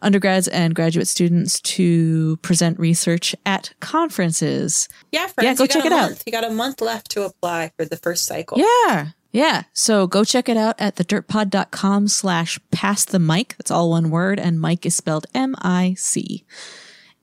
undergrads 0.00 0.48
and 0.48 0.74
graduate 0.74 1.06
students 1.06 1.60
to 1.60 2.38
present 2.38 2.78
research 2.78 3.34
at 3.44 3.74
conferences. 3.80 4.88
Yeah, 5.12 5.26
friends, 5.26 5.44
yeah, 5.44 5.54
go 5.54 5.66
check 5.66 5.84
it 5.84 5.90
month. 5.90 6.12
out. 6.12 6.22
You 6.26 6.32
got 6.32 6.44
a 6.44 6.50
month 6.50 6.80
left 6.80 7.10
to 7.12 7.24
apply 7.24 7.72
for 7.76 7.84
the 7.84 7.98
first 7.98 8.24
cycle. 8.24 8.58
Yeah. 8.58 9.08
Yeah. 9.36 9.64
So 9.74 10.06
go 10.06 10.24
check 10.24 10.48
it 10.48 10.56
out 10.56 10.76
at 10.78 10.96
thedirtpod.com 10.96 12.08
slash 12.08 12.58
pass 12.70 13.04
the 13.04 13.18
mic. 13.18 13.54
That's 13.58 13.70
all 13.70 13.90
one 13.90 14.08
word. 14.08 14.40
And 14.40 14.58
mic 14.58 14.86
is 14.86 14.96
spelled 14.96 15.26
M-I-C. 15.34 16.42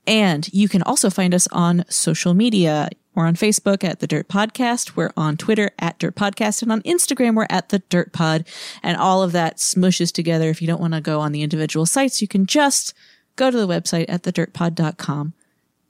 And 0.06 0.48
you 0.54 0.70
can 0.70 0.84
also 0.84 1.10
find 1.10 1.34
us 1.34 1.48
on 1.52 1.86
social 1.90 2.36
media. 2.36 2.90
We're 3.16 3.26
on 3.26 3.34
Facebook 3.34 3.84
at 3.84 4.00
The 4.00 4.06
Dirt 4.06 4.28
Podcast. 4.28 4.96
We're 4.96 5.10
on 5.18 5.38
Twitter 5.38 5.72
at 5.80 5.98
Dirt 5.98 6.14
Podcast. 6.14 6.62
And 6.62 6.72
on 6.72 6.84
Instagram, 6.84 7.34
we're 7.34 7.48
at 7.50 7.70
The 7.70 7.80
Dirt 7.80 8.14
Pod. 8.14 8.46
And 8.84 8.96
all 8.96 9.24
of 9.24 9.32
that 9.32 9.58
smushes 9.58 10.12
together. 10.12 10.52
If 10.52 10.62
you 10.62 10.68
don't 10.68 10.82
want 10.82 10.94
to 10.94 11.02
go 11.02 11.20
on 11.20 11.32
the 11.32 11.42
individual 11.42 11.88
sites, 11.88 12.22
you 12.22 12.28
can 12.28 12.46
just 12.46 12.94
go 13.38 13.50
to 13.50 13.58
the 13.58 13.68
website 13.68 14.06
at 14.08 14.22
thedirtpod.com. 14.22 15.34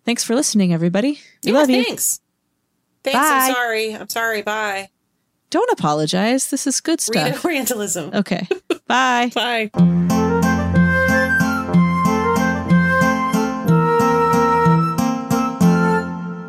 Thanks 0.06 0.24
for 0.24 0.36
listening, 0.36 0.74
everybody. 0.74 1.20
We 1.44 1.52
yeah, 1.52 1.58
love 1.58 1.70
you. 1.70 1.84
Thanks. 1.84 2.22
Thanks. 3.04 3.20
Bye. 3.20 3.28
I'm 3.30 3.54
sorry. 3.54 3.94
I'm 3.94 4.10
sorry. 4.10 4.42
Bye. 4.42 4.90
Don't 5.54 5.72
apologize. 5.72 6.50
This 6.50 6.66
is 6.66 6.82
good 6.82 7.00
stuff. 7.00 7.46
Read 7.46 7.46
Orientalism. 7.46 8.10
Okay. 8.12 8.48
Bye. 8.88 9.30
Bye. 9.36 9.70